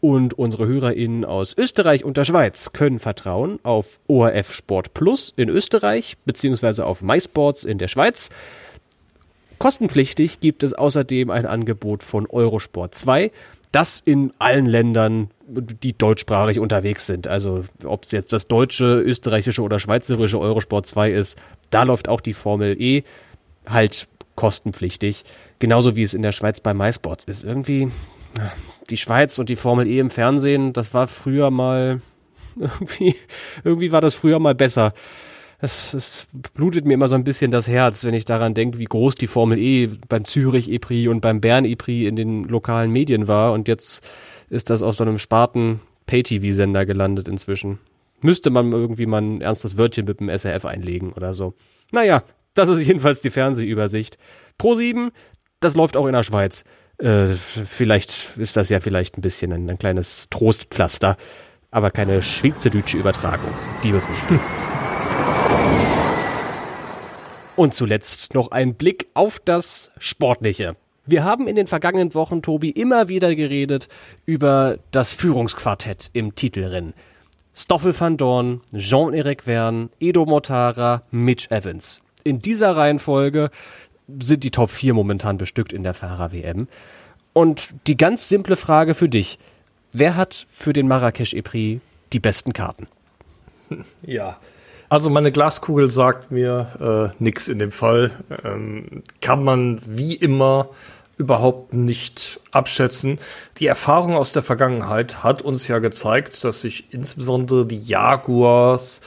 Und 0.00 0.32
unsere 0.32 0.66
HörerInnen 0.66 1.26
aus 1.26 1.54
Österreich 1.58 2.02
und 2.02 2.16
der 2.16 2.24
Schweiz 2.24 2.72
können 2.72 2.98
vertrauen 2.98 3.58
auf 3.62 4.00
ORF 4.08 4.54
Sport 4.54 4.94
Plus 4.94 5.34
in 5.36 5.50
Österreich 5.50 6.16
beziehungsweise 6.24 6.86
auf 6.86 7.02
MySports 7.02 7.64
in 7.64 7.76
der 7.76 7.88
Schweiz. 7.88 8.30
Kostenpflichtig 9.58 10.40
gibt 10.40 10.62
es 10.62 10.74
außerdem 10.74 11.30
ein 11.30 11.46
Angebot 11.46 12.02
von 12.02 12.26
Eurosport 12.26 12.94
2, 12.94 13.30
das 13.72 14.00
in 14.00 14.32
allen 14.38 14.66
Ländern, 14.66 15.30
die 15.48 15.96
deutschsprachig 15.96 16.58
unterwegs 16.58 17.06
sind. 17.06 17.28
Also 17.28 17.64
ob 17.84 18.04
es 18.04 18.12
jetzt 18.12 18.32
das 18.32 18.48
deutsche, 18.48 19.00
österreichische 19.00 19.62
oder 19.62 19.78
schweizerische 19.78 20.38
Eurosport 20.38 20.86
2 20.86 21.10
ist, 21.12 21.38
da 21.70 21.82
läuft 21.82 22.08
auch 22.08 22.20
die 22.20 22.32
Formel 22.32 22.80
E 22.80 23.04
halt 23.66 24.08
kostenpflichtig. 24.34 25.24
Genauso 25.58 25.96
wie 25.96 26.02
es 26.02 26.14
in 26.14 26.22
der 26.22 26.32
Schweiz 26.32 26.60
bei 26.60 26.74
MySports 26.74 27.24
ist. 27.24 27.44
Irgendwie 27.44 27.90
die 28.90 28.96
Schweiz 28.96 29.38
und 29.38 29.48
die 29.48 29.56
Formel 29.56 29.86
E 29.86 29.98
im 29.98 30.10
Fernsehen, 30.10 30.72
das 30.72 30.94
war 30.94 31.06
früher 31.08 31.50
mal, 31.50 32.00
irgendwie, 32.56 33.16
irgendwie 33.64 33.92
war 33.92 34.00
das 34.00 34.14
früher 34.14 34.38
mal 34.38 34.54
besser. 34.54 34.92
Es, 35.58 35.94
es 35.94 36.26
blutet 36.52 36.84
mir 36.84 36.94
immer 36.94 37.08
so 37.08 37.14
ein 37.14 37.24
bisschen 37.24 37.50
das 37.50 37.66
Herz, 37.66 38.04
wenn 38.04 38.14
ich 38.14 38.26
daran 38.26 38.54
denke, 38.54 38.78
wie 38.78 38.84
groß 38.84 39.14
die 39.14 39.26
Formel 39.26 39.58
E 39.58 39.88
beim 40.08 40.24
Zürich 40.24 40.70
E-Prix 40.70 41.08
und 41.08 41.20
beim 41.20 41.40
Bern 41.40 41.64
E-Prix 41.64 42.08
in 42.08 42.16
den 42.16 42.44
lokalen 42.44 42.92
Medien 42.92 43.26
war 43.26 43.52
und 43.52 43.68
jetzt 43.68 44.06
ist 44.50 44.70
das 44.70 44.82
auf 44.82 44.96
so 44.96 45.04
einem 45.04 45.18
Sparten 45.18 45.80
Pay-TV-Sender 46.06 46.84
gelandet 46.84 47.28
inzwischen. 47.28 47.78
Müsste 48.20 48.50
man 48.50 48.72
irgendwie 48.72 49.06
mal 49.06 49.22
ein 49.22 49.40
ernstes 49.40 49.76
Wörtchen 49.76 50.04
mit 50.04 50.20
dem 50.20 50.28
SRF 50.28 50.64
einlegen 50.64 51.12
oder 51.12 51.34
so. 51.34 51.54
Naja, 51.90 52.22
das 52.54 52.68
ist 52.68 52.86
jedenfalls 52.86 53.20
die 53.20 53.30
Fernsehübersicht. 53.30 54.18
Pro 54.58 54.74
7, 54.74 55.10
das 55.60 55.74
läuft 55.74 55.96
auch 55.96 56.06
in 56.06 56.12
der 56.12 56.22
Schweiz. 56.22 56.64
Äh, 56.98 57.26
vielleicht 57.26 58.36
ist 58.38 58.56
das 58.56 58.70
ja 58.70 58.80
vielleicht 58.80 59.18
ein 59.18 59.20
bisschen 59.20 59.52
ein, 59.52 59.68
ein 59.68 59.78
kleines 59.78 60.28
Trostpflaster, 60.30 61.16
aber 61.70 61.90
keine 61.90 62.22
schweizerdeutsche 62.22 62.96
Übertragung. 62.96 63.52
Die 63.84 63.92
wird's 63.92 64.08
nicht. 64.08 64.40
Und 67.56 67.74
zuletzt 67.74 68.34
noch 68.34 68.50
ein 68.50 68.74
Blick 68.74 69.08
auf 69.14 69.40
das 69.42 69.90
Sportliche. 69.98 70.76
Wir 71.06 71.24
haben 71.24 71.48
in 71.48 71.56
den 71.56 71.66
vergangenen 71.66 72.12
Wochen, 72.14 72.42
Tobi, 72.42 72.68
immer 72.68 73.08
wieder 73.08 73.34
geredet 73.34 73.88
über 74.26 74.78
das 74.90 75.14
Führungsquartett 75.14 76.10
im 76.12 76.34
Titelrennen. 76.34 76.92
Stoffel 77.54 77.98
van 77.98 78.18
Dorn, 78.18 78.60
Jean-Eric 78.74 79.44
Verne, 79.44 79.88
Edo 80.00 80.26
Mortara, 80.26 81.02
Mitch 81.10 81.48
Evans. 81.48 82.02
In 82.24 82.40
dieser 82.40 82.76
Reihenfolge 82.76 83.48
sind 84.20 84.44
die 84.44 84.50
Top 84.50 84.70
4 84.70 84.92
momentan 84.92 85.38
bestückt 85.38 85.72
in 85.72 85.82
der 85.82 85.94
Fahrer-WM. 85.94 86.68
Und 87.32 87.74
die 87.86 87.96
ganz 87.96 88.28
simple 88.28 88.56
Frage 88.56 88.94
für 88.94 89.08
dich. 89.08 89.38
Wer 89.92 90.16
hat 90.16 90.46
für 90.50 90.74
den 90.74 90.88
Marrakesch 90.88 91.32
Epri 91.32 91.80
die 92.12 92.20
besten 92.20 92.52
Karten? 92.52 92.86
Ja, 94.02 94.38
also 94.88 95.10
meine 95.10 95.32
Glaskugel 95.32 95.90
sagt 95.90 96.30
mir 96.30 97.12
äh, 97.18 97.22
nichts 97.22 97.48
in 97.48 97.58
dem 97.58 97.72
Fall. 97.72 98.12
Ähm, 98.44 99.02
kann 99.20 99.42
man 99.42 99.80
wie 99.84 100.14
immer 100.14 100.70
überhaupt 101.18 101.72
nicht 101.72 102.40
abschätzen. 102.50 103.18
Die 103.58 103.66
Erfahrung 103.66 104.14
aus 104.14 104.32
der 104.32 104.42
Vergangenheit 104.42 105.24
hat 105.24 105.42
uns 105.42 105.66
ja 105.66 105.78
gezeigt, 105.78 106.44
dass 106.44 106.60
sich 106.60 106.92
insbesondere 106.92 107.64
die 107.66 107.80
Jaguars 107.80 109.00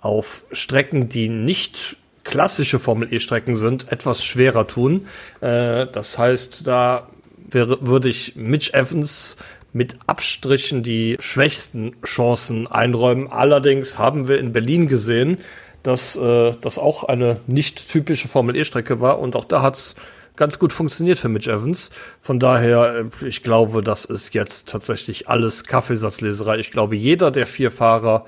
auf 0.00 0.44
Strecken, 0.52 1.08
die 1.08 1.28
nicht 1.28 1.96
klassische 2.22 2.78
Formel 2.78 3.12
E-Strecken 3.12 3.54
sind, 3.56 3.90
etwas 3.90 4.24
schwerer 4.24 4.66
tun. 4.66 5.06
Äh, 5.40 5.86
das 5.86 6.18
heißt, 6.18 6.66
da 6.66 7.08
wäre, 7.36 7.78
würde 7.86 8.08
ich 8.08 8.36
Mitch 8.36 8.72
Evans 8.72 9.36
mit 9.76 9.96
Abstrichen 10.06 10.82
die 10.82 11.18
schwächsten 11.20 11.92
Chancen 12.02 12.66
einräumen. 12.66 13.30
Allerdings 13.30 13.98
haben 13.98 14.26
wir 14.26 14.38
in 14.38 14.52
Berlin 14.52 14.88
gesehen, 14.88 15.36
dass 15.82 16.16
äh, 16.16 16.54
das 16.62 16.78
auch 16.78 17.04
eine 17.04 17.40
nicht 17.46 17.90
typische 17.90 18.26
Formel 18.26 18.56
E-Strecke 18.56 19.02
war 19.02 19.18
und 19.18 19.36
auch 19.36 19.44
da 19.44 19.60
hat's 19.60 19.94
ganz 20.34 20.58
gut 20.58 20.72
funktioniert 20.72 21.18
für 21.18 21.28
Mitch 21.28 21.50
Evans. 21.50 21.90
Von 22.22 22.40
daher, 22.40 23.06
äh, 23.22 23.26
ich 23.26 23.42
glaube, 23.42 23.82
das 23.82 24.06
ist 24.06 24.32
jetzt 24.34 24.70
tatsächlich 24.70 25.28
alles 25.28 25.64
Kaffeesatzleserei. 25.64 26.58
Ich 26.58 26.70
glaube, 26.70 26.96
jeder 26.96 27.30
der 27.30 27.46
vier 27.46 27.70
Fahrer 27.70 28.24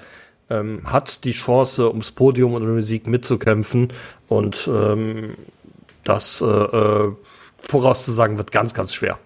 ähm, 0.51 0.83
hat 0.85 1.25
die 1.25 1.33
Chance, 1.33 1.89
ums 1.89 2.11
Podium 2.11 2.53
und 2.53 2.63
um 2.63 2.75
den 2.75 2.83
Sieg 2.83 3.07
mitzukämpfen. 3.07 3.89
Und 4.29 4.69
ähm, 4.71 5.35
das 6.05 6.43
äh, 6.43 6.45
äh, 6.45 7.13
vorauszusagen 7.59 8.37
wird 8.37 8.53
ganz, 8.53 8.75
ganz 8.75 8.93
schwer. 8.93 9.19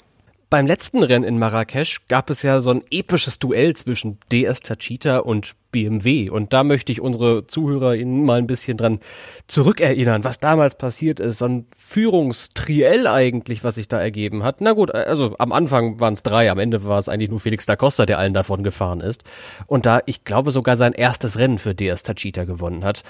Beim 0.53 0.66
letzten 0.66 1.03
Rennen 1.03 1.24
in 1.24 1.38
Marrakesch 1.38 2.09
gab 2.09 2.28
es 2.28 2.42
ja 2.42 2.61
so 2.61 2.72
ein 2.72 2.84
episches 2.90 3.38
Duell 3.38 3.74
zwischen 3.74 4.18
DS 4.30 4.61
Tachita 4.61 5.20
und 5.20 5.55
BMW. 5.70 6.28
Und 6.28 6.53
da 6.53 6.62
möchte 6.62 6.92
ich 6.92 7.00
unsere 7.00 7.46
Zuhörer 7.46 7.94
Ihnen 7.94 8.26
mal 8.26 8.36
ein 8.36 8.46
bisschen 8.46 8.76
dran 8.76 9.00
zurückerinnern, 9.46 10.24
was 10.24 10.40
damals 10.40 10.76
passiert 10.76 11.20
ist. 11.20 11.38
So 11.38 11.46
ein 11.46 11.66
Führungstriell 11.78 13.07
eigentlich, 13.07 13.64
was 13.64 13.76
sich 13.76 13.88
da 13.88 13.98
ergeben 13.98 14.44
hat. 14.44 14.61
Na 14.61 14.72
gut, 14.72 14.94
also 14.94 15.34
am 15.38 15.53
Anfang 15.53 16.00
waren 16.00 16.12
es 16.12 16.22
drei, 16.22 16.50
am 16.50 16.59
Ende 16.59 16.84
war 16.84 16.98
es 16.98 17.09
eigentlich 17.09 17.30
nur 17.30 17.40
Felix 17.40 17.64
da 17.64 17.74
Costa, 17.74 18.05
der 18.05 18.18
allen 18.18 18.34
davon 18.34 18.62
gefahren 18.62 19.00
ist. 19.00 19.24
Und 19.66 19.86
da, 19.86 20.00
ich 20.05 20.24
glaube, 20.24 20.50
sogar 20.50 20.76
sein 20.76 20.92
erstes 20.92 21.38
Rennen 21.38 21.61
für 21.61 21.74
DS 21.74 22.03
Tachita 22.03 22.44
gewonnen 22.44 22.84
hat, 22.84 23.05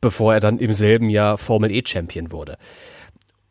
bevor 0.00 0.34
er 0.34 0.38
dann 0.38 0.60
im 0.60 0.72
selben 0.72 1.10
Jahr 1.10 1.38
Formel 1.38 1.72
E 1.72 1.82
Champion 1.84 2.30
wurde. 2.30 2.56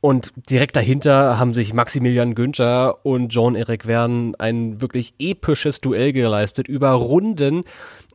Und 0.03 0.33
direkt 0.49 0.75
dahinter 0.75 1.39
haben 1.39 1.53
sich 1.53 1.73
Maximilian 1.73 2.35
Günther 2.35 3.05
und 3.05 3.29
Jean-Eric 3.29 3.85
Verne 3.85 4.33
ein 4.37 4.81
wirklich 4.81 5.13
episches 5.17 5.79
Duell 5.79 6.11
geleistet 6.11 6.67
über 6.67 6.91
Runden. 6.91 7.63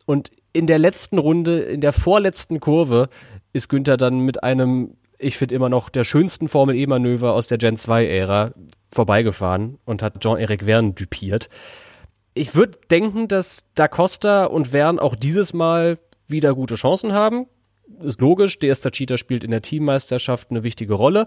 Und 0.04 0.30
in 0.52 0.66
der 0.66 0.78
letzten 0.78 1.16
Runde, 1.16 1.60
in 1.60 1.80
der 1.80 1.94
vorletzten 1.94 2.60
Kurve, 2.60 3.08
ist 3.54 3.70
Günther 3.70 3.96
dann 3.96 4.20
mit 4.20 4.42
einem, 4.42 4.98
ich 5.16 5.38
finde 5.38 5.54
immer 5.54 5.70
noch, 5.70 5.88
der 5.88 6.04
schönsten 6.04 6.48
Formel-E-Manöver 6.48 7.32
aus 7.32 7.46
der 7.46 7.56
Gen 7.56 7.76
2-Ära 7.76 8.52
vorbeigefahren 8.92 9.78
und 9.86 10.02
hat 10.02 10.20
Jean-Eric 10.20 10.64
Verne 10.64 10.92
dupiert. 10.92 11.48
Ich 12.34 12.54
würde 12.54 12.76
denken, 12.90 13.28
dass 13.28 13.64
Da 13.74 13.88
Costa 13.88 14.44
und 14.44 14.68
Verne 14.72 15.00
auch 15.00 15.16
dieses 15.16 15.54
Mal 15.54 15.98
wieder 16.26 16.54
gute 16.54 16.74
Chancen 16.74 17.14
haben. 17.14 17.46
Ist 18.02 18.20
logisch, 18.20 18.58
DS 18.58 18.82
Tachita 18.82 19.16
spielt 19.16 19.42
in 19.42 19.50
der 19.52 19.62
Teammeisterschaft 19.62 20.50
eine 20.50 20.64
wichtige 20.64 20.92
Rolle. 20.92 21.26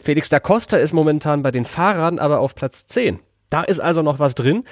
Felix 0.00 0.28
da 0.28 0.40
Costa 0.40 0.76
ist 0.76 0.92
momentan 0.92 1.42
bei 1.42 1.50
den 1.50 1.64
Fahrern 1.64 2.18
aber 2.18 2.40
auf 2.40 2.54
Platz 2.54 2.86
10. 2.86 3.20
Da 3.50 3.62
ist 3.62 3.80
also 3.80 4.02
noch 4.02 4.18
was 4.18 4.34
drin. 4.34 4.64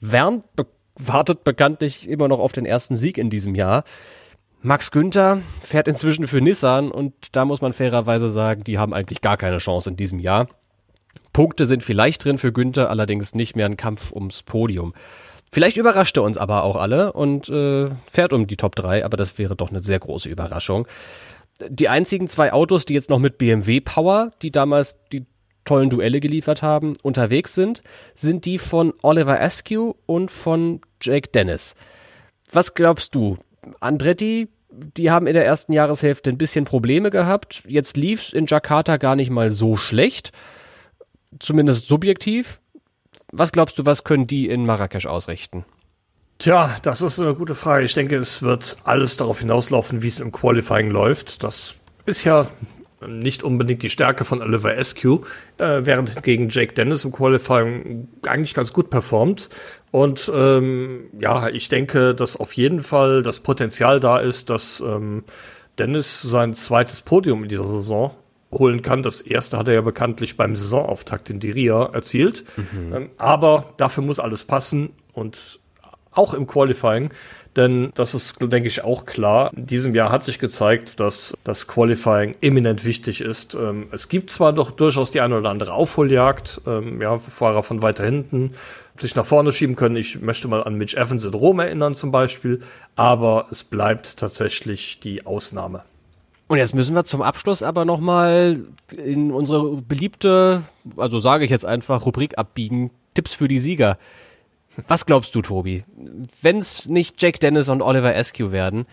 Wern 0.00 0.42
be 0.56 0.66
wartet 0.96 1.42
bekanntlich 1.42 2.08
immer 2.08 2.28
noch 2.28 2.38
auf 2.38 2.52
den 2.52 2.66
ersten 2.66 2.94
Sieg 2.94 3.18
in 3.18 3.28
diesem 3.28 3.56
Jahr. 3.56 3.82
Max 4.62 4.92
Günther 4.92 5.42
fährt 5.60 5.88
inzwischen 5.88 6.28
für 6.28 6.40
Nissan 6.40 6.92
und 6.92 7.34
da 7.34 7.44
muss 7.44 7.60
man 7.60 7.72
fairerweise 7.72 8.30
sagen, 8.30 8.62
die 8.62 8.78
haben 8.78 8.94
eigentlich 8.94 9.20
gar 9.20 9.36
keine 9.36 9.58
Chance 9.58 9.90
in 9.90 9.96
diesem 9.96 10.20
Jahr. 10.20 10.46
Punkte 11.32 11.66
sind 11.66 11.82
vielleicht 11.82 12.24
drin 12.24 12.38
für 12.38 12.52
Günther, 12.52 12.90
allerdings 12.90 13.34
nicht 13.34 13.56
mehr 13.56 13.66
ein 13.66 13.76
Kampf 13.76 14.12
ums 14.12 14.44
Podium. 14.44 14.94
Vielleicht 15.50 15.76
überrascht 15.76 16.16
er 16.16 16.22
uns 16.22 16.38
aber 16.38 16.62
auch 16.62 16.76
alle 16.76 17.12
und 17.12 17.48
äh, 17.48 17.90
fährt 18.10 18.32
um 18.32 18.46
die 18.46 18.56
Top 18.56 18.74
3, 18.76 19.04
aber 19.04 19.16
das 19.16 19.36
wäre 19.36 19.54
doch 19.56 19.70
eine 19.70 19.80
sehr 19.80 19.98
große 19.98 20.28
Überraschung 20.28 20.86
die 21.68 21.88
einzigen 21.88 22.28
zwei 22.28 22.52
Autos, 22.52 22.84
die 22.84 22.94
jetzt 22.94 23.10
noch 23.10 23.18
mit 23.18 23.38
BMW 23.38 23.80
Power, 23.80 24.32
die 24.42 24.50
damals 24.50 24.98
die 25.12 25.26
tollen 25.64 25.90
Duelle 25.90 26.20
geliefert 26.20 26.62
haben, 26.62 26.94
unterwegs 27.02 27.54
sind, 27.54 27.82
sind 28.14 28.44
die 28.44 28.58
von 28.58 28.92
Oliver 29.02 29.40
Askew 29.40 29.94
und 30.06 30.30
von 30.30 30.80
Jake 31.00 31.30
Dennis. 31.30 31.74
Was 32.52 32.74
glaubst 32.74 33.14
du? 33.14 33.38
Andretti, 33.80 34.48
die 34.70 35.10
haben 35.10 35.26
in 35.26 35.34
der 35.34 35.46
ersten 35.46 35.72
Jahreshälfte 35.72 36.30
ein 36.30 36.38
bisschen 36.38 36.64
Probleme 36.64 37.10
gehabt. 37.10 37.64
Jetzt 37.66 37.96
lief 37.96 38.20
es 38.20 38.32
in 38.32 38.46
Jakarta 38.46 38.96
gar 38.96 39.16
nicht 39.16 39.30
mal 39.30 39.50
so 39.50 39.76
schlecht. 39.76 40.32
Zumindest 41.38 41.86
subjektiv. 41.86 42.60
Was 43.32 43.52
glaubst 43.52 43.78
du, 43.78 43.86
was 43.86 44.04
können 44.04 44.26
die 44.26 44.48
in 44.48 44.66
Marrakesch 44.66 45.06
ausrichten? 45.06 45.64
Tja, 46.38 46.74
das 46.82 47.00
ist 47.00 47.20
eine 47.20 47.34
gute 47.34 47.54
Frage. 47.54 47.84
Ich 47.84 47.94
denke, 47.94 48.16
es 48.16 48.42
wird 48.42 48.76
alles 48.84 49.16
darauf 49.16 49.38
hinauslaufen, 49.38 50.02
wie 50.02 50.08
es 50.08 50.20
im 50.20 50.32
Qualifying 50.32 50.90
läuft. 50.90 51.42
Das 51.44 51.74
ist 52.06 52.24
ja 52.24 52.46
nicht 53.06 53.42
unbedingt 53.42 53.82
die 53.82 53.90
Stärke 53.90 54.24
von 54.24 54.42
Oliver 54.42 54.82
SQ, 54.82 55.04
äh, 55.58 55.80
während 55.80 56.22
gegen 56.22 56.48
Jake 56.48 56.74
Dennis 56.74 57.04
im 57.04 57.12
Qualifying 57.12 58.08
eigentlich 58.22 58.54
ganz 58.54 58.72
gut 58.72 58.90
performt. 58.90 59.48
Und 59.90 60.30
ähm, 60.34 61.06
ja, 61.18 61.48
ich 61.48 61.68
denke, 61.68 62.14
dass 62.14 62.36
auf 62.36 62.52
jeden 62.54 62.82
Fall 62.82 63.22
das 63.22 63.40
Potenzial 63.40 64.00
da 64.00 64.18
ist, 64.18 64.50
dass 64.50 64.80
ähm, 64.80 65.24
Dennis 65.78 66.22
sein 66.22 66.54
zweites 66.54 67.02
Podium 67.02 67.44
in 67.44 67.48
dieser 67.48 67.66
Saison 67.66 68.14
holen 68.50 68.82
kann. 68.82 69.02
Das 69.02 69.20
erste 69.20 69.58
hat 69.58 69.68
er 69.68 69.74
ja 69.74 69.80
bekanntlich 69.80 70.36
beim 70.36 70.56
Saisonauftakt 70.56 71.30
in 71.30 71.40
Diria 71.40 71.90
erzielt. 71.92 72.44
Mhm. 72.56 72.94
Ähm, 72.94 73.10
aber 73.18 73.74
dafür 73.76 74.02
muss 74.02 74.18
alles 74.18 74.44
passen 74.44 74.90
und 75.12 75.60
auch 76.14 76.34
im 76.34 76.46
Qualifying. 76.46 77.10
Denn 77.56 77.92
das 77.94 78.14
ist, 78.14 78.38
denke 78.40 78.66
ich, 78.66 78.82
auch 78.82 79.06
klar. 79.06 79.52
In 79.54 79.66
diesem 79.66 79.94
Jahr 79.94 80.10
hat 80.10 80.24
sich 80.24 80.40
gezeigt, 80.40 80.98
dass 80.98 81.34
das 81.44 81.68
Qualifying 81.68 82.34
eminent 82.40 82.84
wichtig 82.84 83.20
ist. 83.20 83.54
Ähm, 83.54 83.86
es 83.92 84.08
gibt 84.08 84.30
zwar 84.30 84.52
doch 84.52 84.72
durchaus 84.72 85.12
die 85.12 85.20
eine 85.20 85.38
oder 85.38 85.50
andere 85.50 85.72
Aufholjagd, 85.72 86.62
ähm, 86.66 87.00
ja, 87.00 87.16
Fahrer 87.18 87.62
von 87.62 87.80
weiter 87.80 88.04
hinten 88.04 88.54
sich 88.96 89.16
nach 89.16 89.26
vorne 89.26 89.52
schieben 89.52 89.76
können. 89.76 89.96
Ich 89.96 90.20
möchte 90.20 90.48
mal 90.48 90.62
an 90.62 90.76
Mitch 90.76 90.96
Evans 90.96 91.24
in 91.24 91.34
Rom 91.34 91.58
erinnern 91.58 91.94
zum 91.94 92.10
Beispiel, 92.10 92.62
aber 92.96 93.46
es 93.50 93.64
bleibt 93.64 94.16
tatsächlich 94.18 95.00
die 95.00 95.26
Ausnahme. 95.26 95.82
Und 96.46 96.58
jetzt 96.58 96.74
müssen 96.74 96.94
wir 96.94 97.04
zum 97.04 97.22
Abschluss 97.22 97.62
aber 97.62 97.84
nochmal 97.84 98.60
in 98.96 99.32
unsere 99.32 99.76
beliebte, 99.76 100.62
also 100.96 101.18
sage 101.18 101.44
ich 101.44 101.50
jetzt 101.50 101.64
einfach, 101.64 102.06
Rubrik 102.06 102.38
abbiegen, 102.38 102.90
Tipps 103.14 103.34
für 103.34 103.48
die 103.48 103.58
Sieger. 103.58 103.98
Was 104.88 105.06
glaubst 105.06 105.34
du, 105.34 105.42
Tobi? 105.42 105.82
Wenn 106.42 106.58
es 106.58 106.88
nicht 106.88 107.20
Jake 107.20 107.38
Dennis 107.38 107.68
und 107.68 107.82
Oliver 107.82 108.14
Askew 108.14 108.52
werden, 108.52 108.86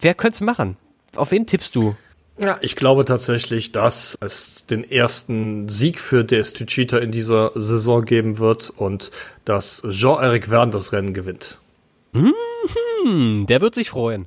wer 0.00 0.14
könnte 0.14 0.36
es 0.36 0.40
machen? 0.40 0.76
Auf 1.16 1.30
wen 1.30 1.46
tippst 1.46 1.74
du? 1.74 1.96
Ja, 2.36 2.58
ich 2.62 2.74
glaube 2.74 3.04
tatsächlich, 3.04 3.70
dass 3.70 4.18
es 4.20 4.66
den 4.66 4.88
ersten 4.88 5.68
Sieg 5.68 6.00
für 6.00 6.24
DS 6.24 6.52
Tuchita 6.52 6.98
in 6.98 7.12
dieser 7.12 7.52
Saison 7.54 8.04
geben 8.04 8.38
wird 8.38 8.70
und 8.70 9.12
dass 9.44 9.82
Jean-Eric 9.88 10.48
Verne 10.48 10.72
das 10.72 10.92
Rennen 10.92 11.14
gewinnt. 11.14 11.58
Hm, 12.12 13.46
der 13.46 13.60
wird 13.60 13.74
sich 13.76 13.90
freuen. 13.90 14.26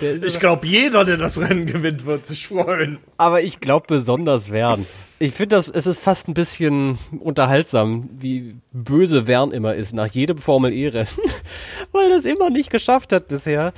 Ich 0.00 0.38
glaube, 0.38 0.66
jeder, 0.66 1.04
der 1.04 1.16
das 1.16 1.40
Rennen 1.40 1.66
gewinnt, 1.66 2.06
wird 2.06 2.26
sich 2.26 2.48
freuen. 2.48 2.98
Aber 3.16 3.42
ich 3.42 3.60
glaube 3.60 3.86
besonders 3.88 4.48
Verne. 4.48 4.86
Ich 5.18 5.32
finde 5.32 5.56
das, 5.56 5.68
es 5.68 5.86
ist 5.86 5.98
fast 5.98 6.28
ein 6.28 6.34
bisschen 6.34 6.98
unterhaltsam, 7.20 8.02
wie 8.18 8.56
böse 8.72 9.26
Wern 9.26 9.52
immer 9.52 9.74
ist 9.74 9.92
nach 9.94 10.08
jedem 10.08 10.38
Formel-E-Rennen, 10.38 11.08
weil 11.92 12.10
er 12.10 12.18
es 12.18 12.24
immer 12.24 12.50
nicht 12.50 12.70
geschafft 12.70 13.12
hat 13.12 13.28
bisher. 13.28 13.72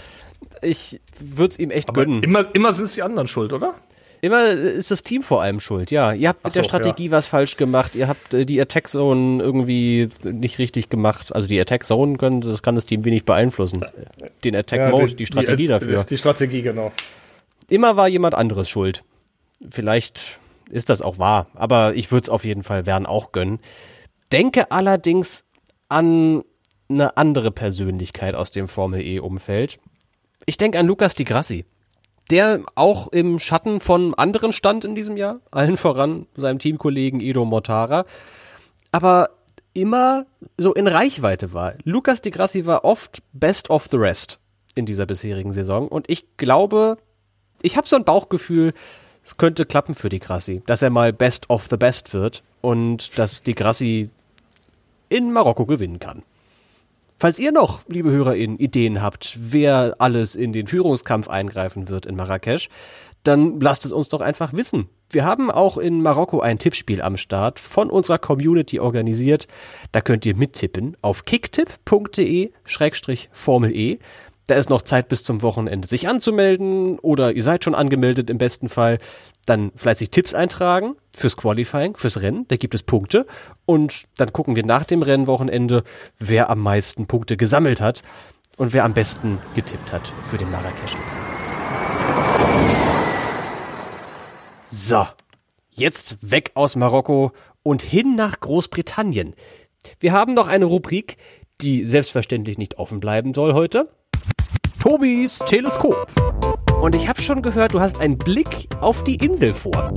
Ich 0.62 1.00
würde 1.18 1.50
es 1.50 1.58
ihm 1.58 1.70
echt 1.70 1.88
Aber 1.88 2.04
gönnen. 2.04 2.22
Immer, 2.22 2.54
immer 2.54 2.72
sind 2.72 2.86
es 2.86 2.94
die 2.94 3.02
anderen 3.02 3.28
schuld, 3.28 3.52
oder? 3.52 3.74
Immer 4.20 4.46
ist 4.48 4.90
das 4.90 5.02
Team 5.02 5.22
vor 5.22 5.42
allem 5.42 5.60
schuld, 5.60 5.90
ja. 5.90 6.12
Ihr 6.12 6.28
habt 6.28 6.44
mit 6.44 6.52
so, 6.52 6.60
der 6.60 6.64
Strategie 6.64 7.06
ja. 7.06 7.10
was 7.12 7.26
falsch 7.26 7.56
gemacht, 7.56 7.94
ihr 7.94 8.08
habt 8.08 8.34
äh, 8.34 8.44
die 8.44 8.60
Attack 8.60 8.88
Zone 8.88 9.42
irgendwie 9.42 10.08
nicht 10.24 10.58
richtig 10.58 10.88
gemacht. 10.88 11.34
Also 11.34 11.48
die 11.48 11.60
Attack 11.60 11.84
Zone 11.84 12.16
können, 12.16 12.40
das 12.40 12.62
kann 12.62 12.74
das 12.74 12.86
Team 12.86 13.04
wenig 13.04 13.24
beeinflussen. 13.24 13.84
Den 14.44 14.56
Attack 14.56 14.80
ja, 14.80 14.90
Mode, 14.90 15.06
die, 15.08 15.16
die 15.16 15.26
Strategie 15.26 15.62
die, 15.62 15.68
dafür. 15.68 16.04
Die 16.04 16.18
Strategie, 16.18 16.62
genau. 16.62 16.92
Immer 17.68 17.96
war 17.96 18.08
jemand 18.08 18.34
anderes 18.34 18.68
schuld. 18.68 19.04
Vielleicht 19.70 20.38
ist 20.70 20.88
das 20.88 21.02
auch 21.02 21.18
wahr. 21.18 21.46
Aber 21.54 21.94
ich 21.94 22.10
würde 22.10 22.24
es 22.24 22.30
auf 22.30 22.44
jeden 22.44 22.62
Fall 22.62 22.86
Wern 22.86 23.06
auch 23.06 23.32
gönnen. 23.32 23.58
Denke 24.32 24.70
allerdings 24.70 25.44
an 25.88 26.42
eine 26.88 27.16
andere 27.16 27.50
Persönlichkeit 27.50 28.34
aus 28.34 28.50
dem 28.50 28.68
Formel 28.68 29.00
E-Umfeld. 29.00 29.78
Ich 30.46 30.56
denke 30.56 30.78
an 30.78 30.86
Lukas 30.86 31.14
Di 31.14 31.24
Grassi, 31.24 31.64
der 32.30 32.60
auch 32.74 33.08
im 33.08 33.38
Schatten 33.38 33.80
von 33.80 34.14
anderen 34.14 34.52
stand 34.52 34.84
in 34.84 34.94
diesem 34.94 35.16
Jahr, 35.16 35.40
allen 35.50 35.76
voran 35.76 36.26
seinem 36.36 36.58
Teamkollegen 36.58 37.20
Edo 37.20 37.44
Mortara, 37.44 38.04
aber 38.92 39.30
immer 39.74 40.26
so 40.56 40.74
in 40.74 40.88
Reichweite 40.88 41.52
war. 41.52 41.74
Lukas 41.84 42.22
Di 42.22 42.30
Grassi 42.30 42.66
war 42.66 42.84
oft 42.84 43.22
best 43.32 43.70
of 43.70 43.88
the 43.90 43.96
rest 43.96 44.38
in 44.74 44.86
dieser 44.86 45.06
bisherigen 45.06 45.52
Saison 45.52 45.88
und 45.88 46.08
ich 46.08 46.36
glaube, 46.36 46.98
ich 47.62 47.76
habe 47.76 47.88
so 47.88 47.96
ein 47.96 48.04
Bauchgefühl, 48.04 48.72
es 49.24 49.36
könnte 49.36 49.66
klappen 49.66 49.94
für 49.94 50.08
die 50.08 50.20
Grassi, 50.20 50.62
dass 50.66 50.82
er 50.82 50.90
mal 50.90 51.12
Best 51.12 51.50
of 51.50 51.66
the 51.68 51.76
Best 51.76 52.14
wird 52.14 52.42
und 52.60 53.18
dass 53.18 53.42
die 53.42 53.54
Grassi 53.54 54.10
in 55.08 55.32
Marokko 55.32 55.66
gewinnen 55.66 55.98
kann. 55.98 56.22
Falls 57.18 57.38
ihr 57.38 57.50
noch, 57.50 57.80
liebe 57.88 58.10
HörerInnen, 58.10 58.58
Ideen 58.58 59.00
habt, 59.00 59.38
wer 59.40 59.96
alles 59.98 60.36
in 60.36 60.52
den 60.52 60.66
Führungskampf 60.66 61.28
eingreifen 61.28 61.88
wird 61.88 62.04
in 62.04 62.14
Marrakesch, 62.14 62.68
dann 63.22 63.58
lasst 63.58 63.86
es 63.86 63.92
uns 63.92 64.10
doch 64.10 64.20
einfach 64.20 64.52
wissen. 64.52 64.90
Wir 65.10 65.24
haben 65.24 65.50
auch 65.50 65.78
in 65.78 66.02
Marokko 66.02 66.40
ein 66.40 66.58
Tippspiel 66.58 67.00
am 67.00 67.16
Start 67.16 67.58
von 67.58 67.88
unserer 67.90 68.18
Community 68.18 68.80
organisiert. 68.80 69.48
Da 69.92 70.02
könnt 70.02 70.26
ihr 70.26 70.36
mittippen 70.36 70.94
auf 71.00 71.24
kicktipp.de-formel-e. 71.24 73.98
Da 74.46 74.54
ist 74.54 74.68
noch 74.68 74.82
Zeit 74.82 75.08
bis 75.08 75.24
zum 75.24 75.40
Wochenende, 75.42 75.88
sich 75.88 76.08
anzumelden 76.08 76.98
oder 76.98 77.32
ihr 77.32 77.42
seid 77.42 77.64
schon 77.64 77.74
angemeldet 77.74 78.28
im 78.30 78.38
besten 78.38 78.68
Fall. 78.68 78.98
Dann 79.46 79.72
fleißig 79.76 80.10
Tipps 80.10 80.34
eintragen 80.34 80.96
fürs 81.14 81.36
Qualifying, 81.36 81.96
fürs 81.96 82.20
Rennen. 82.20 82.46
Da 82.48 82.56
gibt 82.56 82.74
es 82.74 82.82
Punkte. 82.82 83.26
Und 83.64 84.04
dann 84.18 84.32
gucken 84.32 84.56
wir 84.56 84.66
nach 84.66 84.84
dem 84.84 85.02
Rennwochenende, 85.02 85.84
wer 86.18 86.50
am 86.50 86.60
meisten 86.60 87.06
Punkte 87.06 87.36
gesammelt 87.36 87.80
hat 87.80 88.02
und 88.56 88.72
wer 88.72 88.84
am 88.84 88.92
besten 88.92 89.38
getippt 89.54 89.92
hat 89.92 90.12
für 90.28 90.36
den 90.36 90.50
Marrakesch. 90.50 90.96
So, 94.62 95.06
jetzt 95.70 96.18
weg 96.20 96.50
aus 96.54 96.74
Marokko 96.74 97.32
und 97.62 97.82
hin 97.82 98.16
nach 98.16 98.40
Großbritannien. 98.40 99.34
Wir 100.00 100.12
haben 100.12 100.34
noch 100.34 100.48
eine 100.48 100.64
Rubrik, 100.64 101.18
die 101.60 101.84
selbstverständlich 101.84 102.58
nicht 102.58 102.78
offen 102.78 103.00
bleiben 103.00 103.32
soll 103.32 103.54
heute. 103.54 103.88
Tobis 104.80 105.38
Teleskop. 105.40 106.06
Und 106.80 106.94
ich 106.94 107.08
habe 107.08 107.20
schon 107.20 107.42
gehört, 107.42 107.74
du 107.74 107.80
hast 107.80 108.00
einen 108.00 108.18
Blick 108.18 108.68
auf 108.80 109.02
die 109.02 109.16
Insel 109.16 109.54
vor. 109.54 109.92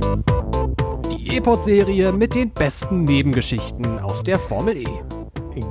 Die 1.10 1.36
E-Pod-Serie 1.36 2.12
mit 2.12 2.34
den 2.34 2.50
besten 2.50 3.04
Nebengeschichten 3.04 3.98
aus 4.00 4.22
der 4.22 4.38
Formel 4.38 4.76
E. 4.76 4.86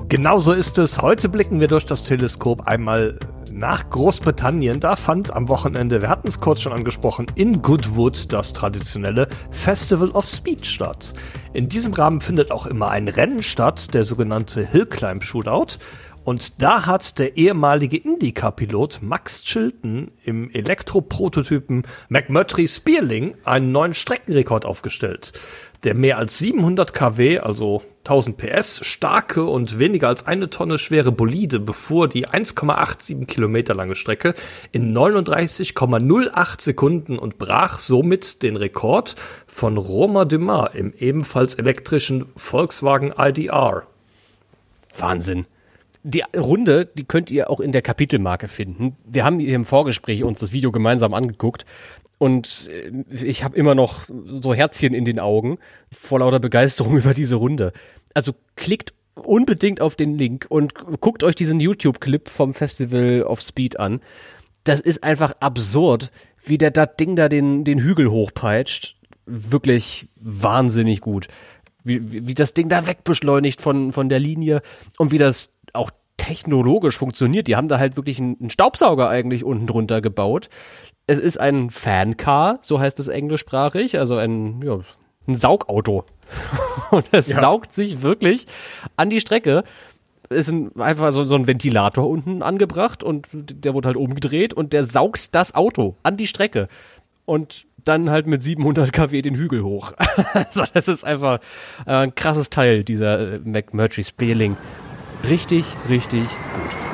Genau 0.07 0.39
so 0.39 0.53
ist 0.53 0.77
es. 0.77 1.01
Heute 1.01 1.29
blicken 1.29 1.59
wir 1.59 1.67
durch 1.67 1.85
das 1.85 2.03
Teleskop 2.03 2.67
einmal 2.67 3.17
nach 3.51 3.89
Großbritannien. 3.89 4.79
Da 4.79 4.95
fand 4.95 5.33
am 5.33 5.49
Wochenende, 5.49 6.01
wir 6.01 6.09
hatten 6.09 6.27
es 6.27 6.39
kurz 6.39 6.61
schon 6.61 6.73
angesprochen, 6.73 7.27
in 7.35 7.61
Goodwood 7.61 8.31
das 8.31 8.53
traditionelle 8.53 9.27
Festival 9.51 10.09
of 10.11 10.27
Speed 10.27 10.65
statt. 10.65 11.13
In 11.53 11.69
diesem 11.69 11.93
Rahmen 11.93 12.21
findet 12.21 12.51
auch 12.51 12.65
immer 12.65 12.89
ein 12.89 13.07
Rennen 13.07 13.41
statt, 13.41 13.93
der 13.93 14.05
sogenannte 14.05 14.65
Hill 14.65 14.85
Climb 14.85 15.23
Shootout. 15.23 15.77
Und 16.23 16.61
da 16.61 16.85
hat 16.85 17.17
der 17.17 17.37
ehemalige 17.37 17.97
IndyCar-Pilot 17.97 18.99
Max 19.01 19.41
Chilton 19.41 20.11
im 20.23 20.51
Elektroprototypen 20.51 21.83
McMurtry 22.09 22.67
Spearling 22.67 23.35
einen 23.45 23.71
neuen 23.71 23.93
Streckenrekord 23.93 24.65
aufgestellt. 24.65 25.33
Der 25.83 25.95
mehr 25.95 26.17
als 26.17 26.37
700 26.37 26.93
kW, 26.93 27.39
also 27.39 27.81
1000 27.99 28.37
PS, 28.37 28.85
starke 28.85 29.45
und 29.45 29.79
weniger 29.79 30.07
als 30.09 30.27
eine 30.27 30.49
Tonne 30.49 30.77
schwere 30.77 31.11
Bolide 31.11 31.59
befuhr 31.59 32.07
die 32.07 32.27
1,87 32.27 33.25
Kilometer 33.25 33.75
lange 33.75 33.95
Strecke 33.95 34.33
in 34.71 34.97
39,08 34.97 36.61
Sekunden 36.61 37.17
und 37.17 37.37
brach 37.37 37.79
somit 37.79 38.43
den 38.43 38.55
Rekord 38.55 39.15
von 39.47 39.77
Romain 39.77 40.27
Dumas 40.27 40.71
im 40.73 40.93
ebenfalls 40.97 41.55
elektrischen 41.55 42.25
Volkswagen 42.35 43.13
IDR. 43.17 43.83
Wahnsinn. 44.97 45.45
Die 46.03 46.23
Runde, 46.35 46.85
die 46.85 47.03
könnt 47.03 47.29
ihr 47.29 47.49
auch 47.49 47.59
in 47.59 47.71
der 47.71 47.81
Kapitelmarke 47.81 48.47
finden. 48.47 48.95
Wir 49.05 49.25
haben 49.25 49.39
hier 49.39 49.55
im 49.55 49.65
Vorgespräch 49.65 50.23
uns 50.23 50.39
das 50.39 50.53
Video 50.53 50.71
gemeinsam 50.71 51.13
angeguckt 51.13 51.65
und 52.19 52.69
äh, 52.69 53.25
ich 53.25 53.43
habe 53.43 53.57
immer 53.57 53.73
noch 53.73 54.03
so 54.07 54.53
Herzchen 54.53 54.93
in 54.93 55.05
den 55.05 55.19
Augen 55.19 55.57
vor 55.91 56.19
lauter 56.19 56.39
Begeisterung 56.39 56.97
über 56.99 57.15
diese 57.15 57.35
Runde. 57.35 57.73
Also 58.13 58.33
klickt 58.55 58.93
unbedingt 59.15 59.81
auf 59.81 59.95
den 59.95 60.17
Link 60.17 60.45
und 60.49 60.73
guckt 61.01 61.23
euch 61.23 61.35
diesen 61.35 61.59
YouTube-Clip 61.59 62.29
vom 62.29 62.53
Festival 62.53 63.23
of 63.23 63.41
Speed 63.41 63.79
an. 63.79 64.01
Das 64.63 64.81
ist 64.81 65.03
einfach 65.03 65.33
absurd, 65.39 66.11
wie 66.43 66.57
der 66.57 66.71
das 66.71 66.95
Ding 66.99 67.15
da 67.15 67.29
den, 67.29 67.63
den 67.63 67.79
Hügel 67.79 68.11
hochpeitscht. 68.11 68.95
Wirklich 69.25 70.07
wahnsinnig 70.15 71.01
gut. 71.01 71.27
Wie, 71.83 72.11
wie, 72.11 72.27
wie 72.27 72.33
das 72.33 72.53
Ding 72.53 72.69
da 72.69 72.87
wegbeschleunigt 72.87 73.61
von, 73.61 73.93
von 73.93 74.09
der 74.09 74.19
Linie 74.19 74.61
und 74.97 75.11
wie 75.11 75.17
das 75.17 75.53
auch 75.73 75.91
technologisch 76.17 76.97
funktioniert. 76.97 77.47
Die 77.47 77.55
haben 77.55 77.67
da 77.67 77.79
halt 77.79 77.95
wirklich 77.95 78.19
einen 78.19 78.49
Staubsauger 78.49 79.09
eigentlich 79.09 79.43
unten 79.43 79.67
drunter 79.67 80.01
gebaut. 80.01 80.49
Es 81.07 81.17
ist 81.17 81.39
ein 81.39 81.71
Fancar, 81.71 82.59
so 82.61 82.79
heißt 82.79 82.99
es 82.99 83.07
englischsprachig, 83.07 83.97
also 83.97 84.17
ein, 84.17 84.61
ja, 84.61 84.79
ein 85.27 85.35
Saugauto. 85.35 86.05
Und 86.91 87.07
es 87.11 87.29
ja. 87.29 87.39
saugt 87.39 87.73
sich 87.73 88.01
wirklich 88.01 88.45
an 88.95 89.09
die 89.09 89.19
Strecke. 89.19 89.63
Ist 90.29 90.49
ein, 90.49 90.79
einfach 90.79 91.11
so, 91.11 91.23
so 91.23 91.35
ein 91.35 91.47
Ventilator 91.47 92.07
unten 92.07 92.43
angebracht 92.43 93.03
und 93.03 93.27
der 93.33 93.73
wurde 93.73 93.87
halt 93.87 93.97
umgedreht 93.97 94.53
und 94.53 94.73
der 94.73 94.83
saugt 94.83 95.33
das 95.33 95.55
Auto 95.55 95.95
an 96.03 96.17
die 96.17 96.27
Strecke. 96.27 96.67
Und 97.25 97.65
dann 97.83 98.11
halt 98.11 98.27
mit 98.27 98.43
700 98.43 98.93
kW 98.93 99.23
den 99.23 99.33
Hügel 99.33 99.63
hoch. 99.63 99.93
also 100.33 100.65
das 100.71 100.87
ist 100.87 101.03
einfach 101.03 101.39
ein 101.87 102.13
krasses 102.13 102.51
Teil 102.51 102.83
dieser 102.83 103.33
äh, 103.33 103.39
McMurtry 103.39 104.03
Spearling. 104.03 104.55
Richtig, 105.27 105.65
richtig 105.89 106.23
gut. 106.23 106.89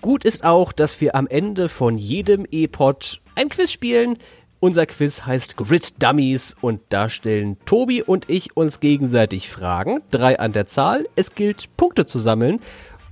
Gut 0.00 0.24
ist 0.24 0.44
auch, 0.44 0.72
dass 0.72 1.00
wir 1.00 1.14
am 1.14 1.26
Ende 1.26 1.68
von 1.68 1.96
jedem 1.96 2.46
E-Pod 2.50 3.22
ein 3.34 3.48
Quiz 3.48 3.72
spielen. 3.72 4.18
Unser 4.60 4.86
Quiz 4.86 5.26
heißt 5.26 5.56
Grid 5.56 6.02
Dummies 6.02 6.56
und 6.60 6.80
da 6.90 7.08
stellen 7.08 7.56
Tobi 7.64 8.02
und 8.02 8.30
ich 8.30 8.56
uns 8.56 8.80
gegenseitig 8.80 9.48
Fragen. 9.48 10.00
Drei 10.10 10.38
an 10.38 10.52
der 10.52 10.66
Zahl. 10.66 11.06
Es 11.16 11.34
gilt, 11.34 11.74
Punkte 11.76 12.06
zu 12.06 12.18
sammeln. 12.18 12.60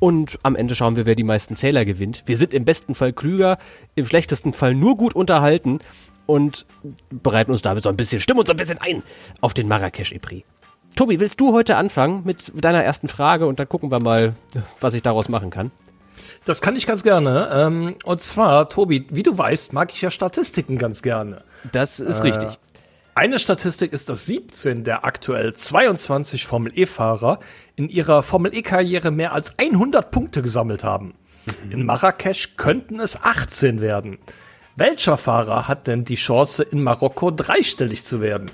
Und 0.00 0.38
am 0.42 0.56
Ende 0.56 0.74
schauen 0.74 0.96
wir, 0.96 1.06
wer 1.06 1.14
die 1.14 1.24
meisten 1.24 1.56
Zähler 1.56 1.84
gewinnt. 1.84 2.24
Wir 2.26 2.36
sind 2.36 2.52
im 2.54 2.64
besten 2.64 2.94
Fall 2.94 3.12
klüger, 3.12 3.58
im 3.94 4.06
schlechtesten 4.06 4.52
Fall 4.52 4.74
nur 4.74 4.96
gut 4.96 5.14
unterhalten 5.14 5.78
und 6.26 6.66
bereiten 7.10 7.52
uns 7.52 7.62
damit 7.62 7.84
so 7.84 7.88
ein 7.88 7.96
bisschen, 7.96 8.20
stimmen 8.20 8.40
uns 8.40 8.48
so 8.48 8.52
ein 8.54 8.58
bisschen 8.58 8.78
ein 8.78 9.02
auf 9.40 9.54
den 9.54 9.68
Marrakesch-Epri. 9.68 10.44
Tobi, 10.96 11.20
willst 11.20 11.40
du 11.40 11.52
heute 11.52 11.76
anfangen 11.76 12.22
mit 12.24 12.52
deiner 12.54 12.82
ersten 12.82 13.08
Frage 13.08 13.46
und 13.46 13.58
dann 13.58 13.68
gucken 13.68 13.90
wir 13.90 14.00
mal, 14.00 14.34
was 14.80 14.94
ich 14.94 15.02
daraus 15.02 15.28
machen 15.28 15.50
kann? 15.50 15.70
Das 16.44 16.60
kann 16.60 16.76
ich 16.76 16.86
ganz 16.86 17.02
gerne. 17.02 17.50
Ähm, 17.52 17.96
und 18.04 18.20
zwar, 18.20 18.68
Tobi, 18.68 19.06
wie 19.10 19.22
du 19.22 19.36
weißt, 19.36 19.72
mag 19.72 19.92
ich 19.92 20.02
ja 20.02 20.10
Statistiken 20.10 20.78
ganz 20.78 21.02
gerne. 21.02 21.38
Das 21.70 22.00
ist 22.00 22.20
äh, 22.20 22.28
richtig. 22.28 22.58
Eine 23.14 23.38
Statistik 23.38 23.92
ist, 23.92 24.08
dass 24.08 24.26
17 24.26 24.84
der 24.84 25.04
aktuell 25.04 25.52
22 25.52 26.46
Formel 26.46 26.72
E-Fahrer 26.74 27.38
in 27.76 27.88
ihrer 27.88 28.22
Formel 28.22 28.54
E-Karriere 28.54 29.10
mehr 29.10 29.32
als 29.32 29.58
100 29.58 30.10
Punkte 30.10 30.42
gesammelt 30.42 30.82
haben. 30.82 31.14
Mhm. 31.64 31.72
In 31.72 31.86
Marrakesch 31.86 32.56
könnten 32.56 33.00
es 33.00 33.22
18 33.22 33.80
werden. 33.80 34.18
Welcher 34.76 35.18
Fahrer 35.18 35.68
hat 35.68 35.86
denn 35.86 36.04
die 36.04 36.14
Chance, 36.14 36.62
in 36.62 36.82
Marokko 36.82 37.30
dreistellig 37.30 38.04
zu 38.04 38.22
werden? 38.22 38.50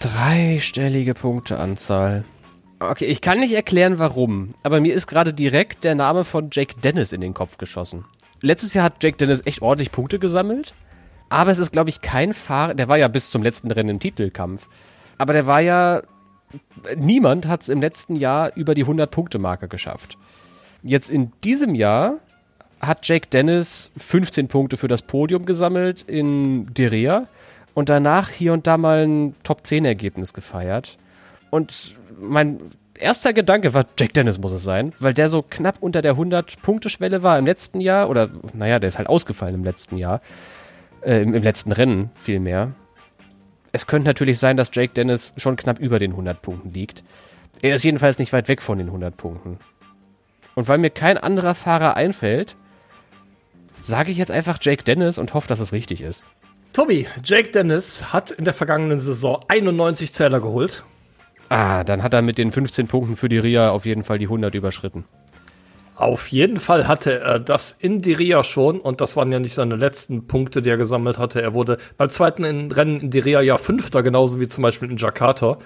Dreistellige 0.00 1.14
Punkteanzahl. 1.14 2.24
Okay, 2.78 3.06
ich 3.06 3.20
kann 3.20 3.40
nicht 3.40 3.52
erklären, 3.52 3.98
warum, 3.98 4.54
aber 4.62 4.80
mir 4.80 4.94
ist 4.94 5.08
gerade 5.08 5.34
direkt 5.34 5.82
der 5.82 5.96
Name 5.96 6.22
von 6.22 6.50
Jake 6.52 6.78
Dennis 6.80 7.12
in 7.12 7.20
den 7.20 7.34
Kopf 7.34 7.58
geschossen. 7.58 8.04
Letztes 8.40 8.74
Jahr 8.74 8.84
hat 8.84 9.02
Jake 9.02 9.16
Dennis 9.16 9.42
echt 9.44 9.60
ordentlich 9.60 9.90
Punkte 9.90 10.20
gesammelt, 10.20 10.74
aber 11.28 11.50
es 11.50 11.58
ist, 11.58 11.72
glaube 11.72 11.90
ich, 11.90 12.00
kein 12.00 12.32
Fahrer, 12.32 12.74
der 12.74 12.86
war 12.86 12.96
ja 12.96 13.08
bis 13.08 13.30
zum 13.30 13.42
letzten 13.42 13.72
Rennen 13.72 13.88
im 13.88 13.98
Titelkampf, 13.98 14.68
aber 15.18 15.32
der 15.32 15.48
war 15.48 15.60
ja, 15.60 16.02
niemand 16.96 17.48
hat 17.48 17.62
es 17.62 17.68
im 17.68 17.80
letzten 17.80 18.14
Jahr 18.14 18.54
über 18.54 18.76
die 18.76 18.84
100-Punkte-Marke 18.84 19.66
geschafft. 19.66 20.16
Jetzt 20.82 21.10
in 21.10 21.32
diesem 21.42 21.74
Jahr 21.74 22.18
hat 22.80 23.08
Jake 23.08 23.26
Dennis 23.26 23.90
15 23.96 24.46
Punkte 24.46 24.76
für 24.76 24.86
das 24.86 25.02
Podium 25.02 25.44
gesammelt 25.44 26.02
in 26.02 26.72
Derea 26.72 27.26
und 27.78 27.88
danach 27.88 28.30
hier 28.30 28.54
und 28.54 28.66
da 28.66 28.76
mal 28.76 29.06
ein 29.06 29.36
Top-10-Ergebnis 29.44 30.34
gefeiert. 30.34 30.98
Und 31.50 31.94
mein 32.18 32.58
erster 32.98 33.32
Gedanke 33.32 33.72
war, 33.72 33.86
Jack 33.96 34.14
Dennis 34.14 34.36
muss 34.38 34.50
es 34.50 34.64
sein, 34.64 34.92
weil 34.98 35.14
der 35.14 35.28
so 35.28 35.44
knapp 35.48 35.76
unter 35.78 36.02
der 36.02 36.16
100-Punkte-Schwelle 36.16 37.22
war 37.22 37.38
im 37.38 37.46
letzten 37.46 37.80
Jahr. 37.80 38.10
Oder, 38.10 38.30
naja, 38.52 38.80
der 38.80 38.88
ist 38.88 38.98
halt 38.98 39.08
ausgefallen 39.08 39.54
im 39.54 39.62
letzten 39.62 39.96
Jahr. 39.96 40.22
Äh, 41.02 41.22
im, 41.22 41.34
im, 41.34 41.42
letzten 41.44 41.70
Rennen 41.70 42.10
vielmehr. 42.16 42.72
Es 43.70 43.86
könnte 43.86 44.08
natürlich 44.08 44.40
sein, 44.40 44.56
dass 44.56 44.72
Jake 44.72 44.92
Dennis 44.92 45.32
schon 45.36 45.54
knapp 45.54 45.78
über 45.78 46.00
den 46.00 46.10
100 46.10 46.42
Punkten 46.42 46.72
liegt. 46.72 47.04
Er 47.62 47.76
ist 47.76 47.84
jedenfalls 47.84 48.18
nicht 48.18 48.32
weit 48.32 48.48
weg 48.48 48.60
von 48.60 48.78
den 48.78 48.88
100 48.88 49.16
Punkten. 49.16 49.60
Und 50.56 50.66
weil 50.66 50.78
mir 50.78 50.90
kein 50.90 51.16
anderer 51.16 51.54
Fahrer 51.54 51.94
einfällt, 51.94 52.56
sage 53.76 54.10
ich 54.10 54.18
jetzt 54.18 54.32
einfach 54.32 54.58
Jake 54.60 54.82
Dennis 54.82 55.16
und 55.16 55.32
hoffe, 55.32 55.46
dass 55.46 55.60
es 55.60 55.72
richtig 55.72 56.00
ist. 56.00 56.24
Tobi, 56.72 57.06
Jake 57.24 57.50
Dennis 57.50 58.12
hat 58.12 58.30
in 58.30 58.44
der 58.44 58.54
vergangenen 58.54 59.00
Saison 59.00 59.40
91 59.48 60.12
Zähler 60.12 60.40
geholt. 60.40 60.84
Ah, 61.48 61.82
dann 61.82 62.02
hat 62.02 62.14
er 62.14 62.22
mit 62.22 62.38
den 62.38 62.52
15 62.52 62.86
Punkten 62.86 63.16
für 63.16 63.28
die 63.28 63.38
Ria 63.38 63.70
auf 63.70 63.86
jeden 63.86 64.02
Fall 64.02 64.18
die 64.18 64.26
100 64.26 64.54
überschritten. 64.54 65.04
Auf 65.96 66.28
jeden 66.28 66.58
Fall 66.60 66.86
hatte 66.86 67.18
er 67.18 67.40
das 67.40 67.74
in 67.76 68.02
die 68.02 68.12
Ria 68.12 68.44
schon 68.44 68.78
und 68.78 69.00
das 69.00 69.16
waren 69.16 69.32
ja 69.32 69.40
nicht 69.40 69.54
seine 69.54 69.74
letzten 69.74 70.28
Punkte, 70.28 70.62
die 70.62 70.70
er 70.70 70.76
gesammelt 70.76 71.18
hatte. 71.18 71.42
Er 71.42 71.54
wurde 71.54 71.78
beim 71.96 72.08
zweiten 72.08 72.70
Rennen 72.70 73.00
in 73.00 73.10
die 73.10 73.18
Ria 73.18 73.40
ja 73.40 73.56
Fünfter, 73.56 74.04
genauso 74.04 74.38
wie 74.38 74.46
zum 74.46 74.62
Beispiel 74.62 74.92
in 74.92 74.96
Jakarta. 74.96 75.58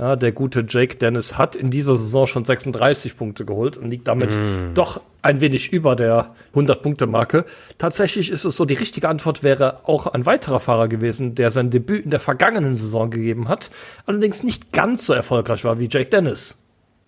Ja, 0.00 0.16
der 0.16 0.32
gute 0.32 0.64
Jake 0.66 0.96
Dennis 0.96 1.36
hat 1.36 1.54
in 1.54 1.70
dieser 1.70 1.94
Saison 1.94 2.26
schon 2.26 2.46
36 2.46 3.18
Punkte 3.18 3.44
geholt 3.44 3.76
und 3.76 3.90
liegt 3.90 4.08
damit 4.08 4.34
mm. 4.34 4.72
doch 4.72 5.02
ein 5.20 5.42
wenig 5.42 5.74
über 5.74 5.94
der 5.94 6.34
100-Punkte-Marke. 6.54 7.44
Tatsächlich 7.76 8.30
ist 8.30 8.46
es 8.46 8.56
so, 8.56 8.64
die 8.64 8.72
richtige 8.72 9.10
Antwort 9.10 9.42
wäre 9.42 9.86
auch 9.86 10.06
ein 10.06 10.24
weiterer 10.24 10.58
Fahrer 10.58 10.88
gewesen, 10.88 11.34
der 11.34 11.50
sein 11.50 11.68
Debüt 11.68 12.02
in 12.06 12.10
der 12.10 12.18
vergangenen 12.18 12.76
Saison 12.76 13.10
gegeben 13.10 13.48
hat, 13.48 13.70
allerdings 14.06 14.42
nicht 14.42 14.72
ganz 14.72 15.04
so 15.04 15.12
erfolgreich 15.12 15.64
war 15.64 15.78
wie 15.78 15.88
Jake 15.90 16.08
Dennis. 16.08 16.56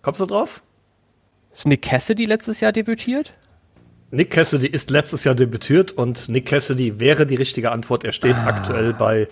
Kommst 0.03 0.21
du 0.21 0.27
drauf? 0.27 0.61
Ist 1.51 1.65
Nick 1.65 1.81
Cassidy 1.81 2.25
letztes 2.25 2.59
Jahr 2.59 2.73
debütiert? 2.73 3.33
Nick 4.11 4.29
Cassidy 4.29 4.67
ist 4.67 4.91
letztes 4.91 5.23
Jahr 5.23 5.33
debütiert 5.33 5.93
und 5.93 6.29
Nick 6.29 6.45
Cassidy 6.45 6.99
wäre 6.99 7.25
die 7.25 7.37
richtige 7.37 7.71
Antwort. 7.71 8.03
Er 8.03 8.11
steht 8.11 8.35
ah. 8.35 8.45
aktuell 8.45 8.93
bei 8.93 9.27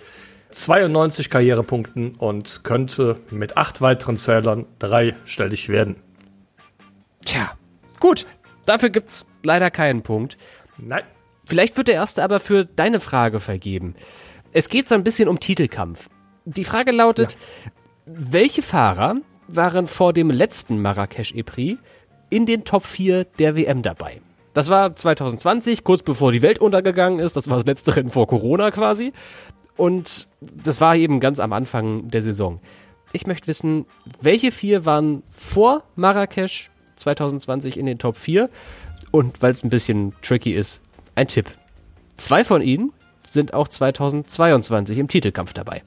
92 0.51 1.29
Karrierepunkten 1.29 2.15
und 2.15 2.63
könnte 2.63 3.19
mit 3.29 3.57
acht 3.57 3.81
weiteren 3.81 4.17
Zählern 4.17 4.65
dreistellig 4.79 5.69
werden. 5.69 5.95
Tja, 7.25 7.51
gut. 7.99 8.25
Dafür 8.65 8.89
gibt's 8.89 9.25
leider 9.43 9.71
keinen 9.71 10.03
Punkt. 10.03 10.37
Nein. 10.77 11.03
Vielleicht 11.45 11.77
wird 11.77 11.87
der 11.87 11.95
erste 11.95 12.23
aber 12.23 12.39
für 12.39 12.65
deine 12.65 12.99
Frage 12.99 13.39
vergeben. 13.39 13.95
Es 14.53 14.69
geht 14.69 14.87
so 14.87 14.95
ein 14.95 15.03
bisschen 15.03 15.27
um 15.27 15.39
Titelkampf. 15.39 16.09
Die 16.45 16.63
Frage 16.63 16.91
lautet, 16.91 17.33
ja. 17.33 17.71
welche 18.05 18.61
Fahrer 18.61 19.15
waren 19.47 19.87
vor 19.87 20.13
dem 20.13 20.29
letzten 20.29 20.81
Marrakesch 20.81 21.33
E-Prix 21.33 21.79
in 22.29 22.45
den 22.45 22.63
Top 22.63 22.85
4 22.85 23.25
der 23.25 23.55
WM 23.55 23.81
dabei? 23.81 24.21
Das 24.53 24.69
war 24.69 24.95
2020, 24.95 25.83
kurz 25.83 26.03
bevor 26.03 26.31
die 26.31 26.41
Welt 26.41 26.59
untergegangen 26.59 27.19
ist. 27.19 27.35
Das 27.35 27.49
war 27.49 27.57
das 27.57 27.65
letzte 27.65 27.95
Rennen 27.95 28.09
vor 28.09 28.27
Corona 28.27 28.71
quasi. 28.71 29.13
Und 29.77 30.27
das 30.41 30.81
war 30.81 30.95
eben 30.95 31.19
ganz 31.19 31.39
am 31.39 31.53
Anfang 31.53 32.09
der 32.09 32.21
Saison. 32.21 32.59
Ich 33.13 33.27
möchte 33.27 33.47
wissen, 33.47 33.85
welche 34.21 34.51
vier 34.51 34.85
waren 34.85 35.23
vor 35.29 35.83
Marrakesch 35.95 36.71
2020 36.95 37.77
in 37.77 37.85
den 37.85 37.99
Top 37.99 38.17
4? 38.17 38.49
Und 39.11 39.41
weil 39.41 39.51
es 39.51 39.63
ein 39.63 39.69
bisschen 39.69 40.13
tricky 40.21 40.53
ist, 40.53 40.81
ein 41.15 41.27
Tipp. 41.27 41.47
Zwei 42.17 42.43
von 42.43 42.61
ihnen 42.61 42.93
sind 43.25 43.53
auch 43.53 43.67
2022 43.67 44.97
im 44.97 45.07
Titelkampf 45.07 45.53
dabei. 45.53 45.83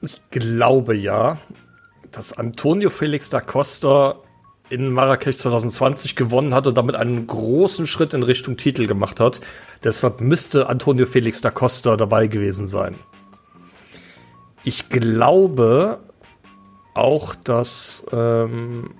Ich 0.00 0.20
glaube 0.30 0.94
ja, 0.94 1.38
dass 2.10 2.32
Antonio 2.32 2.90
Felix 2.90 3.30
da 3.30 3.40
Costa 3.40 4.16
in 4.70 4.90
Marrakesch 4.90 5.36
2020 5.38 6.16
gewonnen 6.16 6.54
hat 6.54 6.66
und 6.66 6.76
damit 6.76 6.94
einen 6.94 7.26
großen 7.26 7.86
Schritt 7.86 8.14
in 8.14 8.22
Richtung 8.22 8.56
Titel 8.56 8.86
gemacht 8.86 9.20
hat. 9.20 9.40
Deshalb 9.84 10.20
müsste 10.20 10.68
Antonio 10.68 11.06
Felix 11.06 11.40
da 11.40 11.50
Costa 11.50 11.96
dabei 11.96 12.26
gewesen 12.26 12.66
sein. 12.66 12.96
Ich 14.64 14.88
glaube 14.88 16.00
auch, 16.94 17.34
dass 17.34 18.04
ähm, 18.12 18.90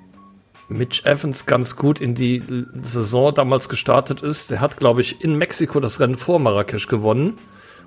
Mitch 0.68 1.04
Evans 1.04 1.46
ganz 1.46 1.76
gut 1.76 2.00
in 2.00 2.14
die 2.14 2.42
Saison 2.74 3.34
damals 3.34 3.68
gestartet 3.68 4.22
ist. 4.22 4.50
Der 4.50 4.60
hat, 4.60 4.76
glaube 4.76 5.00
ich, 5.00 5.24
in 5.24 5.34
Mexiko 5.36 5.80
das 5.80 5.98
Rennen 5.98 6.16
vor 6.16 6.38
Marrakesch 6.38 6.86
gewonnen 6.86 7.38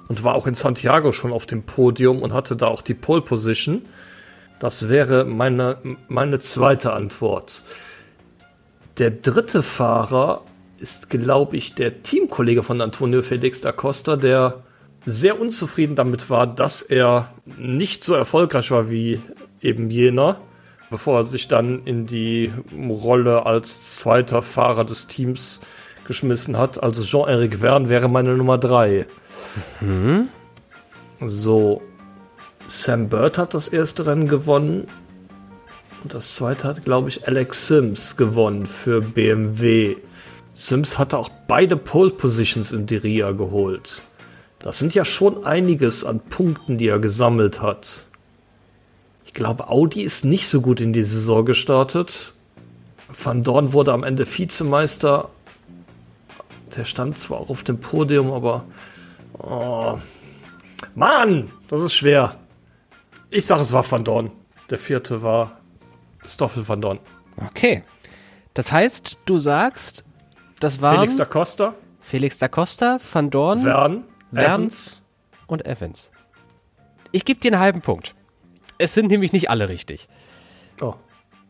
und 0.07 0.24
war 0.24 0.36
auch 0.36 0.47
in 0.47 0.55
Santiago 0.55 1.11
schon 1.11 1.32
auf 1.32 1.45
dem 1.45 1.63
Podium 1.63 2.22
und 2.22 2.34
hatte 2.34 2.55
da 2.55 2.67
auch 2.67 2.82
die 2.82 2.93
Pole 2.93 3.22
Position. 3.22 3.84
Das 4.59 4.89
wäre 4.89 5.26
meine, 5.26 5.78
meine 6.07 6.39
zweite 6.39 6.93
Antwort. 6.93 7.63
Der 8.97 9.11
dritte 9.11 9.63
Fahrer 9.63 10.43
ist, 10.80 11.09
glaube 11.09 11.57
ich, 11.57 11.76
der 11.76 12.03
Teamkollege 12.03 12.63
von 12.63 12.82
Antonio 12.82 13.22
Felix 13.22 13.61
da 13.61 13.72
Costa, 13.72 14.15
der 14.15 14.63
sehr 15.06 15.39
unzufrieden 15.39 15.95
damit 15.95 16.30
war, 16.30 16.47
dass 16.47 16.82
er 16.82 17.30
nicht 17.45 18.04
so 18.04 18.14
erfolgreich 18.14 18.72
war 18.72 18.89
wie 18.89 19.20
eben 19.62 19.89
jener, 19.89 20.38
bevor 20.89 21.20
er 21.20 21.24
sich 21.24 21.47
dann 21.47 21.84
in 21.86 22.06
die 22.06 22.52
Rolle 22.89 23.45
als 23.45 23.97
zweiter 23.97 24.41
Fahrer 24.41 24.86
des 24.86 25.08
Teams 25.08 25.62
geschmissen 26.06 26.58
hat. 26.58 26.82
Also 26.82 27.04
Jean-Eric 27.04 27.60
Verne 27.62 27.89
wäre 27.89 28.10
meine 28.10 28.36
Nummer 28.36 28.58
drei. 28.58 29.06
Mhm. 29.80 30.28
So, 31.26 31.82
Sam 32.68 33.10
Bird 33.10 33.38
hat 33.38 33.54
das 33.54 33.68
erste 33.68 34.06
Rennen 34.06 34.28
gewonnen. 34.28 34.88
Und 36.04 36.14
das 36.14 36.36
zweite 36.36 36.68
hat, 36.68 36.84
glaube 36.84 37.10
ich, 37.10 37.28
Alex 37.28 37.68
Sims 37.68 38.18
gewonnen 38.18 38.66
für 38.66 39.02
BMW. 39.02 39.97
Sims 40.54 40.97
hatte 40.97 41.18
auch 41.18 41.30
beide 41.47 41.78
Pole 41.78 42.10
Positions 42.10 42.72
in 42.72 42.88
Diria 42.88 43.32
geholt. 43.32 44.02
Das 44.64 44.78
sind 44.78 44.93
ja 44.93 45.05
schon 45.05 45.45
einiges 45.45 46.05
an 46.05 46.20
Punkten, 46.20 46.78
die 46.78 46.88
er 46.88 46.99
gesammelt 46.99 47.62
hat. 47.62 48.05
Ich 49.26 49.34
glaube, 49.34 49.70
Audi 49.70 50.03
ist 50.03 50.24
nicht 50.24 50.47
so 50.49 50.62
gut 50.62 50.82
in 50.82 50.93
die 50.93 51.03
Saison 51.03 51.45
gestartet. 51.45 52.34
Van 53.07 53.43
Dorn 53.43 53.74
wurde 53.74 53.93
am 53.93 54.03
Ende 54.03 54.26
Vizemeister. 54.26 55.30
Der 56.76 56.86
stand 56.86 57.20
zwar 57.20 57.39
auch 57.39 57.49
auf 57.49 57.64
dem 57.64 57.80
Podium, 57.80 58.32
aber. 58.32 58.66
Oh. 59.39 59.97
Mann, 60.95 61.51
das 61.68 61.82
ist 61.82 61.93
schwer. 61.93 62.36
Ich 63.30 63.45
sage, 63.45 63.62
es 63.62 63.72
war 63.72 63.89
Van 63.89 64.03
Dorn. 64.03 64.32
Der 64.70 64.78
vierte 64.78 65.24
war 65.24 65.59
Stoffel 66.26 66.68
Van 66.68 66.82
Dorn. 66.82 66.99
Okay. 67.47 67.84
Das 68.53 68.72
heißt, 68.72 69.18
du 69.26 69.39
sagst, 69.39 70.03
das 70.59 70.82
war. 70.82 70.95
Felix 70.95 71.16
da 71.18 71.26
Costa. 71.26 71.74
Felix 72.01 72.38
da 72.38 72.47
Costa, 72.47 72.97
Van 73.12 73.30
Dorn. 73.30 73.62
Vern. 73.62 74.03
Evans. 74.34 75.03
Und 75.47 75.65
Evans. 75.65 76.11
Ich 77.11 77.25
gebe 77.25 77.39
dir 77.39 77.51
einen 77.51 77.61
halben 77.61 77.82
Punkt. 77.82 78.15
Es 78.77 78.93
sind 78.93 79.11
nämlich 79.11 79.34
nicht 79.34 79.49
alle 79.49 79.69
richtig. 79.69 80.07
Oh. 80.79 80.93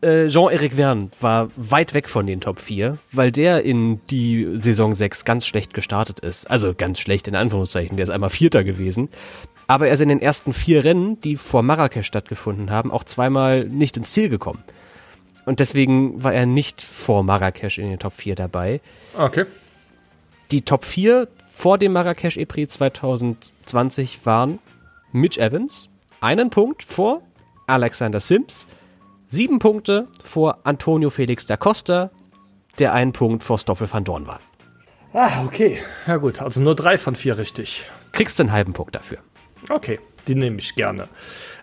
Äh, 0.00 0.26
Jean-Eric 0.26 0.74
Verne 0.74 1.10
war 1.20 1.48
weit 1.56 1.94
weg 1.94 2.08
von 2.08 2.26
den 2.26 2.40
Top 2.40 2.58
4, 2.58 2.98
weil 3.12 3.30
der 3.30 3.62
in 3.62 4.04
die 4.06 4.54
Saison 4.56 4.92
6 4.92 5.24
ganz 5.24 5.46
schlecht 5.46 5.74
gestartet 5.74 6.18
ist. 6.20 6.50
Also 6.50 6.74
ganz 6.74 6.98
schlecht 6.98 7.28
in 7.28 7.36
Anführungszeichen. 7.36 7.96
Der 7.96 8.02
ist 8.02 8.10
einmal 8.10 8.30
Vierter 8.30 8.64
gewesen 8.64 9.08
aber 9.72 9.88
er 9.88 9.94
ist 9.94 10.00
in 10.00 10.08
den 10.08 10.20
ersten 10.20 10.52
vier 10.52 10.84
Rennen, 10.84 11.20
die 11.20 11.36
vor 11.36 11.62
Marrakesch 11.62 12.06
stattgefunden 12.06 12.70
haben, 12.70 12.90
auch 12.90 13.04
zweimal 13.04 13.64
nicht 13.64 13.96
ins 13.96 14.12
Ziel 14.12 14.28
gekommen. 14.28 14.62
Und 15.44 15.60
deswegen 15.60 16.22
war 16.22 16.34
er 16.34 16.44
nicht 16.44 16.82
vor 16.82 17.22
Marrakesch 17.22 17.78
in 17.78 17.88
den 17.88 17.98
Top 17.98 18.12
4 18.12 18.34
dabei. 18.34 18.80
Okay. 19.16 19.46
Die 20.50 20.62
Top 20.62 20.84
4 20.84 21.26
vor 21.52 21.78
dem 21.78 21.92
Marrakesch 21.92 22.38
EPRI 22.38 22.66
2020 22.66 24.24
waren 24.24 24.58
Mitch 25.12 25.38
Evans, 25.38 25.90
einen 26.20 26.50
Punkt 26.50 26.82
vor 26.82 27.22
Alexander 27.66 28.18
Sims, 28.20 28.66
sieben 29.26 29.58
Punkte 29.58 30.08
vor 30.24 30.58
Antonio 30.64 31.10
Felix 31.10 31.46
da 31.46 31.56
Costa, 31.56 32.10
der 32.78 32.94
einen 32.94 33.12
Punkt 33.12 33.44
vor 33.44 33.58
Stoffel 33.58 33.86
van 33.92 34.02
Dorn 34.02 34.26
war. 34.26 34.40
Ah, 35.12 35.44
okay. 35.44 35.78
Ja 36.06 36.16
gut, 36.16 36.40
also 36.40 36.60
nur 36.60 36.74
drei 36.74 36.96
von 36.96 37.14
vier 37.14 37.36
richtig. 37.36 37.88
Kriegst 38.12 38.38
du 38.38 38.44
einen 38.44 38.52
halben 38.52 38.72
Punkt 38.72 38.94
dafür. 38.94 39.18
Okay, 39.68 40.00
die 40.26 40.34
nehme 40.34 40.58
ich 40.58 40.74
gerne. 40.74 41.08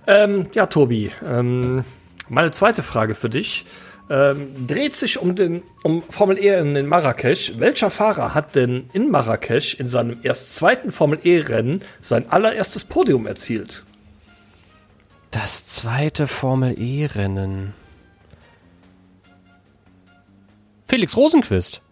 Ähm, 0.07 0.47
ja, 0.53 0.67
Tobi, 0.67 1.11
ähm, 1.25 1.83
meine 2.29 2.51
zweite 2.51 2.83
Frage 2.83 3.15
für 3.15 3.29
dich. 3.29 3.65
Ähm, 4.11 4.65
dreht 4.65 4.95
sich 4.95 5.19
um 5.19 5.35
den 5.35 5.61
um 5.83 6.01
Formel 6.01 6.39
E 6.39 6.59
in 6.59 6.87
Marrakesch. 6.87 7.59
Welcher 7.59 7.91
Fahrer 7.91 8.33
hat 8.33 8.55
denn 8.55 8.89
in 8.91 9.11
Marrakesch 9.11 9.75
in 9.75 9.87
seinem 9.87 10.17
erst 10.23 10.55
zweiten 10.55 10.91
Formel 10.91 11.19
E-Rennen 11.23 11.83
sein 12.01 12.27
allererstes 12.31 12.83
Podium 12.83 13.27
erzielt? 13.27 13.85
Das 15.29 15.67
zweite 15.67 16.25
Formel 16.25 16.73
E-Rennen. 16.79 17.75
Felix 20.87 21.15
Rosenquist. 21.15 21.83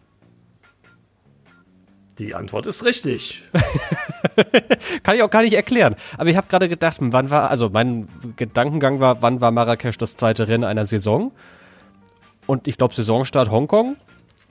Die 2.17 2.33
Antwort 2.33 2.65
ist 2.65 2.83
richtig. 2.83 3.43
Kann 5.03 5.15
ich 5.15 5.21
auch 5.21 5.29
gar 5.29 5.43
nicht 5.43 5.53
erklären. 5.53 5.95
Aber 6.17 6.31
ich 6.31 6.35
habe 6.35 6.47
gerade 6.47 6.67
gedacht, 6.67 6.97
wann 6.99 7.29
war, 7.29 7.51
also 7.51 7.69
mein 7.69 8.07
Gedankengang 8.37 8.99
war, 8.99 9.21
wann 9.21 9.39
war 9.39 9.51
Marrakesch 9.51 9.99
das 9.99 10.15
zweite 10.15 10.47
Rennen 10.47 10.63
einer 10.63 10.85
Saison? 10.85 11.31
Und 12.47 12.67
ich 12.67 12.77
glaube, 12.77 12.95
Saisonstart 12.95 13.51
Hongkong. 13.51 13.97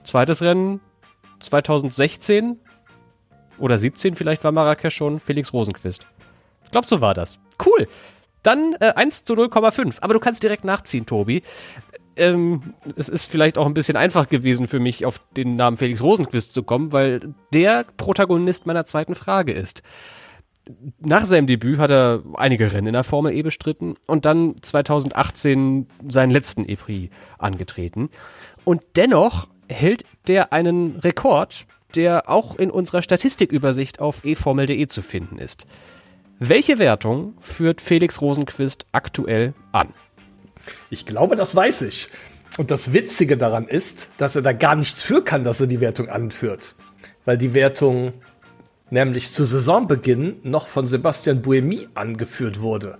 Zweites 0.03 0.41
Rennen 0.41 0.79
2016 1.39 2.59
oder 3.57 3.77
17 3.77 4.15
vielleicht 4.15 4.43
war 4.43 4.51
Marrakesch 4.51 4.95
schon 4.95 5.19
Felix 5.19 5.51
Rosenquist. 5.51 6.07
Ich 6.63 6.71
glaube, 6.71 6.87
so 6.87 7.01
war 7.01 7.13
das. 7.13 7.39
Cool. 7.65 7.87
Dann 8.43 8.75
äh, 8.79 8.93
1 8.93 9.25
zu 9.25 9.33
0,5. 9.33 9.97
Aber 10.01 10.13
du 10.13 10.19
kannst 10.19 10.43
direkt 10.43 10.63
nachziehen, 10.63 11.05
Tobi 11.05 11.41
ähm, 12.17 12.73
es 12.95 13.09
ist 13.09 13.31
vielleicht 13.31 13.57
auch 13.57 13.65
ein 13.65 13.73
bisschen 13.73 13.97
einfach 13.97 14.27
gewesen 14.27 14.67
für 14.67 14.79
mich, 14.79 15.05
auf 15.05 15.21
den 15.35 15.55
Namen 15.55 15.77
Felix 15.77 16.01
Rosenquist 16.01 16.53
zu 16.53 16.63
kommen, 16.63 16.91
weil 16.91 17.33
der 17.53 17.85
Protagonist 17.97 18.65
meiner 18.65 18.83
zweiten 18.83 19.15
Frage 19.15 19.53
ist. 19.53 19.83
Nach 20.99 21.25
seinem 21.25 21.47
Debüt 21.47 21.79
hat 21.79 21.91
er 21.91 22.23
einige 22.35 22.71
Rennen 22.73 22.87
in 22.87 22.93
der 22.93 23.03
Formel 23.03 23.33
E 23.33 23.41
bestritten 23.41 23.95
und 24.05 24.25
dann 24.25 24.55
2018 24.61 25.87
seinen 26.09 26.31
letzten 26.31 26.67
E-Prix 26.67 27.13
angetreten. 27.37 28.09
Und 28.63 28.81
dennoch 28.95 29.47
hält 29.69 30.03
der 30.27 30.53
einen 30.53 30.97
Rekord, 30.97 31.65
der 31.95 32.29
auch 32.29 32.55
in 32.57 32.69
unserer 32.69 33.01
Statistikübersicht 33.01 33.99
auf 33.99 34.25
eformel.de 34.25 34.87
zu 34.87 35.01
finden 35.01 35.37
ist. 35.37 35.65
Welche 36.39 36.77
Wertung 36.77 37.33
führt 37.39 37.81
Felix 37.81 38.21
Rosenquist 38.21 38.85
aktuell 38.91 39.53
an? 39.71 39.93
Ich 40.89 41.05
glaube, 41.05 41.35
das 41.35 41.55
weiß 41.55 41.83
ich. 41.83 42.09
Und 42.57 42.71
das 42.71 42.93
Witzige 42.93 43.37
daran 43.37 43.67
ist, 43.67 44.11
dass 44.17 44.35
er 44.35 44.41
da 44.41 44.51
gar 44.51 44.75
nichts 44.75 45.03
für 45.03 45.23
kann, 45.23 45.43
dass 45.43 45.61
er 45.61 45.67
die 45.67 45.79
Wertung 45.79 46.09
anführt. 46.09 46.75
Weil 47.25 47.37
die 47.37 47.53
Wertung 47.53 48.13
nämlich 48.89 49.31
zu 49.31 49.43
Saisonbeginn 49.43 50.37
noch 50.43 50.67
von 50.67 50.87
Sebastian 50.87 51.41
Buemi 51.41 51.87
angeführt 51.95 52.61
wurde. 52.61 52.97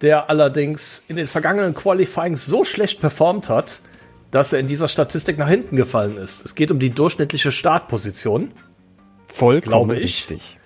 Der 0.00 0.30
allerdings 0.30 1.04
in 1.08 1.16
den 1.16 1.26
vergangenen 1.26 1.74
Qualifyings 1.74 2.46
so 2.46 2.64
schlecht 2.64 3.00
performt 3.00 3.48
hat, 3.48 3.80
dass 4.30 4.52
er 4.52 4.58
in 4.58 4.66
dieser 4.66 4.88
Statistik 4.88 5.38
nach 5.38 5.48
hinten 5.48 5.76
gefallen 5.76 6.16
ist. 6.16 6.44
Es 6.44 6.54
geht 6.54 6.70
um 6.70 6.78
die 6.78 6.90
durchschnittliche 6.90 7.52
Startposition. 7.52 8.52
Vollkommen 9.26 9.70
Glaube 9.70 9.96
ich. 9.96 10.02
richtig. 10.02 10.58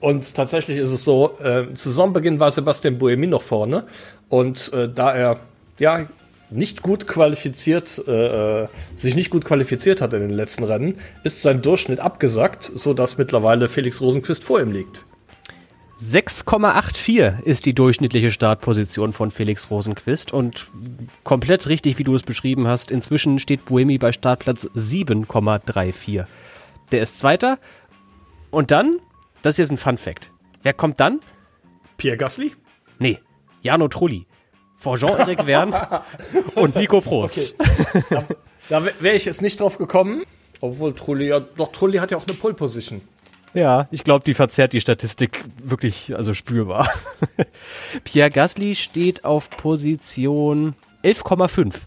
Und 0.00 0.34
tatsächlich 0.34 0.76
ist 0.76 0.90
es 0.90 1.02
so, 1.02 1.38
äh, 1.40 1.72
zu 1.72 1.88
Saisonbeginn 1.88 2.38
war 2.38 2.50
Sebastian 2.50 2.98
Buemi 2.98 3.26
noch 3.26 3.42
vorne. 3.42 3.84
Und 4.28 4.72
äh, 4.74 4.88
da 4.88 5.14
er 5.14 5.40
ja 5.78 6.06
nicht 6.54 6.82
gut 6.82 7.06
qualifiziert, 7.06 8.02
äh, 8.06 8.62
äh, 8.62 8.68
sich 8.96 9.14
nicht 9.14 9.30
gut 9.30 9.44
qualifiziert 9.44 10.00
hat 10.00 10.12
in 10.12 10.20
den 10.20 10.30
letzten 10.30 10.64
Rennen, 10.64 10.98
ist 11.24 11.42
sein 11.42 11.62
Durchschnitt 11.62 12.00
abgesackt, 12.00 12.70
sodass 12.74 13.18
mittlerweile 13.18 13.68
Felix 13.68 14.00
Rosenquist 14.00 14.44
vor 14.44 14.60
ihm 14.60 14.72
liegt. 14.72 15.04
6,84 15.98 17.42
ist 17.44 17.66
die 17.66 17.74
durchschnittliche 17.74 18.32
Startposition 18.32 19.12
von 19.12 19.30
Felix 19.30 19.70
Rosenquist 19.70 20.32
und 20.32 20.66
komplett 21.22 21.68
richtig, 21.68 21.98
wie 21.98 22.04
du 22.04 22.14
es 22.16 22.24
beschrieben 22.24 22.66
hast. 22.66 22.90
Inzwischen 22.90 23.38
steht 23.38 23.64
Buemi 23.64 23.98
bei 23.98 24.10
Startplatz 24.10 24.66
7,34. 24.74 26.26
Der 26.90 27.02
ist 27.02 27.20
Zweiter. 27.20 27.58
Und 28.50 28.72
dann, 28.72 28.96
das 29.42 29.54
ist 29.54 29.58
jetzt 29.58 29.70
ein 29.70 29.78
Fun 29.78 29.96
Fact. 29.96 30.32
Wer 30.62 30.72
kommt 30.72 30.98
dann? 30.98 31.20
Pierre 31.96 32.16
Gasly? 32.16 32.52
Nee, 32.98 33.20
Jano 33.62 33.86
Trulli. 33.86 34.26
Vor 34.76 34.96
Jean-Eric 34.98 35.44
Verne 35.44 36.02
und 36.54 36.76
Nico 36.76 37.00
Prost. 37.00 37.54
Da, 38.10 38.24
da 38.68 38.84
wäre 39.00 39.16
ich 39.16 39.24
jetzt 39.24 39.42
nicht 39.42 39.60
drauf 39.60 39.78
gekommen. 39.78 40.24
Obwohl 40.60 40.94
Trulli, 40.94 41.28
ja, 41.28 41.40
doch 41.40 41.72
Trulli 41.72 41.98
hat 41.98 42.10
ja 42.10 42.16
auch 42.16 42.26
eine 42.26 42.36
Pole 42.36 42.54
Position. 42.54 43.02
Ja, 43.54 43.86
ich 43.92 44.02
glaube, 44.02 44.24
die 44.24 44.34
verzerrt 44.34 44.72
die 44.72 44.80
Statistik 44.80 45.44
wirklich 45.62 46.16
also 46.16 46.34
spürbar. 46.34 46.88
Pierre 48.04 48.30
Gasly 48.30 48.74
steht 48.74 49.24
auf 49.24 49.48
Position 49.48 50.74
11,5. 51.04 51.82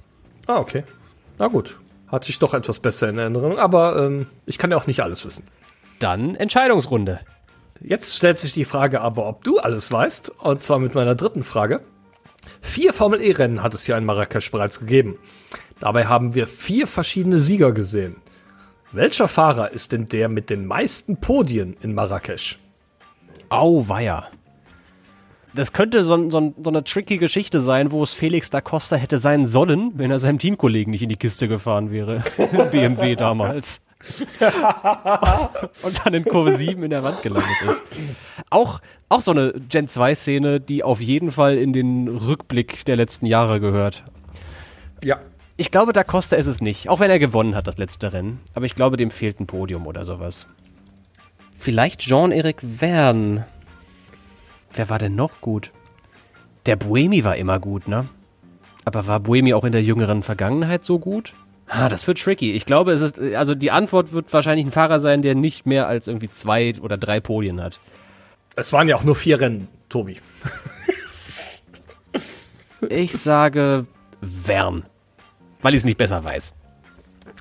Ah, 0.47 0.59
okay. 0.59 0.83
Na 1.37 1.47
gut. 1.47 1.77
Hatte 2.07 2.29
ich 2.29 2.39
doch 2.39 2.53
etwas 2.53 2.79
besser 2.79 3.09
in 3.09 3.17
Erinnerung, 3.17 3.59
aber 3.59 3.97
ähm, 3.97 4.27
ich 4.45 4.57
kann 4.57 4.71
ja 4.71 4.77
auch 4.77 4.87
nicht 4.87 5.01
alles 5.01 5.25
wissen. 5.25 5.43
Dann 5.99 6.35
Entscheidungsrunde. 6.35 7.19
Jetzt 7.81 8.15
stellt 8.15 8.39
sich 8.39 8.53
die 8.53 8.63
Frage 8.65 9.01
aber, 9.01 9.27
ob 9.27 9.43
du 9.43 9.59
alles 9.59 9.91
weißt, 9.91 10.29
und 10.39 10.61
zwar 10.61 10.79
mit 10.79 10.95
meiner 10.95 11.15
dritten 11.15 11.43
Frage. 11.43 11.81
Vier 12.61 12.93
Formel-E-Rennen 12.93 13.63
hat 13.63 13.73
es 13.73 13.85
hier 13.85 13.97
in 13.97 14.05
Marrakesch 14.05 14.51
bereits 14.51 14.79
gegeben. 14.79 15.17
Dabei 15.79 16.05
haben 16.05 16.35
wir 16.35 16.47
vier 16.47 16.87
verschiedene 16.87 17.39
Sieger 17.39 17.71
gesehen. 17.71 18.17
Welcher 18.91 19.27
Fahrer 19.27 19.71
ist 19.71 19.91
denn 19.91 20.07
der 20.07 20.29
mit 20.29 20.49
den 20.49 20.65
meisten 20.65 21.17
Podien 21.17 21.75
in 21.81 21.93
Marrakesch? 21.93 22.59
Auweia. 23.49 24.27
Das 25.53 25.73
könnte 25.73 26.03
so, 26.03 26.29
so, 26.29 26.53
so 26.61 26.69
eine 26.69 26.83
tricky 26.83 27.17
Geschichte 27.17 27.61
sein, 27.61 27.91
wo 27.91 28.03
es 28.03 28.13
Felix 28.13 28.49
da 28.49 28.61
Costa 28.61 28.95
hätte 28.95 29.17
sein 29.17 29.47
sollen, 29.47 29.91
wenn 29.95 30.11
er 30.11 30.19
seinem 30.19 30.39
Teamkollegen 30.39 30.91
nicht 30.91 31.01
in 31.01 31.09
die 31.09 31.15
Kiste 31.15 31.47
gefahren 31.47 31.91
wäre. 31.91 32.23
BMW 32.71 33.15
damals. 33.15 33.81
Und 35.83 36.05
dann 36.05 36.13
in 36.13 36.25
Kurve 36.25 36.55
7 36.55 36.81
in 36.83 36.89
der 36.89 37.03
Wand 37.03 37.21
gelandet 37.21 37.61
ist. 37.67 37.83
Auch, 38.49 38.79
auch 39.09 39.21
so 39.21 39.31
eine 39.31 39.53
Gen 39.69 39.87
2-Szene, 39.87 40.59
die 40.59 40.83
auf 40.83 41.01
jeden 41.01 41.31
Fall 41.31 41.57
in 41.57 41.73
den 41.73 42.07
Rückblick 42.07 42.85
der 42.85 42.95
letzten 42.95 43.25
Jahre 43.25 43.59
gehört. 43.59 44.03
Ja. 45.03 45.19
Ich 45.59 45.71
glaube, 45.71 45.91
da 45.91 46.03
Costa 46.03 46.35
ist 46.35 46.45
es 46.45 46.61
nicht, 46.61 46.87
auch 46.87 46.99
wenn 46.99 47.09
er 47.09 47.17
gewonnen 47.17 47.55
hat, 47.55 47.65
das 47.65 47.79
letzte 47.79 48.13
Rennen. 48.13 48.39
Aber 48.53 48.65
ich 48.65 48.75
glaube, 48.75 48.95
dem 48.95 49.09
fehlt 49.09 49.39
ein 49.39 49.47
Podium 49.47 49.87
oder 49.87 50.05
sowas. 50.05 50.45
Vielleicht 51.57 52.01
Jean-Eric 52.01 52.61
Verne. 52.61 53.47
Wer 54.73 54.89
war 54.89 54.99
denn 54.99 55.15
noch 55.15 55.41
gut? 55.41 55.71
Der 56.67 56.75
Buemi 56.75 57.23
war 57.23 57.37
immer 57.37 57.59
gut, 57.59 57.87
ne? 57.87 58.05
Aber 58.85 59.07
war 59.07 59.19
Buemi 59.19 59.53
auch 59.55 59.63
in 59.63 59.71
der 59.71 59.83
jüngeren 59.83 60.21
Vergangenheit 60.21 60.83
so 60.83 60.99
gut? 60.99 61.33
Ah, 61.67 61.89
das 61.89 62.07
wird 62.07 62.19
tricky. 62.19 62.53
Ich 62.53 62.65
glaube, 62.65 62.93
es 62.93 63.01
ist, 63.01 63.19
also 63.19 63.53
die 63.53 63.71
Antwort 63.71 64.13
wird 64.13 64.31
wahrscheinlich 64.31 64.65
ein 64.65 64.71
Fahrer 64.71 64.99
sein, 64.99 65.21
der 65.21 65.35
nicht 65.35 65.65
mehr 65.65 65.87
als 65.87 66.07
irgendwie 66.07 66.29
zwei 66.29 66.73
oder 66.81 66.97
drei 66.97 67.19
Podien 67.19 67.61
hat. 67.61 67.79
Es 68.55 68.71
waren 68.73 68.87
ja 68.87 68.95
auch 68.95 69.03
nur 69.03 69.15
vier 69.15 69.39
Rennen, 69.41 69.67
Tobi. 69.89 70.17
Ich 72.89 73.17
sage 73.17 73.85
Verne. 74.21 74.83
Weil 75.61 75.73
ich 75.73 75.79
es 75.79 75.85
nicht 75.85 75.97
besser 75.97 76.23
weiß. 76.23 76.53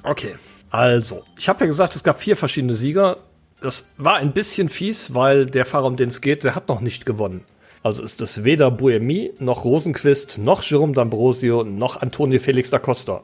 Okay. 0.03 0.35
Also, 0.71 1.23
ich 1.39 1.49
habe 1.49 1.61
ja 1.61 1.67
gesagt, 1.67 1.95
es 1.95 2.03
gab 2.03 2.21
vier 2.21 2.37
verschiedene 2.37 2.75
Sieger. 2.75 3.19
Das 3.61 3.89
war 3.97 4.17
ein 4.17 4.33
bisschen 4.33 4.69
fies, 4.69 5.15
weil 5.15 5.47
der 5.47 5.65
Fahrer, 5.65 5.87
um 5.87 5.97
den 5.97 6.09
es 6.09 6.21
geht, 6.21 6.45
der 6.45 6.55
hat 6.55 6.69
noch 6.69 6.81
nicht 6.81 7.07
gewonnen. 7.07 7.45
Also 7.83 8.03
ist 8.03 8.21
es 8.21 8.43
weder 8.43 8.71
Buemi, 8.71 9.33
noch 9.39 9.65
Rosenquist, 9.65 10.39
noch 10.39 10.63
Jerome 10.63 10.93
D'Ambrosio, 10.93 11.63
noch 11.63 12.03
Antonio 12.03 12.41
Felix 12.41 12.71
da 12.71 12.79
Costa. 12.79 13.23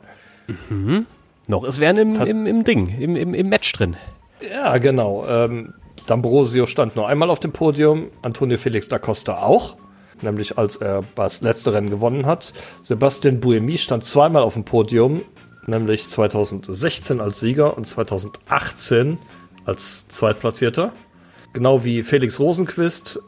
Noch 1.47 1.64
ist 1.64 1.78
Verne 1.78 2.03
im, 2.03 2.20
im, 2.20 2.47
im 2.47 2.64
Ding, 2.64 2.88
im, 2.99 3.16
im, 3.16 3.34
im 3.34 3.49
Match 3.49 3.72
drin. 3.72 3.97
Ja, 4.51 4.78
genau. 4.78 5.26
Ähm, 5.26 5.74
D'Ambrosio 6.07 6.66
stand 6.66 6.97
nur 6.97 7.09
einmal 7.09 7.30
auf 7.30 7.40
dem 7.40 7.53
Podium, 7.53 8.09
Antonio 8.22 8.59
Felix 8.59 8.88
da 8.88 8.99
Costa 8.99 9.43
auch, 9.43 9.76
nämlich 10.20 10.59
als 10.59 10.76
er 10.76 11.05
das 11.14 11.43
letzte 11.43 11.72
Rennen 11.72 11.90
gewonnen 11.90 12.26
hat. 12.26 12.53
Sebastian 12.82 13.40
Buemi 13.40 13.78
stand 13.78 14.05
zweimal 14.05 14.43
auf 14.43 14.55
dem 14.55 14.64
Podium, 14.64 15.22
nämlich 15.66 16.09
2016 16.09 17.20
als 17.20 17.40
Sieger 17.40 17.76
und 17.76 17.86
2018 17.86 19.18
als 19.64 20.09
Zweitplatzierter. 20.09 20.93
Genau 21.53 21.84
wie 21.84 22.03
Felix 22.03 22.40
Rosenquist, 22.40 23.20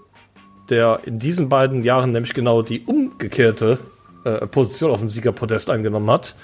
der 0.70 1.00
in 1.04 1.18
diesen 1.18 1.48
beiden 1.48 1.82
Jahren 1.82 2.10
nämlich 2.10 2.34
genau 2.34 2.62
die 2.62 2.80
umgekehrte 2.80 3.78
äh, 4.24 4.46
Position 4.46 4.90
auf 4.90 5.00
dem 5.00 5.10
Siegerpodest 5.10 5.70
eingenommen 5.70 6.10
hat. 6.10 6.34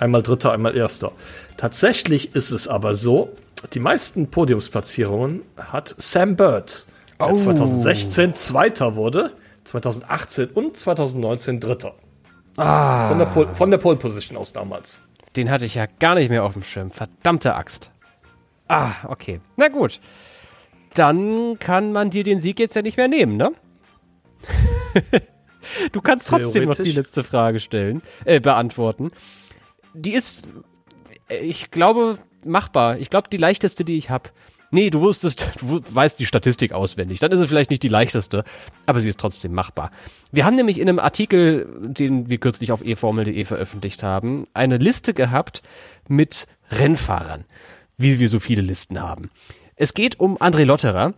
Einmal 0.00 0.22
Dritter, 0.22 0.52
einmal 0.52 0.74
Erster. 0.74 1.12
Tatsächlich 1.58 2.34
ist 2.34 2.52
es 2.52 2.68
aber 2.68 2.94
so, 2.94 3.36
die 3.74 3.80
meisten 3.80 4.30
Podiumsplatzierungen 4.30 5.42
hat 5.58 5.94
Sam 5.98 6.36
Bird, 6.36 6.86
der 7.20 7.36
2016 7.36 8.34
Zweiter 8.34 8.96
wurde, 8.96 9.32
2018 9.64 10.48
und 10.54 10.74
2019 10.78 11.60
Dritter. 11.60 11.94
Von, 12.54 13.18
der 13.18 13.26
Pole, 13.26 13.54
von 13.54 13.70
der 13.70 13.76
Pole 13.76 13.96
Position 13.96 14.38
aus 14.38 14.54
damals. 14.54 15.00
Den 15.36 15.50
hatte 15.50 15.66
ich 15.66 15.74
ja 15.74 15.84
gar 15.98 16.14
nicht 16.14 16.30
mehr 16.30 16.44
auf 16.44 16.54
dem 16.54 16.62
Schirm. 16.62 16.90
Verdammte 16.90 17.54
Axt. 17.54 17.90
Ah, 18.68 18.92
okay. 19.06 19.40
Na 19.56 19.68
gut. 19.68 20.00
Dann 20.94 21.58
kann 21.58 21.92
man 21.92 22.08
dir 22.08 22.24
den 22.24 22.40
Sieg 22.40 22.58
jetzt 22.58 22.74
ja 22.74 22.80
nicht 22.80 22.96
mehr 22.96 23.06
nehmen, 23.06 23.36
ne? 23.36 23.52
du 25.92 26.00
kannst 26.00 26.28
trotzdem 26.28 26.64
noch 26.64 26.76
die 26.76 26.92
letzte 26.92 27.22
Frage 27.22 27.60
stellen, 27.60 28.00
äh, 28.24 28.40
beantworten. 28.40 29.10
Die 29.94 30.12
ist, 30.12 30.46
äh, 31.28 31.38
ich 31.38 31.70
glaube, 31.70 32.18
machbar. 32.44 32.98
Ich 32.98 33.10
glaube, 33.10 33.28
die 33.30 33.36
leichteste, 33.36 33.84
die 33.84 33.96
ich 33.96 34.10
habe. 34.10 34.30
Nee, 34.72 34.90
du 34.90 35.00
wusstest, 35.00 35.50
du 35.60 35.82
weißt 35.88 36.18
die 36.20 36.26
Statistik 36.26 36.72
auswendig. 36.72 37.18
Dann 37.18 37.32
ist 37.32 37.40
es 37.40 37.48
vielleicht 37.48 37.70
nicht 37.70 37.82
die 37.82 37.88
leichteste, 37.88 38.44
aber 38.86 39.00
sie 39.00 39.08
ist 39.08 39.18
trotzdem 39.18 39.52
machbar. 39.52 39.90
Wir 40.32 40.44
haben 40.44 40.56
nämlich 40.56 40.78
in 40.78 40.88
einem 40.88 40.98
Artikel, 40.98 41.68
den 41.80 42.30
wir 42.30 42.38
kürzlich 42.38 42.72
auf 42.72 42.82
eformel.de 42.82 43.44
veröffentlicht 43.44 44.02
haben, 44.02 44.44
eine 44.54 44.76
Liste 44.76 45.14
gehabt 45.14 45.62
mit 46.08 46.46
Rennfahrern, 46.70 47.44
wie 47.96 48.20
wir 48.20 48.28
so 48.28 48.38
viele 48.38 48.62
Listen 48.62 49.00
haben. 49.00 49.30
Es 49.76 49.94
geht 49.94 50.20
um 50.20 50.36
André 50.38 50.64
Lotterer, 50.64 51.14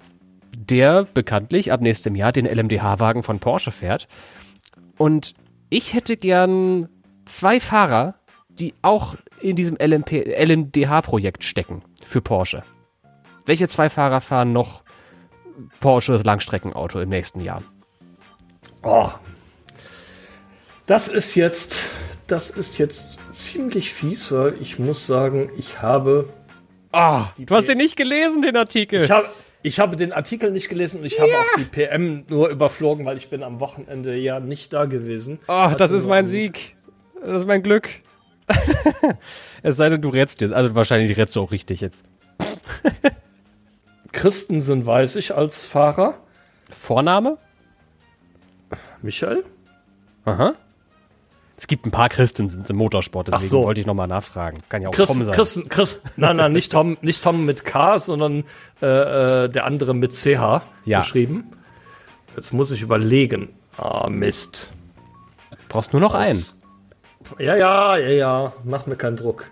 der 0.57 1.05
bekanntlich 1.05 1.73
ab 1.73 1.81
nächstem 1.81 2.15
Jahr 2.15 2.33
den 2.33 2.47
LMDH-Wagen 2.47 3.23
von 3.23 3.39
Porsche 3.39 3.73
fährt. 3.73 4.09
Und 4.97 5.35
ich 5.69 5.95
hätte 5.95 6.17
gern 6.17 6.89
zwei 7.25 7.61
Fahrer, 7.61 8.15
die 8.59 8.75
auch 8.83 9.17
in 9.41 9.57
diesem 9.57 9.77
LMP, 9.77 10.13
LMDH-Projekt 10.27 11.45
stecken 11.45 11.83
für 12.05 12.21
Porsche. 12.21 12.63
Welche 13.47 13.69
zwei 13.69 13.89
Fahrer 13.89 14.21
fahren 14.21 14.53
noch 14.53 14.83
Porsches 15.81 16.25
Langstreckenauto 16.25 17.01
im 17.01 17.09
nächsten 17.09 17.41
Jahr? 17.41 17.63
Oh. 18.83 19.11
Das 20.87 21.09
ist 21.09 21.35
jetzt, 21.35 21.91
das 22.27 22.51
ist 22.51 22.79
jetzt 22.79 23.19
ziemlich 23.33 23.93
fies, 23.93 24.31
weil 24.33 24.57
ich 24.61 24.79
muss 24.79 25.07
sagen, 25.07 25.51
ich 25.57 25.81
habe, 25.81 26.29
Ah, 26.93 27.27
du 27.39 27.55
hast 27.55 27.69
den 27.69 27.79
nicht 27.79 27.97
gelesen, 27.97 28.43
den 28.43 28.57
Artikel. 28.57 29.03
ich 29.03 29.11
habe, 29.11 29.29
ich 29.63 29.81
habe 29.81 29.97
den 29.97 30.13
Artikel 30.13 30.51
nicht 30.51 30.69
gelesen 30.69 31.01
und 31.01 31.07
ich 31.07 31.19
habe 31.19 31.31
auch 31.33 31.59
die 31.59 31.65
PM 31.65 32.25
nur 32.29 32.49
überflogen, 32.51 33.07
weil 33.07 33.17
ich 33.17 33.31
bin 33.31 33.43
am 33.43 33.61
Wochenende 33.61 34.15
ja 34.17 34.41
nicht 34.41 34.73
da 34.73 34.85
gewesen. 34.85 35.39
Ach, 35.47 35.75
das 35.75 35.91
Hatte 35.91 35.97
ist 35.97 36.07
mein 36.07 36.27
Sieg. 36.27 36.77
Das 37.25 37.41
ist 37.41 37.47
mein 37.47 37.63
Glück. 37.63 37.89
es 39.63 39.77
sei 39.77 39.89
denn, 39.89 40.01
du 40.03 40.09
rätst 40.09 40.41
jetzt. 40.41 40.53
Also 40.53 40.75
wahrscheinlich 40.75 41.17
rätst 41.17 41.37
du 41.37 41.41
auch 41.41 41.53
richtig 41.53 41.81
jetzt. 41.81 42.05
Christensen 44.13 44.85
weiß 44.87 45.17
ich 45.17 45.35
als 45.35 45.67
Fahrer. 45.67 46.15
Vorname? 46.71 47.39
Michael? 49.03 49.45
Aha. 50.25 50.55
Es 51.57 51.67
gibt 51.67 51.87
ein 51.87 51.91
paar 51.91 52.09
Christensens 52.09 52.69
im 52.71 52.77
Motorsport, 52.77 53.29
deswegen 53.29 53.47
so. 53.49 53.63
wollte 53.63 53.81
ich 53.81 53.87
nochmal 53.87 54.09
nachfragen. 54.09 54.59
Kann 54.69 54.83
ja 54.83 54.89
auch 54.89 54.93
Chris, 54.93 55.07
Tom 55.07 55.23
sein. 55.23 55.35
Christen, 55.35 55.69
Christ, 55.69 56.01
nein, 56.17 56.37
nein, 56.37 56.53
nicht 56.53 56.73
Tom, 56.73 56.97
nicht 57.03 57.23
Tom 57.23 57.45
mit 57.45 57.65
K, 57.65 57.99
sondern 57.99 58.45
äh, 58.81 59.45
äh, 59.45 59.49
der 59.49 59.65
andere 59.65 59.95
mit 59.95 60.13
CH 60.13 60.63
Ja. 60.85 61.01
geschrieben. 61.01 61.51
Jetzt 62.35 62.53
muss 62.53 62.71
ich 62.71 62.83
überlegen. 62.83 63.51
Ah, 63.77 64.09
Mist. 64.11 64.69
Brauchst 65.69 65.93
nur 65.93 66.01
noch 66.01 66.15
einen. 66.15 66.45
Ja, 67.39 67.57
ja, 67.57 67.97
ja, 67.97 68.09
ja. 68.09 68.53
Mach 68.65 68.87
mir 68.87 68.97
keinen 68.97 69.17
Druck. 69.17 69.49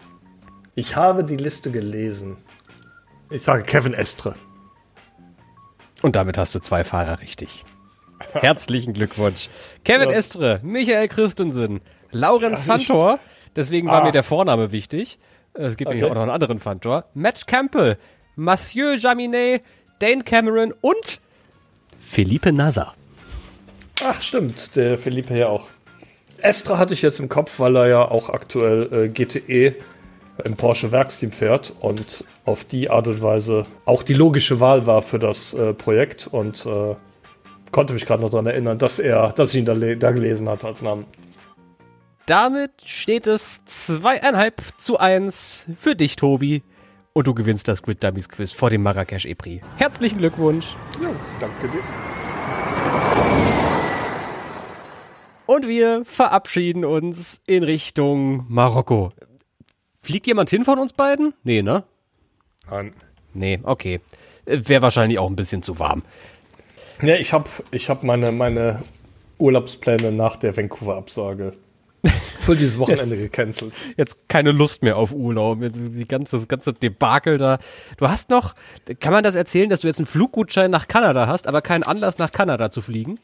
Ich 0.74 0.96
habe 0.96 1.24
die 1.24 1.36
Liste 1.36 1.70
gelesen. 1.70 2.36
Ich 3.30 3.42
sage 3.42 3.62
Kevin 3.62 3.94
Estre. 3.94 4.34
Und 6.02 6.16
damit 6.16 6.38
hast 6.38 6.54
du 6.54 6.60
zwei 6.60 6.84
Fahrer 6.84 7.20
richtig. 7.20 7.64
Herzlichen 8.32 8.92
Glückwunsch. 8.92 9.48
Kevin 9.84 10.10
Ja. 10.10 10.16
Estre, 10.16 10.60
Michael 10.62 11.08
Christensen, 11.08 11.80
Laurenz 12.10 12.64
Fantor, 12.64 13.18
deswegen 13.56 13.88
war 13.88 14.02
Ah. 14.02 14.04
mir 14.04 14.12
der 14.12 14.22
Vorname 14.22 14.72
wichtig. 14.72 15.18
Es 15.54 15.76
gibt 15.76 15.88
nämlich 15.88 16.04
Okay. 16.04 16.10
auch 16.10 16.14
noch 16.14 16.22
einen 16.22 16.30
anderen 16.30 16.58
Fantor. 16.58 17.04
Matt 17.14 17.46
Campbell, 17.46 17.98
Mathieu 18.36 18.94
Jaminet, 18.94 19.62
Dane 19.98 20.22
Cameron 20.22 20.72
und 20.80 21.20
Philippe 21.98 22.52
Nasser. 22.52 22.94
Ach, 24.02 24.20
stimmt. 24.22 24.76
Der 24.76 24.96
Felipe 24.98 25.36
ja 25.36 25.48
auch. 25.48 25.66
Estre 26.42 26.78
hatte 26.78 26.94
ich 26.94 27.02
jetzt 27.02 27.20
im 27.20 27.28
Kopf, 27.28 27.58
weil 27.58 27.76
er 27.76 27.88
ja 27.88 28.08
auch 28.08 28.28
aktuell 28.30 28.88
äh, 28.92 29.08
GTE 29.08 29.74
im 30.44 30.56
Porsche 30.56 30.92
Werksteam 30.92 31.32
fährt 31.32 31.72
und 31.80 32.24
auf 32.44 32.64
die 32.64 32.90
Art 32.90 33.06
und 33.06 33.22
Weise 33.22 33.64
auch 33.84 34.02
die 34.02 34.14
logische 34.14 34.60
Wahl 34.60 34.86
war 34.86 35.02
für 35.02 35.18
das 35.18 35.52
äh, 35.52 35.74
Projekt 35.74 36.26
und 36.26 36.64
äh, 36.66 36.94
konnte 37.72 37.92
mich 37.92 38.06
gerade 38.06 38.22
noch 38.22 38.30
daran 38.30 38.46
erinnern, 38.46 38.78
dass 38.78 38.98
er, 38.98 39.32
dass 39.32 39.52
ich 39.54 39.60
ihn 39.60 39.64
da, 39.64 39.74
da 39.74 40.10
gelesen 40.12 40.48
hatte 40.48 40.66
als 40.66 40.82
Namen. 40.82 41.04
Damit 42.26 42.72
steht 42.84 43.26
es 43.26 43.64
zweieinhalb 43.64 44.62
zu 44.76 44.98
eins 44.98 45.68
für 45.78 45.96
dich, 45.96 46.16
Tobi. 46.16 46.62
Und 47.12 47.26
du 47.26 47.34
gewinnst 47.34 47.66
das 47.66 47.82
Grid 47.82 48.04
Dummies 48.04 48.28
Quiz 48.28 48.52
vor 48.52 48.70
dem 48.70 48.84
Marrakesch 48.84 49.26
E-Prix. 49.26 49.66
Herzlichen 49.78 50.18
Glückwunsch. 50.18 50.76
Ja, 51.02 51.10
danke 51.40 51.68
dir. 51.68 51.82
Und 55.50 55.66
wir 55.66 56.04
verabschieden 56.04 56.84
uns 56.84 57.42
in 57.44 57.64
Richtung 57.64 58.44
Marokko. 58.48 59.10
Fliegt 60.00 60.28
jemand 60.28 60.48
hin 60.48 60.64
von 60.64 60.78
uns 60.78 60.92
beiden? 60.92 61.34
Nee, 61.42 61.62
ne? 61.62 61.82
Nein. 62.70 62.92
Nee, 63.34 63.58
okay. 63.64 63.98
Wäre 64.44 64.82
wahrscheinlich 64.82 65.18
auch 65.18 65.28
ein 65.28 65.34
bisschen 65.34 65.64
zu 65.64 65.80
warm. 65.80 66.04
Ja, 67.02 67.16
ich 67.16 67.32
habe 67.32 67.50
ich 67.72 67.90
hab 67.90 68.04
meine, 68.04 68.30
meine 68.30 68.84
Urlaubspläne 69.38 70.12
nach 70.12 70.36
der 70.36 70.56
Vancouver-Absage 70.56 71.54
für 72.42 72.54
dieses 72.54 72.78
Wochenende 72.78 73.16
gecancelt. 73.16 73.72
Jetzt 73.96 74.28
keine 74.28 74.52
Lust 74.52 74.84
mehr 74.84 74.98
auf 74.98 75.10
Urlaub. 75.12 75.62
Jetzt 75.62 75.80
die 75.80 76.06
ganze, 76.06 76.36
das 76.36 76.46
ganze 76.46 76.74
Debakel 76.74 77.38
da. 77.38 77.58
Du 77.96 78.08
hast 78.08 78.30
noch, 78.30 78.54
kann 79.00 79.12
man 79.12 79.24
das 79.24 79.34
erzählen, 79.34 79.68
dass 79.68 79.80
du 79.80 79.88
jetzt 79.88 79.98
einen 79.98 80.06
Fluggutschein 80.06 80.70
nach 80.70 80.86
Kanada 80.86 81.26
hast, 81.26 81.48
aber 81.48 81.60
keinen 81.60 81.82
Anlass 81.82 82.18
nach 82.18 82.30
Kanada 82.30 82.70
zu 82.70 82.80
fliegen? 82.80 83.18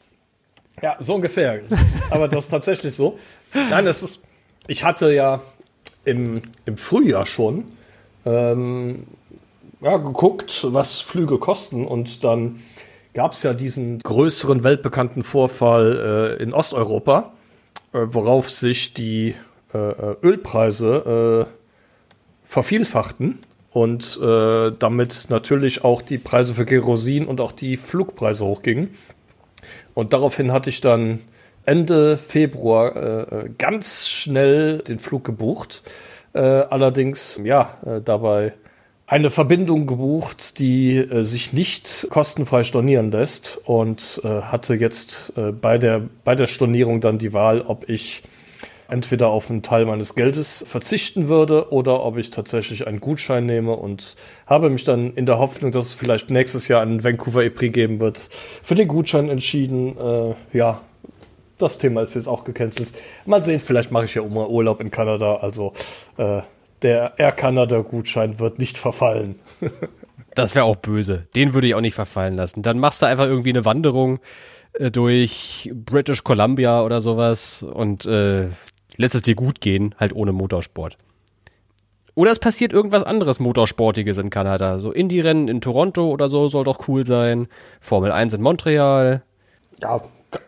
Ja, 0.81 0.95
so 0.99 1.15
ungefähr. 1.15 1.61
Aber 2.09 2.27
das 2.27 2.45
ist 2.45 2.49
tatsächlich 2.49 2.95
so. 2.95 3.17
Nein, 3.53 3.85
das 3.85 4.03
ist. 4.03 4.21
Ich 4.67 4.83
hatte 4.83 5.13
ja 5.13 5.41
im, 6.03 6.41
im 6.65 6.77
Frühjahr 6.77 7.25
schon 7.25 7.65
ähm, 8.25 9.07
ja, 9.81 9.97
geguckt, 9.97 10.65
was 10.69 10.99
Flüge 10.99 11.37
kosten. 11.37 11.85
Und 11.85 12.23
dann 12.23 12.59
gab 13.13 13.33
es 13.33 13.43
ja 13.43 13.53
diesen 13.53 13.99
größeren 13.99 14.63
weltbekannten 14.63 15.23
Vorfall 15.23 16.37
äh, 16.39 16.43
in 16.43 16.53
Osteuropa, 16.53 17.33
äh, 17.93 17.99
worauf 18.03 18.51
sich 18.51 18.93
die 18.93 19.35
äh, 19.73 19.77
äh, 19.77 20.15
Ölpreise 20.21 21.47
äh, 21.47 21.53
vervielfachten 22.45 23.39
und 23.71 24.19
äh, 24.21 24.71
damit 24.77 25.27
natürlich 25.29 25.83
auch 25.83 26.01
die 26.01 26.17
Preise 26.17 26.53
für 26.53 26.65
Kerosin 26.65 27.25
und 27.25 27.41
auch 27.41 27.51
die 27.51 27.77
Flugpreise 27.77 28.45
hochgingen. 28.45 28.91
Und 29.97 30.13
daraufhin 30.13 30.51
hatte 30.51 30.69
ich 30.69 30.79
dann 30.79 31.21
Ende 31.65 32.19
Februar 32.19 32.95
äh, 32.95 33.21
äh, 33.45 33.49
ganz 33.57 34.07
schnell 34.07 34.77
den 34.77 34.99
Flug 34.99 35.23
gebucht. 35.23 35.81
Äh, 36.33 36.39
allerdings, 36.39 37.41
ja, 37.43 37.77
äh, 37.83 37.99
dabei 38.01 38.53
eine 39.07 39.31
Verbindung 39.31 39.87
gebucht, 39.87 40.59
die 40.59 40.97
äh, 40.97 41.23
sich 41.23 41.51
nicht 41.51 42.05
kostenfrei 42.11 42.61
stornieren 42.61 43.09
lässt 43.09 43.57
und 43.65 44.21
äh, 44.23 44.27
hatte 44.27 44.75
jetzt 44.75 45.33
bei, 45.35 45.79
der, 45.79 46.03
bei 46.23 46.35
der 46.35 46.45
Stornierung 46.45 47.01
dann 47.01 47.17
die 47.17 47.33
Wahl, 47.33 47.61
ob 47.61 47.89
ich 47.89 48.21
entweder 48.87 49.27
auf 49.27 49.49
einen 49.49 49.63
Teil 49.63 49.85
meines 49.85 50.15
Geldes 50.15 50.65
verzichten 50.67 51.27
würde 51.27 51.71
oder 51.71 52.03
ob 52.03 52.17
ich 52.17 52.31
tatsächlich 52.31 52.87
einen 52.87 52.99
Gutschein 52.99 53.45
nehme 53.45 53.73
und 53.73 54.15
habe 54.45 54.69
mich 54.69 54.83
dann 54.83 55.13
in 55.13 55.25
der 55.25 55.39
Hoffnung, 55.39 55.71
dass 55.71 55.87
es 55.87 55.93
vielleicht 55.93 56.29
nächstes 56.29 56.67
Jahr 56.67 56.81
einen 56.81 57.03
Vancouver 57.03 57.43
E-Prix 57.43 57.73
geben 57.73 57.99
wird, 57.99 58.29
für 58.63 58.75
den 58.75 58.87
Gutschein 58.87 59.29
entschieden. 59.29 59.97
Äh, 59.97 60.35
ja, 60.57 60.81
das 61.57 61.77
Thema 61.77 62.01
ist 62.01 62.15
jetzt 62.15 62.27
auch 62.27 62.43
gecancelt. 62.43 62.93
Mal 63.25 63.43
sehen, 63.43 63.59
vielleicht 63.59 63.91
mache 63.91 64.05
ich 64.05 64.15
ja 64.15 64.21
auch 64.21 64.29
mal 64.29 64.47
Urlaub 64.47 64.79
in 64.79 64.91
Kanada. 64.91 65.35
Also 65.37 65.73
äh, 66.17 66.41
der 66.81 67.13
Air 67.17 67.31
Canada 67.31 67.81
Gutschein 67.81 68.39
wird 68.39 68.59
nicht 68.59 68.77
verfallen. 68.77 69.35
Das 70.35 70.53
wäre 70.53 70.65
auch 70.65 70.75
böse. 70.75 71.27
Den 71.35 71.55
würde 71.55 71.65
ich 71.65 71.73
auch 71.73 71.81
nicht 71.81 71.95
verfallen 71.95 72.35
lassen. 72.35 72.61
Dann 72.61 72.77
machst 72.77 73.01
du 73.01 73.07
einfach 73.07 73.25
irgendwie 73.25 73.49
eine 73.49 73.65
Wanderung 73.65 74.19
äh, 74.73 74.91
durch 74.91 75.71
British 75.73 76.23
Columbia 76.23 76.83
oder 76.83 77.01
sowas 77.01 77.63
und 77.63 78.05
äh, 78.05 78.45
lässt 78.97 79.15
es 79.15 79.21
dir 79.21 79.35
gut 79.35 79.61
gehen, 79.61 79.95
halt 79.97 80.13
ohne 80.13 80.33
Motorsport. 80.33 80.97
Oder 82.15 82.31
es 82.31 82.39
passiert 82.39 82.73
irgendwas 82.73 83.03
anderes 83.03 83.39
Motorsportiges 83.39 84.17
in 84.17 84.31
Kanada. 84.31 84.79
So 84.79 84.91
Indie-Rennen 84.91 85.47
in 85.47 85.61
Toronto 85.61 86.09
oder 86.09 86.29
so 86.29 86.47
soll 86.47 86.63
doch 86.63 86.87
cool 86.87 87.05
sein. 87.05 87.47
Formel 87.79 88.11
1 88.11 88.33
in 88.33 88.41
Montreal. 88.41 89.21
Ja, 89.83 90.01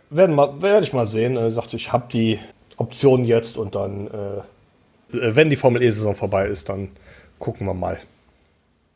werden 0.10 0.36
mal, 0.36 0.62
werde 0.64 0.84
ich 0.84 0.94
mal 0.94 1.08
sehen. 1.08 1.38
Er 1.38 1.52
sagte, 1.52 1.76
ich 1.76 1.92
habe 1.94 2.08
die 2.12 2.40
Option 2.78 3.24
jetzt 3.24 3.56
und 3.56 3.76
dann, 3.76 4.08
äh, 4.08 5.18
äh, 5.18 5.36
wenn 5.36 5.52
die 5.52 5.56
Formel 5.56 5.84
E-Saison 5.84 6.16
vorbei 6.16 6.48
ist, 6.48 6.70
dann 6.70 6.90
gucken 7.38 7.68
wir 7.68 7.76
mal. 7.76 8.00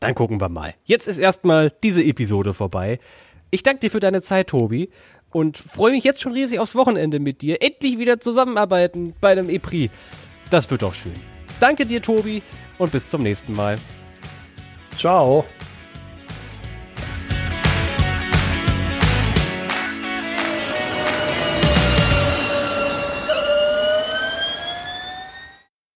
Dann 0.00 0.16
gucken 0.16 0.40
wir 0.40 0.48
mal. 0.48 0.74
Jetzt 0.84 1.06
ist 1.06 1.18
erstmal 1.18 1.70
diese 1.82 2.02
Episode 2.02 2.54
vorbei. 2.54 2.98
Ich 3.50 3.62
danke 3.62 3.82
dir 3.82 3.90
für 3.92 4.00
deine 4.00 4.20
Zeit, 4.20 4.48
Tobi. 4.48 4.90
Und 5.34 5.58
freue 5.58 5.90
mich 5.90 6.04
jetzt 6.04 6.22
schon 6.22 6.32
riesig 6.32 6.60
aufs 6.60 6.76
Wochenende 6.76 7.18
mit 7.18 7.42
dir. 7.42 7.60
Endlich 7.60 7.98
wieder 7.98 8.20
zusammenarbeiten 8.20 9.14
bei 9.20 9.32
einem 9.32 9.50
E-Prix. 9.50 9.92
Das 10.48 10.70
wird 10.70 10.82
doch 10.82 10.94
schön. 10.94 11.12
Danke 11.58 11.86
dir, 11.86 12.00
Tobi. 12.00 12.40
Und 12.78 12.92
bis 12.92 13.10
zum 13.10 13.22
nächsten 13.22 13.52
Mal. 13.52 13.74
Ciao. 14.96 15.44